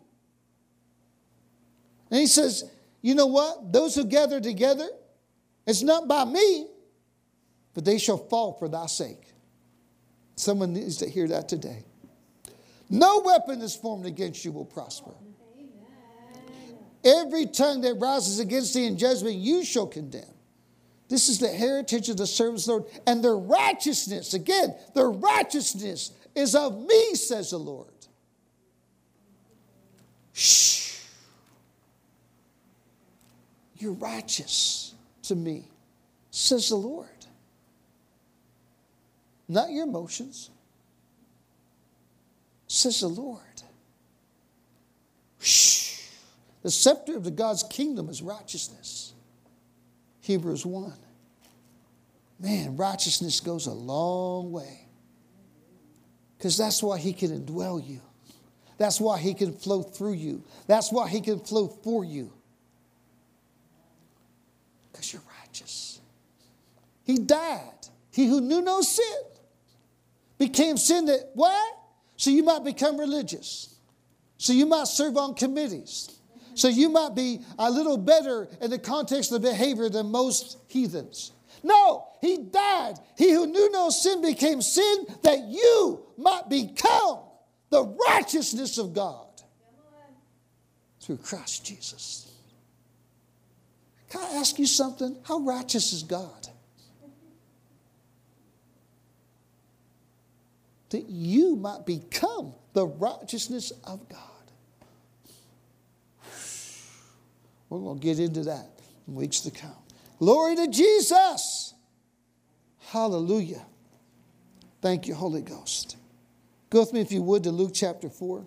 And 2.11 2.20
he 2.20 2.26
says, 2.26 2.70
You 3.01 3.14
know 3.14 3.26
what? 3.26 3.72
Those 3.72 3.95
who 3.95 4.05
gather 4.05 4.40
together, 4.40 4.88
it's 5.66 5.82
not 5.82 6.07
by 6.07 6.24
me, 6.24 6.66
but 7.72 7.84
they 7.84 7.99
shall 7.99 8.18
fall 8.18 8.53
for 8.53 8.68
thy 8.68 8.86
sake. 8.86 9.22
Someone 10.36 10.74
needs 10.74 10.99
to 10.99 11.09
hear 11.09 11.28
that 11.28 11.49
today. 11.49 11.84
No 12.90 13.20
weapon 13.24 13.62
is 13.62 13.74
formed 13.74 14.05
against 14.05 14.45
you 14.45 14.53
will 14.53 14.66
prosper. 14.66 15.12
Every 17.05 17.47
tongue 17.47 17.82
that 17.82 17.95
rises 17.95 18.40
against 18.40 18.74
thee 18.74 18.86
in 18.86 18.97
judgment, 18.97 19.36
you 19.36 19.64
shall 19.64 19.86
condemn. 19.86 20.34
This 21.15 21.29
is 21.29 21.39
the 21.39 21.47
heritage 21.47 22.09
of 22.09 22.17
the 22.17 22.27
servants 22.27 22.65
of 22.65 22.67
the 22.67 22.73
Lord. 22.73 23.01
And 23.07 23.23
their 23.23 23.37
righteousness, 23.37 24.35
again, 24.35 24.75
their 24.97 25.12
righteousness 25.12 26.11
is 26.35 26.57
of 26.57 26.77
me, 26.77 27.15
says 27.15 27.51
the 27.51 27.59
Lord. 27.59 27.87
Shh. 30.33 30.99
You're 33.77 33.93
righteous 33.93 34.93
to 35.23 35.37
me, 35.37 35.69
says 36.33 36.71
the 36.71 36.75
Lord. 36.75 37.07
Not 39.47 39.71
your 39.71 39.85
emotions, 39.85 40.51
says 42.67 42.99
the 42.99 43.07
Lord. 43.07 43.41
Shh. 45.39 46.09
The 46.62 46.73
scepter 46.73 47.17
of 47.17 47.23
the 47.23 47.31
God's 47.31 47.62
kingdom 47.62 48.09
is 48.09 48.21
righteousness. 48.21 49.12
Hebrews 50.23 50.67
1. 50.67 51.03
Man, 52.45 52.76
righteousness 52.76 53.40
goes 53.40 53.66
a 53.66 53.72
long 53.72 54.53
way. 54.53 54.86
Because 56.36 56.59
that's 56.59 56.82
why 56.82 56.99
he 56.99 57.14
can 57.14 57.30
indwell 57.30 57.86
you. 57.86 58.03
That's 58.76 59.01
why 59.01 59.18
he 59.18 59.32
can 59.32 59.55
flow 59.55 59.82
through 59.82 60.12
you. 60.12 60.45
That's 60.66 60.92
why 60.92 61.09
he 61.09 61.22
can 61.22 61.40
flow 61.40 61.68
for 61.68 62.05
you. 62.05 62.30
Because 64.92 65.11
you're 65.11 65.22
righteous. 65.40 66.01
He 67.05 67.16
died. 67.16 67.70
He 68.12 68.26
who 68.26 68.42
knew 68.42 68.61
no 68.61 68.82
sin 68.82 69.22
became 70.36 70.76
sin 70.76 71.07
that, 71.07 71.30
what? 71.32 71.78
So 72.18 72.28
you 72.28 72.42
might 72.42 72.62
become 72.62 72.99
religious. 73.01 73.74
So 74.36 74.53
you 74.53 74.66
might 74.66 74.88
serve 74.88 75.16
on 75.16 75.34
committees. 75.34 76.11
So 76.55 76.68
you 76.68 76.90
might 76.90 77.14
be 77.14 77.40
a 77.59 77.70
little 77.70 77.97
better 77.97 78.49
in 78.61 78.70
the 78.70 78.78
context 78.78 79.32
of 79.32 79.40
behavior 79.40 79.88
than 79.88 80.11
most 80.11 80.59
heathens. 80.68 81.32
No, 81.62 82.07
he 82.25 82.39
died. 82.39 82.95
He 83.18 83.33
who 83.33 83.47
knew 83.47 83.70
no 83.70 83.91
sin 83.91 84.22
became 84.22 84.62
sin 84.62 85.07
that 85.22 85.41
you 85.41 86.07
might 86.16 86.49
become 86.49 87.18
the 87.68 87.85
righteousness 88.09 88.79
of 88.79 88.95
God 88.95 89.27
through 91.01 91.18
Christ 91.18 91.66
Jesus. 91.66 92.33
Can 94.09 94.22
I 94.22 94.37
ask 94.37 94.59
you 94.59 94.66
something? 94.66 95.18
How 95.25 95.41
righteous 95.41 95.93
is 95.93 96.03
God? 96.03 96.49
That 100.91 101.11
you 101.11 101.57
might 101.57 101.85
become 101.85 102.55
the 102.72 102.87
righteousness 102.87 103.72
of 103.85 104.09
God. 104.09 104.20
We're 107.68 107.81
going 107.81 107.99
to 107.99 108.05
get 108.05 108.18
into 108.18 108.45
that 108.45 108.70
in 109.07 109.14
weeks 109.14 109.41
to 109.41 109.51
come. 109.51 109.75
Glory 110.20 110.57
to 110.57 110.68
Jesus. 110.68 111.53
Hallelujah. 112.95 113.66
Thank 114.80 115.09
you, 115.09 115.14
Holy 115.14 115.42
Ghost. 115.42 115.97
Go 116.70 116.78
with 116.78 116.92
me, 116.92 117.01
if 117.01 117.11
you 117.11 117.22
would, 117.22 117.42
to 117.42 117.51
Luke 117.51 117.72
chapter 117.74 118.09
4. 118.09 118.47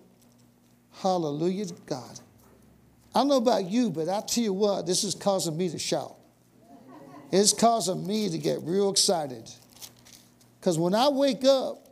Hallelujah 1.02 1.66
to 1.66 1.74
God. 1.84 2.18
I 3.14 3.18
don't 3.18 3.28
know 3.28 3.36
about 3.36 3.66
you, 3.66 3.90
but 3.90 4.08
I 4.08 4.22
tell 4.22 4.44
you 4.44 4.54
what, 4.54 4.86
this 4.86 5.04
is 5.04 5.14
causing 5.14 5.54
me 5.54 5.68
to 5.68 5.78
shout. 5.78 6.16
It's 7.30 7.52
causing 7.52 8.06
me 8.06 8.30
to 8.30 8.38
get 8.38 8.62
real 8.62 8.88
excited. 8.88 9.50
Because 10.58 10.78
when 10.78 10.94
I 10.94 11.10
wake 11.10 11.44
up, 11.44 11.86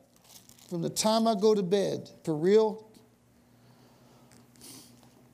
from 0.71 0.81
the 0.81 0.89
time 0.89 1.27
I 1.27 1.35
go 1.35 1.55
to 1.55 1.63
bed, 1.63 2.09
for 2.25 2.35
real, 2.35 2.89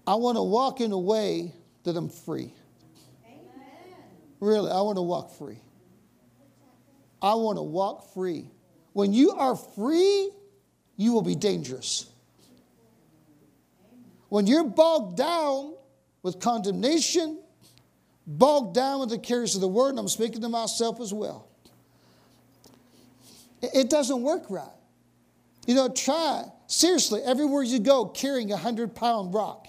I 0.09 0.17
want 0.17 0.39
to 0.39 0.43
walk 0.43 0.81
in 0.81 0.91
a 0.91 0.99
way 0.99 1.55
that 1.85 1.97
I'm 1.97 2.09
free. 2.09 2.53
Amen. 3.25 3.95
Really, 4.41 4.73
I 4.73 4.81
want 4.81 4.97
to 4.97 5.03
walk 5.03 5.31
free. 5.31 5.61
I 7.23 7.35
want 7.35 7.57
to 7.57 7.63
walk 7.63 8.13
free. 8.13 8.47
When 8.93 9.13
you 9.13 9.31
are 9.31 9.55
free, 9.55 10.31
you 10.97 11.13
will 11.13 11.23
be 11.23 11.37
dangerous. 11.37 12.11
When 14.29 14.47
you're 14.47 14.65
bogged 14.65 15.17
down 15.17 15.75
with 16.23 16.41
condemnation, 16.41 17.41
bogged 18.27 18.75
down 18.75 19.01
with 19.01 19.11
the 19.11 19.19
cares 19.19 19.55
of 19.55 19.61
the 19.61 19.69
word, 19.69 19.91
and 19.91 19.99
I'm 19.99 20.09
speaking 20.09 20.41
to 20.41 20.49
myself 20.49 21.01
as 21.01 21.13
well, 21.13 21.49
it 23.63 23.89
doesn't 23.89 24.23
work 24.23 24.45
right. 24.51 24.67
You 25.67 25.77
know, 25.77 25.89
try, 25.89 26.45
seriously, 26.67 27.21
everywhere 27.25 27.63
you 27.63 27.79
go 27.79 28.07
carrying 28.07 28.51
a 28.51 28.55
100 28.55 28.97
pound 28.97 29.33
rock. 29.33 29.69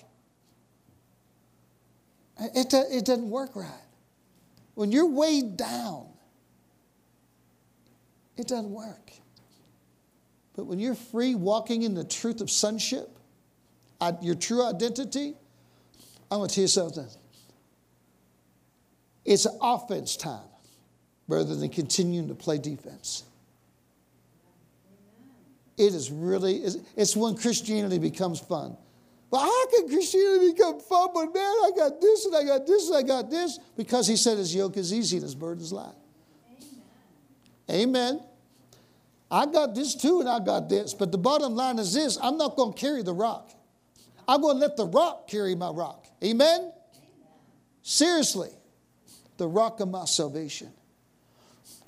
It, 2.39 2.73
it 2.73 3.05
doesn't 3.05 3.29
work 3.29 3.55
right. 3.55 3.69
When 4.73 4.91
you're 4.91 5.09
weighed 5.09 5.55
down, 5.55 6.12
it 8.37 8.47
doesn't 8.47 8.71
work. 8.71 9.11
But 10.55 10.65
when 10.65 10.79
you're 10.79 10.95
free, 10.95 11.35
walking 11.35 11.83
in 11.83 11.93
the 11.93 12.03
truth 12.03 12.41
of 12.41 12.49
sonship, 12.49 13.09
your 14.21 14.35
true 14.35 14.63
identity, 14.67 15.33
I'm 16.29 16.39
going 16.39 16.49
to 16.49 16.55
tell 16.55 16.61
you 16.63 16.67
something. 16.67 17.07
It's 19.25 19.47
offense 19.61 20.17
time 20.17 20.41
rather 21.27 21.55
than 21.55 21.69
continuing 21.69 22.27
to 22.27 22.35
play 22.35 22.57
defense. 22.57 23.23
It 25.77 25.93
is 25.95 26.11
really, 26.11 26.63
it's 26.95 27.15
when 27.15 27.35
Christianity 27.35 27.97
becomes 27.97 28.39
fun. 28.39 28.77
But 29.31 29.39
how 29.39 29.67
can 29.69 29.87
Christianity 29.87 30.51
become 30.51 30.79
fun 30.79 31.09
when, 31.13 31.33
man, 31.33 31.43
I 31.43 31.71
got 31.75 31.99
this 31.99 32.25
and 32.25 32.35
I 32.35 32.43
got 32.43 32.67
this 32.67 32.89
and 32.89 32.97
I 32.97 33.01
got 33.01 33.31
this? 33.31 33.57
Because 33.75 34.05
he 34.05 34.15
said 34.15 34.37
his 34.37 34.53
yoke 34.53 34.77
is 34.77 34.93
easy 34.93 35.15
and 35.17 35.23
his 35.23 35.33
burden 35.33 35.63
is 35.63 35.73
light. 35.73 35.95
Amen. 37.69 38.21
I 39.31 39.45
got 39.45 39.73
this 39.73 39.95
too, 39.95 40.19
and 40.19 40.29
I 40.29 40.39
got 40.39 40.69
this. 40.69 40.93
But 40.93 41.11
the 41.11 41.17
bottom 41.17 41.55
line 41.55 41.79
is 41.79 41.93
this 41.93 42.17
I'm 42.21 42.37
not 42.37 42.55
going 42.55 42.73
to 42.73 42.79
carry 42.79 43.03
the 43.03 43.13
rock. 43.13 43.49
I'm 44.27 44.41
going 44.41 44.55
to 44.55 44.61
let 44.61 44.77
the 44.77 44.85
rock 44.85 45.27
carry 45.27 45.55
my 45.55 45.69
rock. 45.69 46.05
Amen? 46.23 46.71
Seriously, 47.81 48.51
the 49.37 49.47
rock 49.47 49.79
of 49.79 49.89
my 49.89 50.05
salvation. 50.05 50.71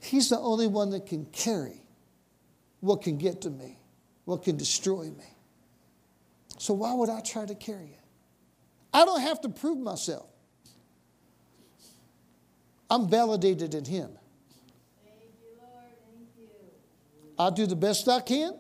He's 0.02 0.30
the 0.30 0.38
only 0.38 0.68
one 0.68 0.90
that 0.92 1.06
can 1.06 1.26
carry 1.26 1.82
what 2.82 3.02
can 3.02 3.18
get 3.18 3.42
to 3.42 3.50
me, 3.50 3.80
what 4.26 4.44
can 4.44 4.58
destroy 4.58 5.06
me. 5.06 5.26
So 6.58 6.74
why 6.74 6.94
would 6.94 7.10
I 7.10 7.22
try 7.22 7.46
to 7.46 7.56
carry 7.56 7.88
it? 7.88 8.00
I 8.94 9.06
don't 9.06 9.22
have 9.22 9.42
to 9.42 9.50
prove 9.50 9.80
myself. 9.80 10.28
I'm 12.90 13.10
validated 13.10 13.74
in 13.74 13.86
Him. 13.86 14.12
I'll 17.38 17.52
do 17.52 17.66
the 17.66 17.76
best 17.76 18.08
I 18.08 18.22
can 18.22 18.58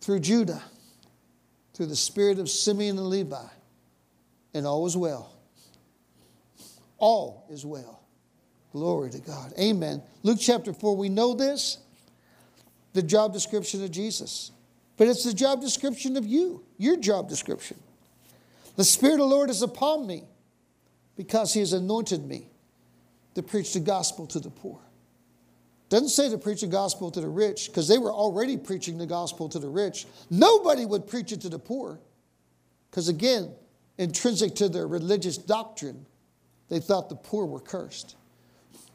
through 0.00 0.20
Judah, 0.20 0.62
through 1.74 1.86
the 1.86 1.96
spirit 1.96 2.38
of 2.38 2.48
Simeon 2.48 2.98
and 2.98 3.06
Levi, 3.06 3.46
and 4.54 4.66
all 4.66 4.86
is 4.86 4.96
well. 4.96 5.32
All 6.98 7.46
is 7.50 7.64
well. 7.64 8.00
Glory 8.72 9.10
to 9.10 9.18
God. 9.18 9.52
Amen. 9.58 10.02
Luke 10.22 10.38
chapter 10.40 10.72
4, 10.72 10.96
we 10.96 11.08
know 11.08 11.34
this 11.34 11.78
the 12.94 13.02
job 13.02 13.32
description 13.32 13.82
of 13.82 13.90
Jesus. 13.90 14.50
But 14.96 15.08
it's 15.08 15.24
the 15.24 15.32
job 15.32 15.60
description 15.60 16.16
of 16.16 16.26
you, 16.26 16.62
your 16.78 16.96
job 16.96 17.28
description. 17.28 17.78
The 18.76 18.84
Spirit 18.84 19.14
of 19.14 19.20
the 19.20 19.26
Lord 19.26 19.50
is 19.50 19.62
upon 19.62 20.06
me 20.06 20.24
because 21.16 21.52
He 21.54 21.60
has 21.60 21.72
anointed 21.72 22.24
me 22.24 22.48
to 23.34 23.42
preach 23.42 23.72
the 23.72 23.80
gospel 23.80 24.26
to 24.28 24.40
the 24.40 24.50
poor. 24.50 24.78
Doesn't 25.92 26.08
say 26.08 26.30
to 26.30 26.38
preach 26.38 26.62
the 26.62 26.68
gospel 26.68 27.10
to 27.10 27.20
the 27.20 27.28
rich 27.28 27.66
because 27.66 27.86
they 27.86 27.98
were 27.98 28.10
already 28.10 28.56
preaching 28.56 28.96
the 28.96 29.04
gospel 29.04 29.46
to 29.50 29.58
the 29.58 29.68
rich. 29.68 30.06
Nobody 30.30 30.86
would 30.86 31.06
preach 31.06 31.32
it 31.32 31.42
to 31.42 31.50
the 31.50 31.58
poor 31.58 32.00
because, 32.90 33.10
again, 33.10 33.52
intrinsic 33.98 34.54
to 34.54 34.70
their 34.70 34.86
religious 34.86 35.36
doctrine, 35.36 36.06
they 36.70 36.80
thought 36.80 37.10
the 37.10 37.14
poor 37.14 37.44
were 37.44 37.60
cursed. 37.60 38.16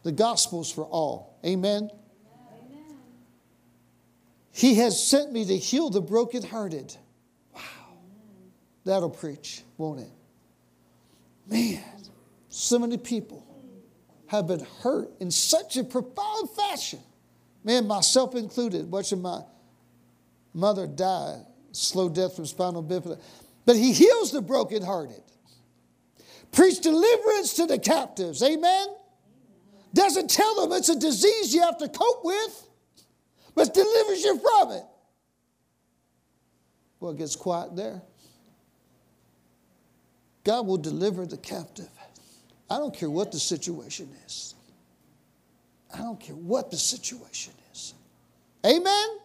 The 0.02 0.12
gospel's 0.12 0.72
for 0.72 0.86
all. 0.86 1.38
Amen? 1.45 1.91
Amen. 2.66 2.98
He 4.52 4.74
has 4.78 5.08
sent 5.08 5.32
me 5.32 5.45
to 5.45 5.56
heal 5.56 5.91
the 5.91 6.02
brokenhearted. 6.02 6.98
Wow. 7.54 7.62
That'll 8.86 9.12
preach, 9.12 9.62
won't 9.78 10.00
it? 10.00 10.10
Man, 11.48 11.80
so 12.50 12.80
many 12.80 12.98
people 12.98 13.47
have 14.28 14.47
been 14.47 14.65
hurt 14.82 15.09
in 15.19 15.32
such 15.32 15.78
a 15.78 15.84
profound 15.84 16.49
fashion. 16.51 16.99
Man, 17.63 17.88
myself 17.88 18.36
included, 18.36 18.89
watching 18.89 19.21
my 19.21 19.41
mother 20.53 20.88
die, 20.88 21.39
slow 21.71 22.09
death 22.09 22.36
from 22.36 22.45
spinal 22.45 22.84
bifida. 22.84 23.19
But 23.65 23.75
he 23.75 23.93
heals 23.93 24.32
the 24.32 24.41
brokenhearted. 24.41 25.21
Preach 26.51 26.80
deliverance 26.80 27.53
to 27.55 27.65
the 27.65 27.78
captives. 27.78 28.41
Amen? 28.41 28.88
Doesn't 29.93 30.30
tell 30.30 30.55
them 30.61 30.78
it's 30.78 30.89
a 30.89 30.99
disease 30.99 31.53
you 31.53 31.61
have 31.61 31.78
to 31.80 31.89
cope 31.89 32.23
with, 32.23 32.67
but 33.55 33.73
delivers 33.73 34.23
you 34.23 34.39
from 34.39 34.71
it. 34.71 34.84
Well, 36.99 37.11
it 37.11 37.17
gets 37.17 37.36
quiet 37.36 37.75
there. 37.75 38.01
God 40.43 40.65
will 40.65 40.78
deliver 40.78 41.25
the 41.25 41.38
captive. 41.38 41.89
I 42.70 42.78
don't 42.78 42.93
care 42.93 43.09
what 43.09 43.32
the 43.32 43.39
situation 43.39 44.09
is. 44.26 44.55
I 45.93 45.99
don't 45.99 46.20
care 46.20 46.36
what 46.36 46.70
the 46.70 46.78
situation 46.78 47.53
is. 47.72 47.93
Amen? 48.65 48.84
Amen. 48.84 49.18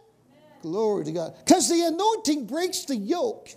Glory 0.62 1.04
to 1.04 1.12
God. 1.12 1.34
Because 1.44 1.68
the 1.68 1.82
anointing 1.82 2.46
breaks 2.46 2.84
the 2.84 2.96
yoke. 2.96 3.48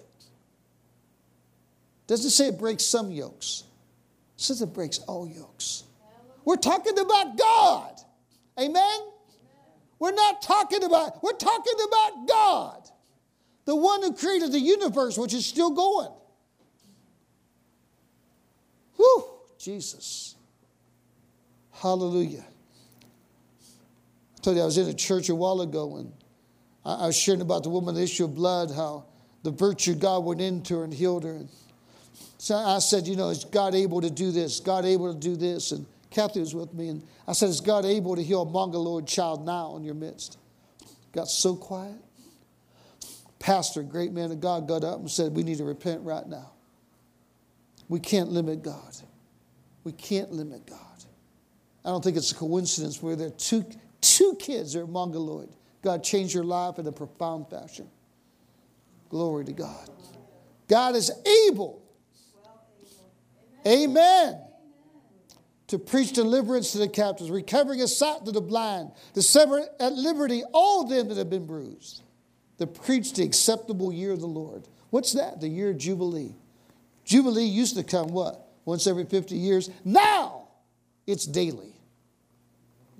Doesn't 2.07 2.31
say 2.31 2.47
it 2.47 2.59
breaks 2.59 2.83
some 2.83 3.11
yokes. 3.11 3.63
It 4.38 4.41
says 4.41 4.61
it 4.61 4.73
breaks 4.73 4.99
all 4.99 5.27
yokes. 5.27 5.83
We're 6.43 6.57
talking 6.57 6.97
about 6.97 7.38
God. 7.38 7.99
Amen? 8.59 8.99
We're 9.99 10.13
not 10.13 10.41
talking 10.41 10.83
about, 10.83 11.23
we're 11.23 11.33
talking 11.33 11.73
about 11.88 12.27
God. 12.27 12.89
The 13.65 13.75
one 13.75 14.01
who 14.01 14.13
created 14.13 14.51
the 14.51 14.59
universe, 14.59 15.17
which 15.17 15.33
is 15.33 15.45
still 15.45 15.71
going. 15.71 16.11
Whew. 18.97 19.34
Jesus. 19.66 20.36
Hallelujah. 21.72 22.45
I 24.38 24.41
told 24.43 24.57
you 24.57 24.61
I 24.61 24.66
was 24.66 24.78
in 24.78 24.88
a 24.88 24.93
church 24.93 25.30
a 25.30 25.34
while 25.34 25.61
ago 25.61 25.95
and 25.97 26.13
I 26.86 27.07
was 27.07 27.18
sharing 27.18 27.41
about 27.41 27.63
the 27.63 27.72
woman, 27.72 27.95
the 27.95 28.03
issue 28.03 28.26
of 28.26 28.36
blood, 28.36 28.70
how 28.70 29.05
the 29.41 29.49
virtue 29.49 29.95
God 29.95 30.24
went 30.24 30.39
into 30.39 30.78
her 30.78 30.84
and 30.84 30.93
healed 30.93 31.24
her. 31.24 31.32
And 31.32 31.49
so 32.38 32.55
I 32.55 32.78
said, 32.78 33.07
you 33.07 33.16
know, 33.16 33.30
is 33.30 33.43
God 33.43 33.74
able 33.74 34.01
to 34.01 34.11
do 34.11 34.30
this? 34.30 34.59
God 34.59 34.86
able 34.86 35.11
to 35.11 35.20
do 35.20 35.36
this? 35.36 35.72
And 35.72 35.88
Kathy 36.11 36.41
was 36.41 36.53
with 36.53 36.72
me, 36.76 36.89
and 36.89 37.01
I 37.28 37.34
said, 37.34 37.49
is 37.49 37.59
God 37.59 37.86
able 37.86 38.16
to 38.16 38.22
heal 38.22 38.43
a 38.43 38.45
mongoloid 38.45 39.07
child 39.07 39.43
now 39.43 39.78
in 39.78 39.84
your 39.84 39.95
midst? 39.95 40.38
Got 41.11 41.28
so 41.28 41.55
quiet. 41.55 41.97
Pastor, 43.39 43.82
great 43.82 44.11
man 44.11 44.32
of 44.32 44.39
God, 44.39 44.68
got 44.68 44.84
up 44.84 44.99
and 44.99 45.09
said, 45.09 45.32
we 45.32 45.41
need 45.41 45.57
to 45.57 45.63
repent 45.63 46.01
right 46.03 46.28
now. 46.28 46.51
We 47.89 47.99
can't 47.99 48.30
limit 48.30 48.61
God. 48.61 48.95
We 49.86 49.93
can't 49.93 50.33
limit 50.33 50.65
God. 50.65 50.79
I 51.86 51.89
don't 51.89 52.03
think 52.03 52.17
it's 52.17 52.31
a 52.31 52.36
coincidence 52.36 53.01
where 53.01 53.15
there 53.15 53.27
are 53.27 53.38
two, 53.38 53.63
two 54.01 54.36
kids 54.39 54.73
that 54.73 54.81
are 54.81 54.88
mongoloid. 54.88 55.49
God 55.83 56.03
changed 56.03 56.33
your 56.33 56.43
life 56.43 56.79
in 56.79 56.88
a 56.88 56.91
profound 56.91 57.47
fashion. 57.49 57.88
Glory 59.09 59.45
to 59.45 59.53
God. 59.53 59.88
God 60.67 60.95
is 60.95 61.11
able. 61.47 61.83
Amen. 63.67 64.41
To 65.67 65.77
preach 65.77 66.13
deliverance 66.13 66.71
to 66.71 66.79
the 66.79 66.88
captives, 66.88 67.29
recovering 67.29 67.81
a 67.81 67.88
sight 67.88 68.25
to 68.25 68.31
the 68.31 68.41
blind, 68.41 68.91
to 69.13 69.21
set 69.21 69.47
at 69.79 69.93
liberty 69.93 70.43
all 70.53 70.86
them 70.88 71.09
that 71.09 71.17
have 71.17 71.29
been 71.29 71.45
bruised, 71.45 72.01
to 72.57 72.65
preach 72.65 73.13
the 73.13 73.23
acceptable 73.23 73.93
year 73.93 74.11
of 74.11 74.19
the 74.19 74.27
Lord. 74.27 74.67
What's 74.89 75.13
that? 75.13 75.41
The 75.41 75.47
year 75.47 75.69
of 75.69 75.77
Jubilee. 75.77 76.36
Jubilee 77.03 77.45
used 77.45 77.75
to 77.75 77.83
come 77.83 78.07
what? 78.07 78.44
Once 78.66 78.88
every 78.88 79.05
50 79.05 79.36
years. 79.36 79.70
Now 79.84 80.49
it's 81.07 81.26
daily. 81.26 81.74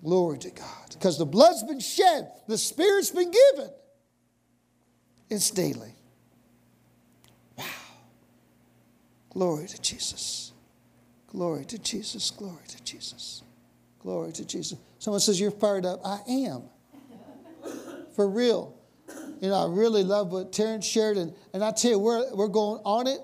Glory 0.04 0.38
to 0.40 0.52
God. 0.52 0.90
Because 0.94 1.18
the 1.18 1.26
blood's 1.26 1.64
been 1.64 1.80
shed, 1.80 2.32
the 2.48 2.58
Spirit's 2.58 3.10
been 3.10 3.32
given. 3.32 3.72
It's 5.30 5.50
daily. 5.50 5.96
Wow. 7.58 7.66
Glory 9.32 9.68
to 9.68 9.82
Jesus. 9.82 10.54
Glory 11.28 11.66
to 11.66 11.80
Jesus. 11.80 12.30
Glory 12.32 12.64
to 12.68 12.84
Jesus. 12.84 13.42
Glory 14.00 14.32
to 14.34 14.46
Jesus. 14.46 14.78
Someone 15.00 15.20
says, 15.20 15.40
You're 15.40 15.52
fired 15.52 15.86
up. 15.86 16.00
I 16.06 16.20
am. 16.30 16.64
For 18.16 18.30
real. 18.30 18.78
You 19.42 19.50
know, 19.50 19.56
I 19.56 19.68
really 19.68 20.04
love 20.04 20.32
what 20.32 20.54
Terrence 20.54 20.86
shared, 20.86 21.18
and, 21.18 21.34
and 21.54 21.64
I 21.64 21.72
tell 21.72 21.92
you, 21.92 22.00
we're, 22.00 22.34
we're 22.34 22.48
going 22.48 22.82
on 22.86 23.08
it 23.08 23.20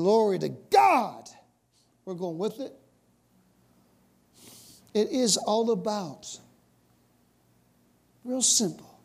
Glory 0.00 0.38
to 0.38 0.48
God. 0.48 1.28
We're 2.06 2.14
going 2.14 2.38
with 2.38 2.58
it. 2.58 2.72
It 4.94 5.10
is 5.10 5.36
all 5.36 5.72
about, 5.72 6.38
real 8.24 8.40
simple, 8.40 8.98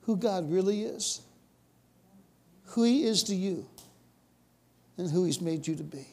who 0.00 0.16
God 0.16 0.50
really 0.50 0.84
is, 0.84 1.20
who 2.68 2.84
He 2.84 3.04
is 3.04 3.24
to 3.24 3.34
you, 3.34 3.66
and 4.96 5.10
who 5.10 5.26
He's 5.26 5.42
made 5.42 5.66
you 5.66 5.76
to 5.76 5.84
be. 5.84 6.06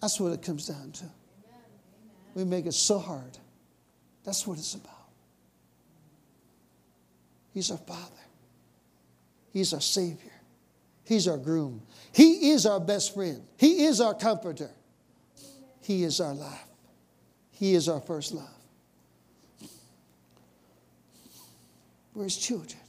That's 0.00 0.18
what 0.18 0.32
it 0.32 0.40
comes 0.40 0.68
down 0.68 0.92
to. 0.92 1.04
We 2.34 2.44
make 2.44 2.64
it 2.64 2.72
so 2.72 2.98
hard. 2.98 3.36
That's 4.24 4.46
what 4.46 4.56
it's 4.56 4.72
about. 4.72 4.94
He's 7.52 7.70
our 7.70 7.76
Father, 7.76 8.24
He's 9.52 9.74
our 9.74 9.82
Savior. 9.82 10.32
He's 11.08 11.26
our 11.26 11.38
groom. 11.38 11.80
He 12.12 12.50
is 12.50 12.66
our 12.66 12.78
best 12.78 13.14
friend. 13.14 13.42
He 13.56 13.86
is 13.86 13.98
our 13.98 14.12
comforter. 14.12 14.70
He 15.80 16.04
is 16.04 16.20
our 16.20 16.34
life. 16.34 16.66
He 17.50 17.74
is 17.74 17.88
our 17.88 18.00
first 18.02 18.34
love. 18.34 18.46
We're 22.14 22.24
His 22.24 22.36
children. 22.36 22.82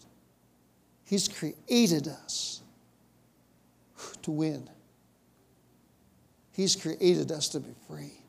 He's 1.05 1.29
created 1.29 2.09
us 2.09 2.61
to 4.23 4.31
win. 4.31 4.69
He's 6.51 6.75
created 6.75 7.31
us 7.31 7.47
to 7.49 7.61
be 7.61 7.71
free. 7.87 8.21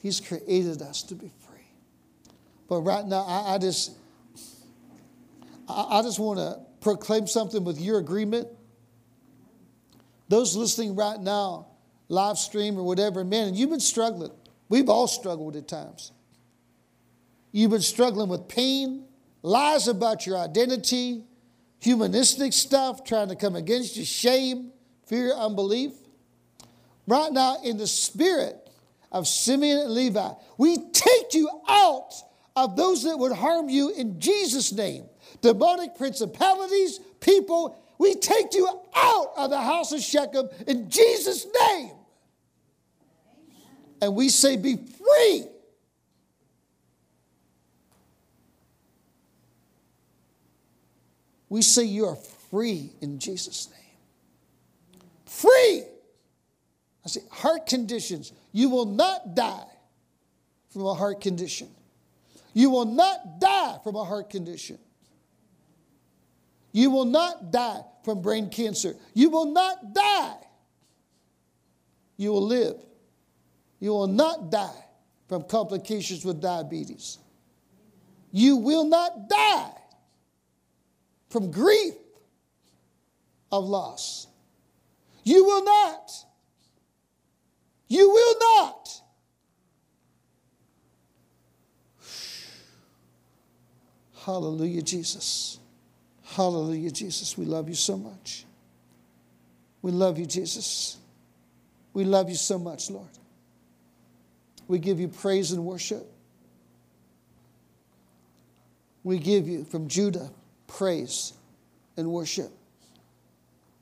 He's 0.00 0.20
created 0.20 0.80
us 0.80 1.02
to 1.02 1.16
be 1.16 1.32
free. 1.40 1.66
But 2.68 2.82
right 2.82 3.04
now, 3.04 3.24
I, 3.26 3.54
I 3.54 3.58
just, 3.58 3.96
I, 5.68 5.98
I 5.98 6.02
just 6.02 6.20
want 6.20 6.38
to 6.38 6.67
proclaim 6.80 7.26
something 7.26 7.64
with 7.64 7.80
your 7.80 7.98
agreement? 7.98 8.48
Those 10.28 10.56
listening 10.56 10.94
right 10.94 11.18
now, 11.18 11.68
live 12.08 12.38
stream 12.38 12.78
or 12.78 12.82
whatever, 12.82 13.24
man, 13.24 13.54
you've 13.54 13.70
been 13.70 13.80
struggling. 13.80 14.32
We've 14.68 14.88
all 14.88 15.08
struggled 15.08 15.56
at 15.56 15.68
times. 15.68 16.12
You've 17.52 17.70
been 17.70 17.80
struggling 17.80 18.28
with 18.28 18.48
pain, 18.48 19.04
lies 19.42 19.88
about 19.88 20.26
your 20.26 20.36
identity, 20.36 21.24
humanistic 21.80 22.52
stuff 22.52 23.04
trying 23.04 23.28
to 23.28 23.36
come 23.36 23.56
against 23.56 23.96
you, 23.96 24.04
shame, 24.04 24.70
fear, 25.06 25.32
unbelief. 25.32 25.92
Right 27.06 27.32
now, 27.32 27.56
in 27.64 27.78
the 27.78 27.86
spirit 27.86 28.68
of 29.10 29.26
Simeon 29.26 29.78
and 29.78 29.90
Levi, 29.90 30.30
we 30.58 30.76
take 30.92 31.32
you 31.32 31.48
out 31.68 32.12
of 32.54 32.76
those 32.76 33.04
that 33.04 33.18
would 33.18 33.32
harm 33.32 33.70
you 33.70 33.90
in 33.90 34.20
Jesus' 34.20 34.72
name 34.72 35.04
demonic 35.40 35.96
principalities, 35.96 37.00
people, 37.20 37.78
we 37.98 38.14
take 38.14 38.54
you 38.54 38.68
out 38.94 39.32
of 39.36 39.50
the 39.50 39.60
house 39.60 39.92
of 39.92 40.00
Shechem 40.00 40.48
in 40.66 40.88
Jesus' 40.88 41.46
name. 41.68 41.92
And 44.00 44.14
we 44.14 44.28
say, 44.28 44.56
Be 44.56 44.76
free. 44.76 45.46
We 51.48 51.62
say 51.62 51.84
you 51.84 52.06
are 52.06 52.16
free 52.50 52.92
in 53.00 53.18
Jesus' 53.18 53.68
name. 53.70 53.78
Free. 55.26 55.84
I 57.04 57.08
say, 57.08 57.20
heart 57.30 57.66
conditions. 57.66 58.32
You 58.52 58.68
will 58.68 58.86
not 58.86 59.34
die 59.34 59.64
from 60.70 60.84
a 60.84 60.94
heart 60.94 61.20
condition. 61.20 61.68
You 62.52 62.70
will 62.70 62.84
not 62.84 63.40
die 63.40 63.78
from 63.82 63.96
a 63.96 64.04
heart 64.04 64.30
condition. 64.30 64.78
You 66.72 66.90
will 66.90 67.04
not 67.04 67.50
die 67.50 67.80
from 68.04 68.22
brain 68.22 68.50
cancer. 68.50 68.94
You 69.14 69.30
will 69.30 69.52
not 69.52 69.94
die. 69.94 70.36
You 72.16 72.32
will 72.32 72.46
live. 72.46 72.76
You 73.80 73.90
will 73.90 74.06
not 74.06 74.50
die 74.50 74.84
from 75.28 75.44
complications 75.44 76.24
with 76.24 76.40
diabetes. 76.40 77.18
You 78.32 78.56
will 78.56 78.84
not 78.84 79.28
die 79.28 79.70
from 81.30 81.50
grief 81.50 81.94
of 83.50 83.64
loss. 83.64 84.26
You 85.24 85.44
will 85.44 85.64
not. 85.64 86.10
You 87.88 88.10
will 88.10 88.34
not. 88.40 89.02
Hallelujah, 94.24 94.82
Jesus. 94.82 95.58
Hallelujah, 96.34 96.90
Jesus. 96.90 97.36
We 97.36 97.44
love 97.44 97.68
you 97.68 97.74
so 97.74 97.96
much. 97.96 98.44
We 99.82 99.92
love 99.92 100.18
you, 100.18 100.26
Jesus. 100.26 100.98
We 101.94 102.04
love 102.04 102.28
you 102.28 102.34
so 102.34 102.58
much, 102.58 102.90
Lord. 102.90 103.08
We 104.66 104.78
give 104.78 105.00
you 105.00 105.08
praise 105.08 105.52
and 105.52 105.64
worship. 105.64 106.06
We 109.02 109.18
give 109.18 109.48
you 109.48 109.64
from 109.64 109.88
Judah 109.88 110.30
praise 110.66 111.32
and 111.96 112.08
worship. 112.08 112.50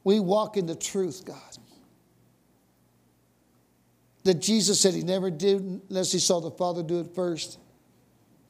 We 0.05 0.21
walk 0.21 0.57
in 0.57 0.67
the 0.67 0.77
truth, 0.77 1.25
God. 1.25 1.37
That 4.23 4.41
Jesus 4.41 4.81
said 4.81 4.95
he 4.95 5.03
never 5.03 5.31
did 5.31 5.61
unless 5.91 6.13
he 6.13 6.21
saw 6.21 6.41
the 6.41 6.53
Father 6.53 6.85
do 6.85 7.01
it 7.01 7.09
first, 7.15 7.59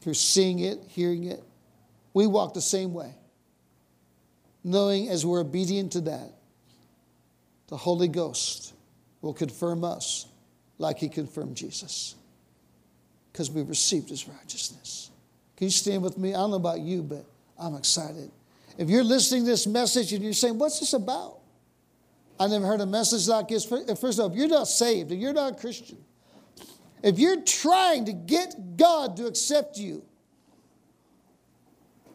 through 0.03 0.15
seeing 0.15 0.59
it, 0.59 0.79
hearing 0.89 1.25
it. 1.25 1.43
We 2.13 2.27
walk 2.27 2.53
the 2.53 2.61
same 2.61 2.93
way, 2.93 3.15
knowing 4.67 5.09
as 5.09 5.25
we're 5.25 5.41
obedient 5.41 5.93
to 5.93 6.01
that, 6.03 6.33
the 7.69 7.77
Holy 7.77 8.09
Ghost 8.09 8.75
will 9.23 9.33
confirm 9.33 9.85
us 9.85 10.27
like 10.79 10.99
he 10.99 11.09
confirmed 11.09 11.57
Jesus 11.57 12.17
because 13.33 13.51
we 13.51 13.63
received 13.63 14.09
his 14.09 14.29
righteousness. 14.29 15.11
Can 15.57 15.67
you 15.67 15.71
stand 15.71 16.03
with 16.03 16.19
me? 16.19 16.31
I 16.31 16.39
don't 16.39 16.51
know 16.51 16.57
about 16.57 16.81
you, 16.81 17.03
but 17.03 17.25
I'm 17.59 17.77
excited. 17.77 18.31
If 18.77 18.91
you're 18.91 19.05
listening 19.05 19.45
to 19.45 19.51
this 19.51 19.67
message 19.67 20.13
and 20.13 20.23
you're 20.23 20.33
saying, 20.33 20.59
What's 20.59 20.81
this 20.81 20.93
about? 20.93 21.39
I 22.39 22.49
never 22.49 22.67
heard 22.67 22.81
a 22.81 22.87
message 22.87 23.29
like 23.29 23.49
this. 23.49 23.71
Uh, 23.71 23.95
first 23.95 24.19
of 24.19 24.25
all, 24.25 24.31
if 24.31 24.37
you're 24.37 24.49
not 24.49 24.69
saved 24.69 25.11
and 25.13 25.21
you're 25.21 25.33
not 25.33 25.53
a 25.53 25.57
Christian, 25.57 25.97
if 27.03 27.19
you're 27.19 27.41
trying 27.43 28.05
to 28.07 28.13
get 28.13 28.77
God 28.77 29.17
to 29.17 29.27
accept 29.27 29.79
you, 29.79 30.03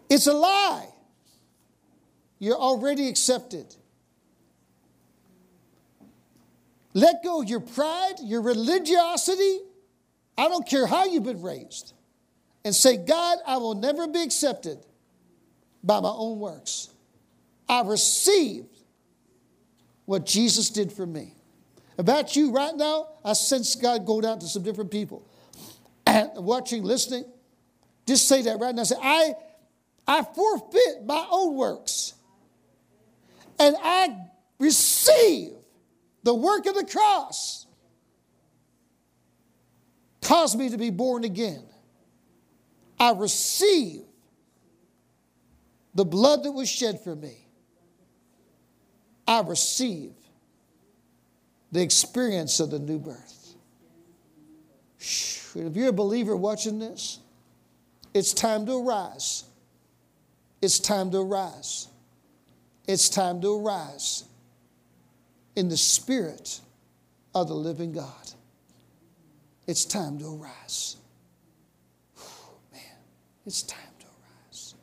it's 0.09 0.27
a 0.27 0.33
lie. 0.33 0.90
You're 2.41 2.57
already 2.57 3.07
accepted. 3.07 3.75
Let 6.95 7.23
go 7.23 7.43
of 7.43 7.47
your 7.47 7.59
pride, 7.59 8.15
your 8.23 8.41
religiosity. 8.41 9.59
I 10.39 10.47
don't 10.47 10.67
care 10.67 10.87
how 10.87 11.05
you've 11.05 11.23
been 11.23 11.43
raised. 11.43 11.93
And 12.65 12.73
say, 12.73 12.97
God, 12.97 13.37
I 13.45 13.57
will 13.57 13.75
never 13.75 14.07
be 14.07 14.23
accepted 14.23 14.79
by 15.83 15.99
my 15.99 16.09
own 16.09 16.39
works. 16.39 16.89
I 17.69 17.83
received 17.83 18.75
what 20.05 20.25
Jesus 20.25 20.71
did 20.71 20.91
for 20.91 21.05
me. 21.05 21.35
About 21.99 22.35
you 22.35 22.51
right 22.51 22.75
now, 22.75 23.09
I 23.23 23.33
sense 23.33 23.75
God 23.75 24.03
go 24.07 24.19
down 24.19 24.39
to 24.39 24.47
some 24.47 24.63
different 24.63 24.89
people. 24.89 25.29
Watching, 26.07 26.81
listening, 26.81 27.25
just 28.07 28.27
say 28.27 28.41
that 28.41 28.59
right 28.59 28.73
now. 28.73 28.83
Say, 28.83 28.95
I, 28.99 29.35
I 30.07 30.23
forfeit 30.23 31.05
my 31.05 31.27
own 31.29 31.55
works. 31.55 32.15
And 33.61 33.75
I 33.79 34.17
receive 34.57 35.51
the 36.23 36.33
work 36.33 36.65
of 36.65 36.73
the 36.73 36.83
cross. 36.83 37.67
Cause 40.23 40.55
me 40.55 40.69
to 40.69 40.77
be 40.77 40.89
born 40.89 41.23
again. 41.23 41.63
I 42.99 43.11
receive 43.11 44.01
the 45.93 46.03
blood 46.05 46.41
that 46.43 46.51
was 46.53 46.67
shed 46.67 47.03
for 47.03 47.15
me. 47.15 47.35
I 49.27 49.41
receive 49.41 50.13
the 51.71 51.83
experience 51.83 52.59
of 52.59 52.71
the 52.71 52.79
new 52.79 52.97
birth. 52.97 53.53
If 54.99 55.75
you're 55.75 55.89
a 55.89 55.93
believer 55.93 56.35
watching 56.35 56.79
this, 56.79 57.19
it's 58.15 58.33
time 58.33 58.65
to 58.65 58.73
arise. 58.73 59.43
It's 60.63 60.79
time 60.79 61.11
to 61.11 61.19
arise. 61.19 61.90
It's 62.87 63.09
time 63.09 63.41
to 63.41 63.59
arise 63.59 64.25
in 65.55 65.69
the 65.69 65.77
spirit 65.77 66.59
of 67.33 67.47
the 67.47 67.53
living 67.53 67.91
God. 67.91 68.31
It's 69.67 69.85
time 69.85 70.17
to 70.19 70.35
arise. 70.35 70.97
Man, 72.73 72.81
it's 73.45 73.63
time 73.63 73.79
to 73.99 74.05
arise. 74.05 74.75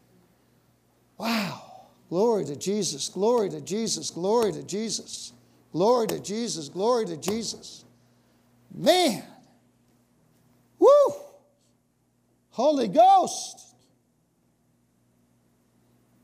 Wow. 1.18 1.68
Glory 2.08 2.44
to 2.46 2.56
Jesus, 2.56 3.08
glory 3.08 3.50
to 3.50 3.60
Jesus, 3.60 4.10
glory 4.10 4.52
to 4.52 4.62
Jesus, 4.62 5.32
glory 5.72 6.06
to 6.06 6.20
Jesus, 6.20 6.68
glory 6.70 7.04
to 7.04 7.16
Jesus. 7.18 7.84
Man, 8.74 9.22
woo! 10.78 10.88
Holy 12.50 12.88
Ghost. 12.88 13.67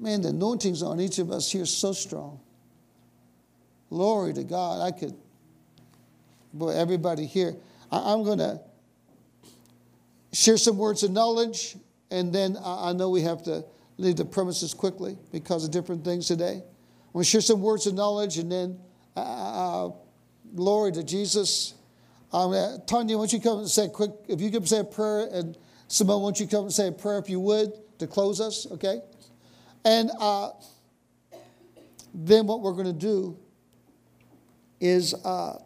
Man, 0.05 0.20
the 0.20 0.28
anointings 0.28 0.82
on 0.82 1.00
each 1.00 1.18
of 1.18 1.30
us 1.30 1.50
here 1.50 1.64
so 1.64 1.94
strong. 1.94 2.38
Glory 3.88 4.34
to 4.34 4.44
God. 4.44 4.82
I 4.82 4.90
could, 4.90 5.14
boy, 6.52 6.72
everybody 6.72 7.24
here. 7.24 7.57
I, 7.90 8.12
am 8.12 8.22
going 8.22 8.36
to 8.36 8.61
share 10.34 10.59
some 10.59 10.76
words 10.76 11.05
of 11.05 11.11
knowledge, 11.11 11.76
and 12.11 12.34
then 12.34 12.59
I, 12.62 12.90
I 12.90 12.92
know 12.92 13.09
we 13.09 13.22
have 13.22 13.44
to 13.44 13.64
leave 13.96 14.16
the 14.16 14.26
premises 14.26 14.74
quickly 14.74 15.16
because 15.32 15.64
of 15.64 15.70
different 15.70 16.05
things 16.05 16.26
today. 16.26 16.57
I'm 16.57 17.12
going 17.14 17.24
to 17.24 17.30
share 17.30 17.40
some 17.40 17.62
words 17.62 17.86
of 17.86 17.94
knowledge 17.94 18.36
and 18.36 18.52
then 18.52 18.78
uh, 19.16 19.20
uh 19.86 19.90
glory 20.55 20.92
to 20.92 21.02
Jesus. 21.02 21.72
Um, 22.30 22.52
uh, 22.52 22.76
Tanya, 22.86 23.16
why 23.16 23.22
don't 23.22 23.32
you 23.32 23.40
come 23.40 23.61
and 23.61 23.70
say 23.70 23.86
a 23.86 23.88
quick, 23.88 24.11
if 24.28 24.42
you 24.42 24.50
could 24.50 24.68
say 24.68 24.80
a 24.80 24.84
prayer, 24.84 25.28
and 25.32 25.57
Simone, 25.88 26.20
why 26.20 26.26
don't 26.26 26.40
you 26.40 26.46
come 26.46 26.64
and 26.64 26.72
say 26.74 26.88
a 26.88 26.92
prayer 26.92 27.16
if 27.16 27.30
you 27.30 27.40
would 27.40 27.72
to 28.00 28.07
close 28.07 28.38
us, 28.38 28.66
okay? 28.70 29.00
And 29.85 30.11
uh, 30.18 30.51
then 32.14 32.47
what 32.47 32.62
we're 32.62 32.72
going 32.72 32.87
to 32.87 32.93
do 32.93 33.37
is, 34.80 35.14
uh, 35.24 35.59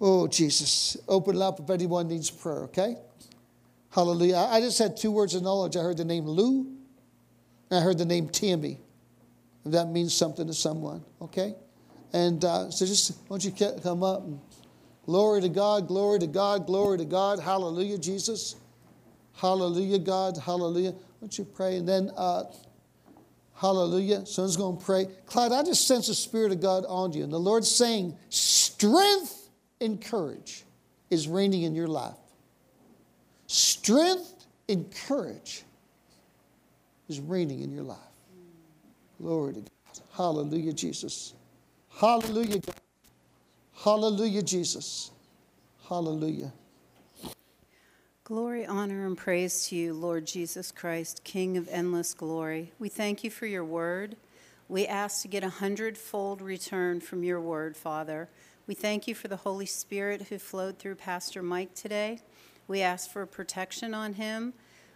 oh, 0.00 0.26
Jesus, 0.28 0.96
open 1.08 1.36
it 1.36 1.42
up 1.42 1.60
if 1.60 1.68
anyone 1.68 2.08
needs 2.08 2.30
prayer, 2.30 2.64
okay? 2.64 2.96
Hallelujah. 3.90 4.36
I 4.36 4.60
just 4.60 4.78
had 4.78 4.96
two 4.96 5.10
words 5.10 5.34
of 5.34 5.42
knowledge. 5.42 5.76
I 5.76 5.80
heard 5.80 5.96
the 5.96 6.04
name 6.04 6.26
Lou, 6.26 6.66
and 7.70 7.78
I 7.78 7.80
heard 7.80 7.98
the 7.98 8.04
name 8.04 8.28
Tammy. 8.28 8.80
If 9.64 9.72
that 9.72 9.88
means 9.88 10.12
something 10.14 10.46
to 10.46 10.54
someone, 10.54 11.02
okay? 11.22 11.54
And 12.12 12.44
uh, 12.44 12.70
so 12.70 12.86
just, 12.86 13.16
why 13.28 13.38
don't 13.38 13.44
you 13.44 13.80
come 13.82 14.02
up 14.02 14.24
and 14.24 14.38
glory 15.06 15.40
to 15.40 15.48
God, 15.48 15.88
glory 15.88 16.18
to 16.20 16.26
God, 16.26 16.66
glory 16.66 16.98
to 16.98 17.04
God. 17.04 17.40
Hallelujah, 17.40 17.98
Jesus. 17.98 18.56
Hallelujah, 19.34 19.98
God. 19.98 20.36
Hallelujah. 20.38 20.94
Don't 21.24 21.38
you 21.38 21.46
pray? 21.46 21.76
And 21.78 21.88
then, 21.88 22.10
uh, 22.18 22.42
hallelujah. 23.54 24.26
Someone's 24.26 24.58
going 24.58 24.76
to 24.76 24.84
pray. 24.84 25.06
Clyde, 25.24 25.52
I 25.52 25.62
just 25.62 25.88
sense 25.88 26.08
the 26.08 26.14
Spirit 26.14 26.52
of 26.52 26.60
God 26.60 26.84
on 26.86 27.14
you. 27.14 27.24
And 27.24 27.32
the 27.32 27.40
Lord's 27.40 27.70
saying, 27.70 28.14
strength 28.28 29.48
and 29.80 30.04
courage 30.04 30.64
is 31.08 31.26
reigning 31.26 31.62
in 31.62 31.74
your 31.74 31.86
life. 31.86 32.12
Strength 33.46 34.44
and 34.68 34.94
courage 35.08 35.62
is 37.08 37.20
reigning 37.20 37.62
in 37.62 37.72
your 37.72 37.84
life. 37.84 37.96
Glory 39.18 39.54
to 39.54 39.60
God. 39.60 40.00
Hallelujah, 40.12 40.74
Jesus. 40.74 41.32
Hallelujah, 41.88 42.58
God. 42.58 42.80
Hallelujah, 43.82 44.42
Jesus. 44.42 45.10
Hallelujah. 45.88 46.52
Glory, 48.24 48.64
honor, 48.64 49.06
and 49.06 49.18
praise 49.18 49.66
to 49.66 49.76
you, 49.76 49.92
Lord 49.92 50.26
Jesus 50.26 50.72
Christ, 50.72 51.24
King 51.24 51.58
of 51.58 51.68
endless 51.70 52.14
glory. 52.14 52.72
We 52.78 52.88
thank 52.88 53.22
you 53.22 53.28
for 53.28 53.44
your 53.44 53.66
word. 53.66 54.16
We 54.66 54.86
ask 54.86 55.20
to 55.20 55.28
get 55.28 55.44
a 55.44 55.50
hundredfold 55.50 56.40
return 56.40 57.00
from 57.00 57.22
your 57.22 57.38
word, 57.38 57.76
Father. 57.76 58.30
We 58.66 58.72
thank 58.72 59.06
you 59.06 59.14
for 59.14 59.28
the 59.28 59.36
Holy 59.36 59.66
Spirit 59.66 60.22
who 60.30 60.38
flowed 60.38 60.78
through 60.78 60.94
Pastor 60.94 61.42
Mike 61.42 61.74
today. 61.74 62.20
We 62.66 62.80
ask 62.80 63.10
for 63.10 63.26
protection 63.26 63.92
on 63.92 64.14
him. 64.14 64.54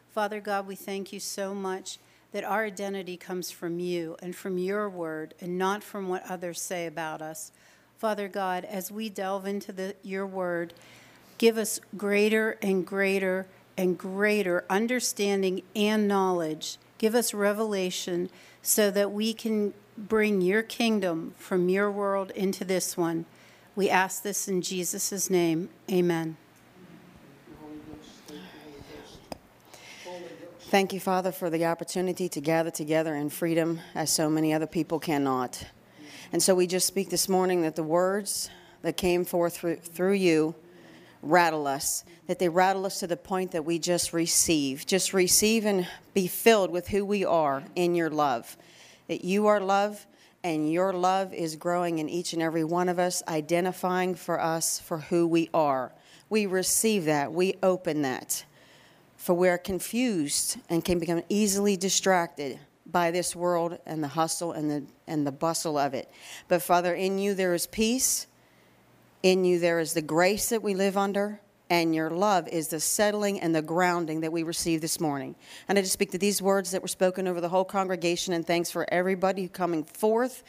Father 0.08 0.40
God, 0.40 0.66
we 0.66 0.74
thank 0.74 1.12
you 1.12 1.20
so 1.20 1.54
much 1.54 1.98
that 2.32 2.44
our 2.44 2.64
identity 2.64 3.18
comes 3.18 3.50
from 3.50 3.78
you 3.78 4.16
and 4.22 4.34
from 4.34 4.56
your 4.56 4.88
word 4.88 5.34
and 5.38 5.58
not 5.58 5.84
from 5.84 6.08
what 6.08 6.24
others 6.30 6.62
say 6.62 6.86
about 6.86 7.20
us. 7.20 7.52
Father 7.98 8.26
God, 8.26 8.64
as 8.64 8.90
we 8.90 9.10
delve 9.10 9.46
into 9.46 9.70
the, 9.70 9.96
your 10.02 10.26
word, 10.26 10.72
give 11.38 11.56
us 11.56 11.80
greater 11.96 12.58
and 12.60 12.86
greater 12.86 13.46
and 13.76 13.96
greater 13.96 14.64
understanding 14.68 15.62
and 15.74 16.08
knowledge. 16.08 16.78
Give 16.98 17.14
us 17.14 17.32
revelation 17.32 18.28
so 18.60 18.90
that 18.90 19.12
we 19.12 19.32
can 19.32 19.72
bring 19.96 20.40
your 20.40 20.62
kingdom 20.62 21.34
from 21.36 21.68
your 21.68 21.90
world 21.90 22.32
into 22.32 22.64
this 22.64 22.96
one. 22.96 23.24
We 23.76 23.88
ask 23.88 24.22
this 24.22 24.48
in 24.48 24.62
Jesus' 24.62 25.30
name. 25.30 25.70
Amen. 25.90 26.36
Thank 30.70 30.92
you, 30.92 31.00
Father, 31.00 31.32
for 31.32 31.48
the 31.48 31.64
opportunity 31.64 32.28
to 32.28 32.40
gather 32.42 32.70
together 32.70 33.14
in 33.14 33.30
freedom 33.30 33.80
as 33.94 34.12
so 34.12 34.28
many 34.28 34.52
other 34.52 34.66
people 34.66 34.98
cannot. 34.98 35.64
And 36.30 36.42
so 36.42 36.54
we 36.54 36.66
just 36.66 36.86
speak 36.86 37.08
this 37.08 37.26
morning 37.26 37.62
that 37.62 37.74
the 37.74 37.82
words 37.82 38.50
that 38.82 38.98
came 38.98 39.24
forth 39.24 39.56
through, 39.56 40.12
you 40.12 40.54
rattle 41.22 41.66
us, 41.66 42.04
that 42.26 42.38
they 42.38 42.48
rattle 42.48 42.86
us 42.86 43.00
to 43.00 43.06
the 43.06 43.16
point 43.16 43.52
that 43.52 43.64
we 43.64 43.78
just 43.78 44.12
receive. 44.12 44.86
Just 44.86 45.12
receive 45.12 45.64
and 45.64 45.86
be 46.14 46.26
filled 46.26 46.70
with 46.70 46.88
who 46.88 47.04
we 47.04 47.24
are 47.24 47.64
in 47.74 47.94
your 47.94 48.10
love. 48.10 48.56
That 49.08 49.24
you 49.24 49.46
are 49.46 49.60
love 49.60 50.06
and 50.44 50.70
your 50.72 50.92
love 50.92 51.34
is 51.34 51.56
growing 51.56 51.98
in 51.98 52.08
each 52.08 52.32
and 52.32 52.42
every 52.42 52.64
one 52.64 52.88
of 52.88 52.98
us, 52.98 53.22
identifying 53.26 54.14
for 54.14 54.40
us 54.40 54.78
for 54.78 54.98
who 54.98 55.26
we 55.26 55.50
are. 55.52 55.92
We 56.30 56.46
receive 56.46 57.06
that, 57.06 57.32
we 57.32 57.54
open 57.62 58.02
that. 58.02 58.44
For 59.16 59.34
we 59.34 59.48
are 59.48 59.58
confused 59.58 60.58
and 60.70 60.84
can 60.84 60.98
become 60.98 61.22
easily 61.28 61.76
distracted 61.76 62.60
by 62.86 63.10
this 63.10 63.34
world 63.34 63.78
and 63.84 64.02
the 64.02 64.08
hustle 64.08 64.52
and 64.52 64.70
the, 64.70 64.84
and 65.06 65.26
the 65.26 65.32
bustle 65.32 65.76
of 65.76 65.92
it. 65.92 66.08
But 66.46 66.62
Father, 66.62 66.94
in 66.94 67.18
you 67.18 67.34
there 67.34 67.52
is 67.52 67.66
peace 67.66 68.26
in 69.22 69.44
you, 69.44 69.58
there 69.58 69.80
is 69.80 69.94
the 69.94 70.02
grace 70.02 70.48
that 70.50 70.62
we 70.62 70.74
live 70.74 70.96
under, 70.96 71.40
and 71.70 71.94
your 71.94 72.10
love 72.10 72.48
is 72.48 72.68
the 72.68 72.80
settling 72.80 73.40
and 73.40 73.54
the 73.54 73.60
grounding 73.60 74.20
that 74.20 74.32
we 74.32 74.42
receive 74.42 74.80
this 74.80 75.00
morning. 75.00 75.36
And 75.68 75.78
I 75.78 75.82
just 75.82 75.92
speak 75.92 76.12
to 76.12 76.18
these 76.18 76.40
words 76.40 76.70
that 76.70 76.80
were 76.80 76.88
spoken 76.88 77.28
over 77.28 77.40
the 77.40 77.48
whole 77.48 77.64
congregation, 77.64 78.32
and 78.32 78.46
thanks 78.46 78.70
for 78.70 78.86
everybody 78.92 79.48
coming 79.48 79.84
forth, 79.84 80.44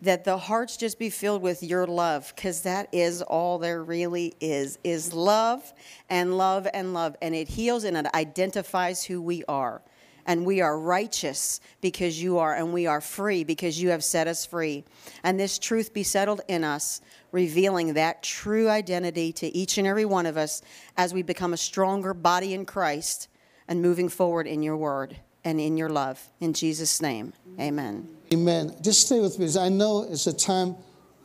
that 0.00 0.24
the 0.24 0.38
hearts 0.38 0.76
just 0.76 0.98
be 0.98 1.10
filled 1.10 1.42
with 1.42 1.62
your 1.62 1.86
love, 1.86 2.32
because 2.34 2.62
that 2.62 2.88
is 2.92 3.22
all 3.22 3.58
there 3.58 3.82
really 3.82 4.34
is, 4.40 4.78
is 4.82 5.12
love 5.12 5.72
and 6.08 6.38
love 6.38 6.66
and 6.72 6.94
love. 6.94 7.16
And 7.20 7.34
it 7.34 7.48
heals 7.48 7.84
and 7.84 7.96
it 7.96 8.06
identifies 8.14 9.04
who 9.04 9.20
we 9.20 9.44
are 9.48 9.82
and 10.26 10.46
we 10.46 10.60
are 10.60 10.78
righteous 10.78 11.60
because 11.80 12.22
you 12.22 12.38
are, 12.38 12.54
and 12.54 12.72
we 12.72 12.86
are 12.86 13.00
free 13.00 13.44
because 13.44 13.80
you 13.80 13.90
have 13.90 14.04
set 14.04 14.26
us 14.26 14.46
free. 14.46 14.84
And 15.22 15.38
this 15.38 15.58
truth 15.58 15.92
be 15.92 16.02
settled 16.02 16.40
in 16.48 16.64
us 16.64 17.00
revealing 17.32 17.94
that 17.94 18.22
true 18.22 18.68
identity 18.68 19.32
to 19.32 19.46
each 19.56 19.78
and 19.78 19.86
every 19.86 20.04
one 20.04 20.26
of 20.26 20.36
us 20.36 20.62
as 20.96 21.12
we 21.14 21.22
become 21.22 21.52
a 21.52 21.56
stronger 21.56 22.14
body 22.14 22.54
in 22.54 22.64
Christ 22.64 23.28
and 23.66 23.80
moving 23.80 24.08
forward 24.08 24.46
in 24.46 24.62
your 24.62 24.76
word 24.76 25.16
and 25.44 25.60
in 25.60 25.76
your 25.76 25.88
love. 25.88 26.22
In 26.40 26.52
Jesus' 26.52 27.00
name, 27.00 27.32
amen. 27.58 28.08
Amen. 28.32 28.76
Just 28.82 29.06
stay 29.06 29.20
with 29.20 29.38
me. 29.38 29.44
Because 29.44 29.56
I 29.56 29.68
know 29.68 30.06
it's 30.08 30.26
a 30.26 30.32
time, 30.32 30.76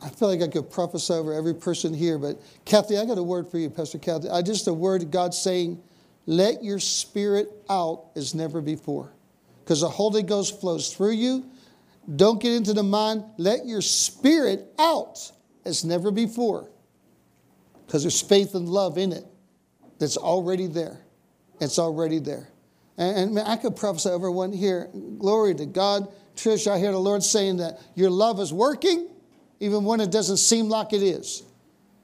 I 0.02 0.08
feel 0.08 0.28
like 0.28 0.42
I 0.42 0.48
could 0.48 0.70
prophesy 0.70 1.12
over 1.12 1.32
every 1.32 1.54
person 1.54 1.92
here, 1.94 2.18
but 2.18 2.40
Kathy, 2.64 2.98
I 2.98 3.04
got 3.04 3.18
a 3.18 3.22
word 3.22 3.50
for 3.50 3.58
you, 3.58 3.70
Pastor 3.70 3.98
Kathy. 3.98 4.28
I 4.28 4.42
just 4.42 4.66
a 4.66 4.72
word 4.72 5.10
God 5.10 5.34
saying, 5.34 5.80
let 6.28 6.62
your 6.62 6.78
spirit 6.78 7.48
out 7.70 8.10
as 8.14 8.34
never 8.34 8.60
before. 8.60 9.14
Because 9.64 9.80
the 9.80 9.88
Holy 9.88 10.22
Ghost 10.22 10.60
flows 10.60 10.92
through 10.94 11.12
you. 11.12 11.46
Don't 12.16 12.38
get 12.38 12.52
into 12.52 12.74
the 12.74 12.82
mind. 12.82 13.24
Let 13.38 13.64
your 13.64 13.80
spirit 13.80 14.66
out 14.78 15.32
as 15.64 15.86
never 15.86 16.10
before 16.10 16.68
because 17.86 18.02
there's 18.02 18.20
faith 18.20 18.54
and 18.54 18.68
love 18.68 18.98
in 18.98 19.12
it 19.12 19.24
that's 19.98 20.18
already 20.18 20.66
there. 20.66 21.00
It's 21.62 21.78
already 21.78 22.18
there. 22.18 22.50
And, 22.98 23.38
and 23.38 23.48
I 23.48 23.56
could 23.56 23.74
prophesy 23.74 24.10
over 24.10 24.30
one 24.30 24.52
here. 24.52 24.90
Glory 25.18 25.54
to 25.54 25.64
God. 25.64 26.12
Trish, 26.36 26.70
I 26.70 26.78
hear 26.78 26.92
the 26.92 26.98
Lord 26.98 27.22
saying 27.22 27.56
that 27.56 27.80
your 27.94 28.10
love 28.10 28.38
is 28.38 28.52
working 28.52 29.08
even 29.60 29.82
when 29.82 30.00
it 30.00 30.10
doesn't 30.10 30.36
seem 30.36 30.68
like 30.68 30.92
it 30.92 31.02
is. 31.02 31.42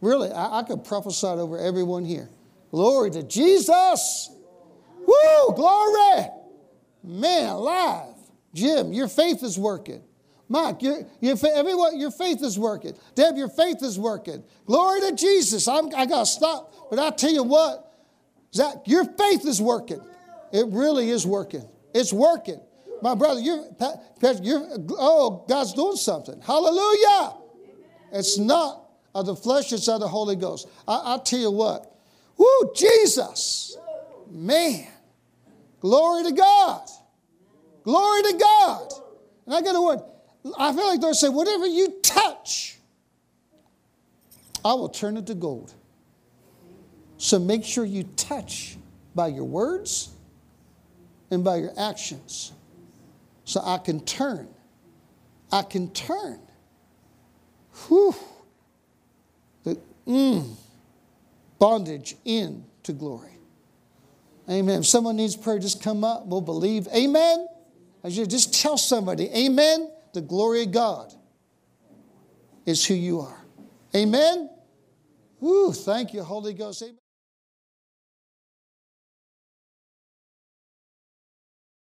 Really, 0.00 0.32
I, 0.32 0.60
I 0.60 0.62
could 0.62 0.82
prophesy 0.82 1.26
over 1.26 1.58
everyone 1.58 2.06
here. 2.06 2.30
Glory 2.74 3.08
to 3.08 3.22
Jesus. 3.22 4.30
Woo, 5.06 5.54
glory. 5.54 6.26
Man, 7.04 7.50
alive. 7.50 8.16
Jim, 8.52 8.92
your 8.92 9.06
faith 9.06 9.44
is 9.44 9.56
working. 9.56 10.02
Mike, 10.48 10.82
your, 10.82 11.06
your, 11.20 11.36
everyone, 11.54 12.00
your 12.00 12.10
faith 12.10 12.42
is 12.42 12.58
working. 12.58 12.94
Deb, 13.14 13.36
your 13.36 13.48
faith 13.48 13.80
is 13.80 13.96
working. 13.96 14.42
Glory 14.66 15.02
to 15.02 15.14
Jesus. 15.14 15.68
I'm, 15.68 15.94
I 15.94 16.04
got 16.04 16.20
to 16.20 16.26
stop. 16.26 16.90
But 16.90 16.98
I 16.98 17.10
tell 17.10 17.30
you 17.30 17.44
what, 17.44 17.92
Zach, 18.52 18.78
your 18.86 19.04
faith 19.04 19.46
is 19.46 19.62
working. 19.62 20.00
It 20.52 20.66
really 20.66 21.10
is 21.10 21.24
working. 21.24 21.62
It's 21.94 22.12
working. 22.12 22.60
My 23.02 23.14
brother, 23.14 23.38
you're, 23.38 23.64
you're 24.42 24.68
oh, 24.98 25.44
God's 25.48 25.74
doing 25.74 25.94
something. 25.94 26.40
Hallelujah. 26.40 27.34
It's 28.12 28.36
not 28.36 28.84
of 29.14 29.26
the 29.26 29.36
flesh, 29.36 29.72
it's 29.72 29.86
of 29.86 30.00
the 30.00 30.08
Holy 30.08 30.34
Ghost. 30.34 30.66
I, 30.88 31.14
I 31.14 31.18
tell 31.24 31.38
you 31.38 31.52
what, 31.52 31.93
woo, 32.36 32.72
Jesus. 32.74 33.76
Man. 34.30 34.86
Glory 35.80 36.24
to 36.24 36.32
God. 36.32 36.88
Glory 37.82 38.22
to 38.22 38.38
God. 38.38 38.92
And 39.46 39.54
I 39.54 39.60
got 39.60 39.74
a 39.74 39.80
word. 39.80 40.00
I 40.58 40.72
feel 40.72 40.86
like 40.86 41.00
they'll 41.00 41.14
say, 41.14 41.28
whatever 41.28 41.66
you 41.66 42.00
touch, 42.02 42.78
I 44.64 44.72
will 44.74 44.88
turn 44.88 45.16
it 45.16 45.26
to 45.26 45.34
gold. 45.34 45.74
So 47.18 47.38
make 47.38 47.64
sure 47.64 47.84
you 47.84 48.04
touch 48.16 48.76
by 49.14 49.28
your 49.28 49.44
words 49.44 50.10
and 51.30 51.44
by 51.44 51.56
your 51.56 51.72
actions. 51.78 52.52
So 53.44 53.60
I 53.62 53.78
can 53.78 54.00
turn. 54.00 54.48
I 55.52 55.62
can 55.62 55.90
turn. 55.92 56.40
Whew. 57.88 58.14
The 59.64 59.78
mm, 60.06 60.54
bondage 61.64 62.14
into 62.26 62.92
glory. 62.92 63.38
Amen. 64.50 64.80
If 64.80 64.86
someone 64.86 65.16
needs 65.16 65.34
prayer, 65.34 65.58
just 65.58 65.82
come 65.82 66.04
up. 66.04 66.26
We'll 66.26 66.42
believe. 66.42 66.86
Amen. 66.94 67.48
You 68.04 68.26
just 68.26 68.60
tell 68.60 68.76
somebody, 68.76 69.30
Amen 69.34 69.90
the 70.12 70.20
glory 70.20 70.64
of 70.64 70.72
God 70.72 71.14
is 72.66 72.84
who 72.84 72.92
you 72.92 73.20
are. 73.20 73.42
Amen? 73.96 74.50
Ooh, 75.42 75.72
thank 75.72 76.12
you, 76.12 76.22
Holy 76.22 76.52
Ghost. 76.52 76.82
Amen. 76.82 76.98